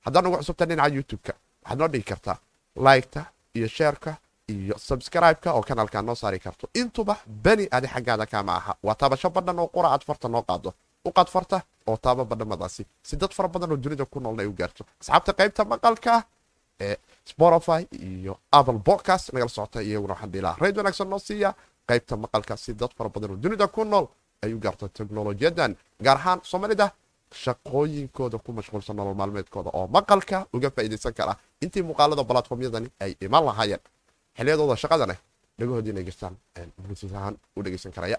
Haddaad 0.06 0.24
nagu 0.26 0.38
cusubta 0.38 0.66
dhinaca 0.66 0.94
youtube-ka 0.96 1.34
waxaad 1.64 1.80
noo 1.80 1.88
dhigi 1.88 2.04
kartaa 2.12 2.38
liketa 2.76 3.22
iyo 3.58 3.68
sheerka 3.68 4.16
iyo 4.50 4.76
subscribe-ka 4.78 5.50
oo 5.54 5.62
kanaalkaa 5.62 6.02
noo 6.02 6.16
saari 6.16 6.40
karto. 6.40 6.70
Intuba 6.74 7.16
beni 7.44 7.68
adi 7.72 7.88
xaggaada 7.88 8.26
kaama 8.26 8.54
aha. 8.56 8.76
Waa 8.84 8.96
taabasho 8.96 9.30
badhan 9.30 9.60
oo 9.60 9.68
qura 9.68 9.90
aad 9.94 10.04
farta 10.04 10.28
noo 10.30 10.42
qaado 10.42 10.74
u 11.06 11.12
qaad 11.12 11.28
farta 11.30 11.62
oo 11.88 11.98
taaba 11.98 12.26
badhamadaasi. 12.26 12.86
Si 13.04 13.16
dad 13.18 13.32
fara 13.34 13.48
badan 13.50 13.72
oo 13.72 13.78
dunida 13.78 14.06
ku 14.06 14.20
noolna 14.20 14.42
ay 14.44 14.48
u 14.48 14.54
gaarto. 14.54 14.86
Asxaabta 15.02 15.34
qaybta 15.34 15.66
maqalka 15.66 16.24
ee 16.80 16.98
spotify 17.26 17.82
iyo 17.92 18.38
apple 18.52 18.80
podcast 18.80 19.34
nagala 19.34 19.50
socota 19.50 19.82
iyaguna 19.82 20.14
waxaan 20.14 20.32
dhihi 20.32 20.42
lahaa 20.42 20.58
rayd 20.62 20.78
wanaagsan 20.78 21.10
noo 21.10 21.20
siiya 21.20 21.56
qaybta 21.90 22.18
maqalka 22.18 22.58
si 22.58 22.74
dad 22.74 22.92
fara 22.98 23.10
badan 23.10 23.32
oo 23.32 23.38
dunida 23.38 23.68
ku 23.68 23.84
nool 23.86 24.08
ay 24.44 24.54
u 24.54 24.60
gaarto 24.60 24.88
teknolojiyadan 24.88 25.76
gaar 26.02 26.18
ahaan 26.18 26.40
soomaalida. 26.44 26.92
Shaqooyinkooda 27.32 28.38
ku 28.44 28.52
mashquulsan 28.52 28.96
nolol 28.96 29.16
maalmeedkooda 29.16 29.70
oo 29.74 29.88
maqalka 29.88 30.48
uga 30.54 30.70
faa'iidaysan 30.76 31.14
kara. 31.14 31.36
Intii 31.62 31.84
muuqaalada 31.84 32.24
platformyadani 32.24 32.90
ay 33.00 33.16
iman 33.22 33.46
lahaayeen 33.46 33.80
xiliyadooda 34.38 34.76
shaqadana 34.76 35.16
dhagahoodii 35.60 35.90
inay 35.94 36.04
gastaan 36.04 36.36
ahaan 37.16 37.36
u 37.56 37.64
dhegeysan 37.64 37.92
karaya 37.92 38.18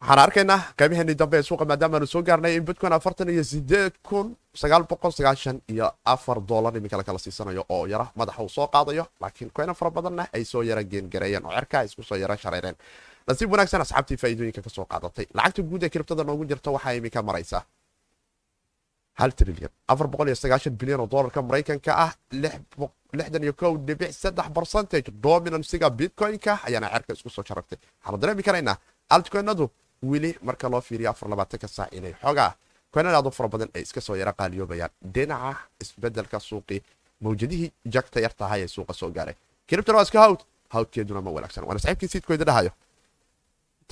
waxaan 0.00 0.18
arkaynaa 0.18 0.60
qaybaheenii 0.78 1.14
dambe 1.18 1.36
ee 1.38 1.42
suuqa 1.42 1.64
maadaamaanu 1.64 2.06
soo 2.06 2.22
gaarnay 2.22 2.54
in 2.56 2.64
bitcoin 2.64 2.92
afartan 2.92 3.28
iyo 3.28 3.44
sideed 3.44 3.92
kun 4.08 4.36
sagaal 4.54 4.84
boqol 4.90 5.10
sagaashan 5.12 5.60
iyo 5.68 5.90
afar 6.04 6.38
doolar 6.48 6.76
iminka 6.76 6.96
la 6.96 7.02
kala 7.04 7.18
siisanayo 7.18 7.64
oo 7.68 7.86
yara 7.86 8.06
madaxa 8.16 8.42
uu 8.42 8.48
soo 8.48 8.66
qaadayo. 8.68 9.06
Laakiin 9.20 9.50
koyna 9.50 9.74
fara 9.74 9.90
badanna 9.90 10.26
ay 10.34 10.44
soo 10.44 10.62
yara 10.62 10.82
geengareeyeen 10.84 11.44
oo 11.46 11.52
cerka 11.52 11.82
isku 11.84 12.02
soo 12.02 12.16
yara 12.16 12.36
shareereen. 12.36 12.76
Nasiib 13.26 13.50
wanaagsan 13.52 13.80
asxaabtii 13.80 14.16
faa'iidooyinka 14.16 14.62
ka 14.62 14.70
soo 14.70 14.84
qaadatay. 14.84 15.26
Lacagta 15.34 15.62
guud 15.62 15.82
ee 15.82 15.88
kiribtada 15.88 16.24
noogu 16.24 16.44
jirta 16.46 16.70
waxaa 16.70 16.92
iminka 16.94 17.22
maraysaa 17.22 17.62
hal 19.18 19.30
trilyan 19.32 19.70
afar 19.88 20.06
boqol 20.06 20.26
iyo 20.30 20.36
sagaashan 20.36 20.74
bilyan 20.80 21.00
oo 21.00 21.06
doolarka 21.10 21.42
maraykanka 21.42 21.90
ah 22.04 22.12
lixdan 23.12 23.42
iyo 23.42 23.52
kow 23.52 23.74
dhibic 23.86 24.12
saddex 24.12 24.46
percentage 24.54 25.10
dominansiga 25.22 25.90
bitcoin-ka 25.90 26.52
ayaana 26.66 26.88
cerka 26.94 27.12
isku 27.12 27.30
soo 27.30 27.42
sharagtay. 27.48 27.78
Waxaanu 27.98 28.18
dareemi 28.22 28.42
karaynaa 28.42 28.76
altcoinadu 29.10 29.66
weli 30.02 30.38
marka 30.42 30.68
loo 30.68 30.80
fiiriyo 30.80 31.10
afar 31.10 31.28
labaatanka 31.28 31.68
saac 31.68 31.92
inay 31.92 32.12
xoogaa 32.22 32.54
koinan 32.92 33.14
aad 33.14 33.26
u 33.26 33.30
fara 33.30 33.48
badan 33.48 33.68
ay 33.74 33.82
iska 33.82 34.00
soo 34.00 34.16
yara 34.16 34.32
qaaliyoobayaan 34.32 34.90
dhinaca 35.14 35.56
isbeddelka 35.80 36.40
suuqii 36.40 36.82
mawjadihii 37.20 37.72
jagta 37.94 38.20
yar 38.20 38.34
tahay 38.36 38.62
ee 38.62 38.66
suuqa 38.68 38.92
soo 38.94 39.10
gaaray. 39.10 39.34
Kiribtana 39.66 39.96
waa 39.98 40.02
iska 40.04 40.20
hawd. 40.20 40.40
Hawdkeeduna 40.68 41.20
ma 41.20 41.30
wanaagsan. 41.30 41.64
Waana 41.64 41.80
saxiibkii 41.80 42.08
siidkooda 42.08 42.44
dhahayo. 42.44 42.70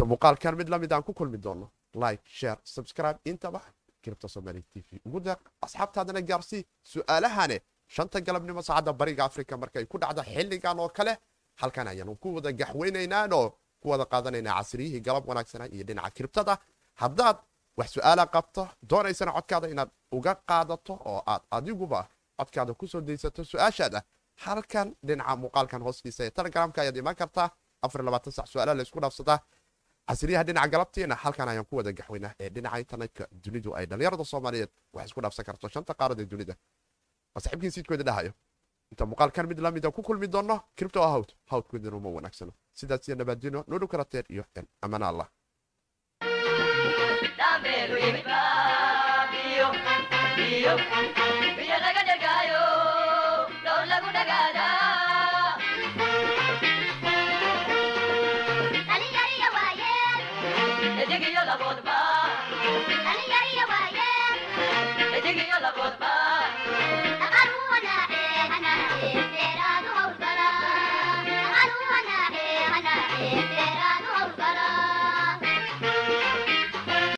Muuqaalkan 0.05 0.57
mid 0.57 0.69
la 0.69 0.79
mid 0.79 0.93
aan 0.93 1.03
ku 1.03 1.13
kulmi 1.13 1.39
doono 1.39 1.71
like 1.95 2.23
share 2.25 2.59
subscribe. 2.65 3.19
Intaba 3.25 3.61
kiribta 4.03 4.29
somali 4.29 4.63
t 4.73 4.85
v. 4.91 5.01
Ugu 5.07 5.21
deeq 5.21 5.39
asxaabtaadana 5.63 6.21
gaarsii 6.23 6.65
su'aalahane 6.85 7.61
shanta 7.89 8.21
galabnimo 8.21 8.63
saacadda 8.63 8.93
bariga 8.93 9.25
africa 9.25 9.57
markay 9.57 9.85
ku 9.87 9.99
dhacda 9.99 10.23
xilligan 10.23 10.79
oo 10.81 10.89
kale 10.89 11.17
halkan 11.57 11.89
ayaanu 11.89 12.15
ku 12.17 12.35
wada 12.35 12.53
gaxweynaynaanoo 12.53 13.53
ku 13.81 13.89
wada 13.91 14.05
qaadanaynaa 14.13 14.55
casriyihii 14.59 15.01
galab 15.01 15.29
wanaagsana 15.29 15.67
iyo 15.75 15.85
dhinaca 15.85 16.11
kiribtada 16.11 16.59
haddaad 17.03 17.37
wax 17.77 17.89
su'aala 17.97 18.27
qabto 18.27 18.69
doonaysana 18.91 19.33
codkaada 19.33 19.69
inaad 19.69 19.91
uga 20.13 20.35
qaadato 20.35 20.93
oo 21.11 21.23
aad 21.27 21.43
adiguba 21.51 22.09
codkaada 22.39 22.75
ku 22.75 22.87
soo 22.89 23.01
daysato 23.01 23.45
su'aashaada. 23.45 24.03
Halkan 24.45 24.89
dhinaca 25.07 25.37
muuqaalkan 25.37 25.83
hoostiisa 25.83 26.25
ee 26.25 26.31
telegramka 26.31 26.81
ayaad 26.83 26.97
imaan 26.97 27.17
kartaa. 27.17 27.49
Su'aalaha 28.53 28.75
la 28.77 28.83
isku 28.83 29.01
dhaafsataa 29.01 29.39
casriyaha 30.09 30.45
dhinaca 30.45 30.69
galabtiina 30.69 31.15
halkan 31.15 31.49
ayaan 31.49 31.65
ku 31.65 31.77
wada 31.77 31.93
gaxweynaa 31.93 32.33
ee 32.41 32.49
dhinaca 32.51 32.79
internetka 32.79 33.25
dunidu 33.45 33.75
ay 33.79 33.87
dhallinyarada 33.87 34.25
soomaaliyeed 34.25 34.71
wax 34.93 35.07
isku 35.07 35.21
dhaafsan 35.21 35.45
karto. 35.45 35.69
Shanta 35.69 35.95
qaarad 35.95 36.21
ee 36.21 36.27
dunida. 36.33 36.55
Waa 37.35 37.41
saxiibkii 37.45 37.71
siidkooda 37.71 38.05
dhahayo 38.05 38.33
inta 38.93 39.07
muuqaalkan 39.07 39.47
mid 39.49 39.59
lamida 39.59 39.91
ku 39.91 40.03
kulmi 40.03 40.27
doono 40.35 40.57
kiribto 40.77 41.01
oo 41.03 41.11
hawd 41.15 41.29
hawdkoodina 41.51 41.97
uma 41.97 42.11
wanaagsano 42.17 42.53
sidaas 42.73 43.09
iyo 43.09 43.17
nabaadino 43.17 43.65
nodhow 43.69 43.89
karateen 43.89 44.25
iyo 44.31 44.45
amana 44.83 45.09
allah. 45.09 45.29
Love, 50.67 51.07
Era 69.49 69.81
do 69.87 69.96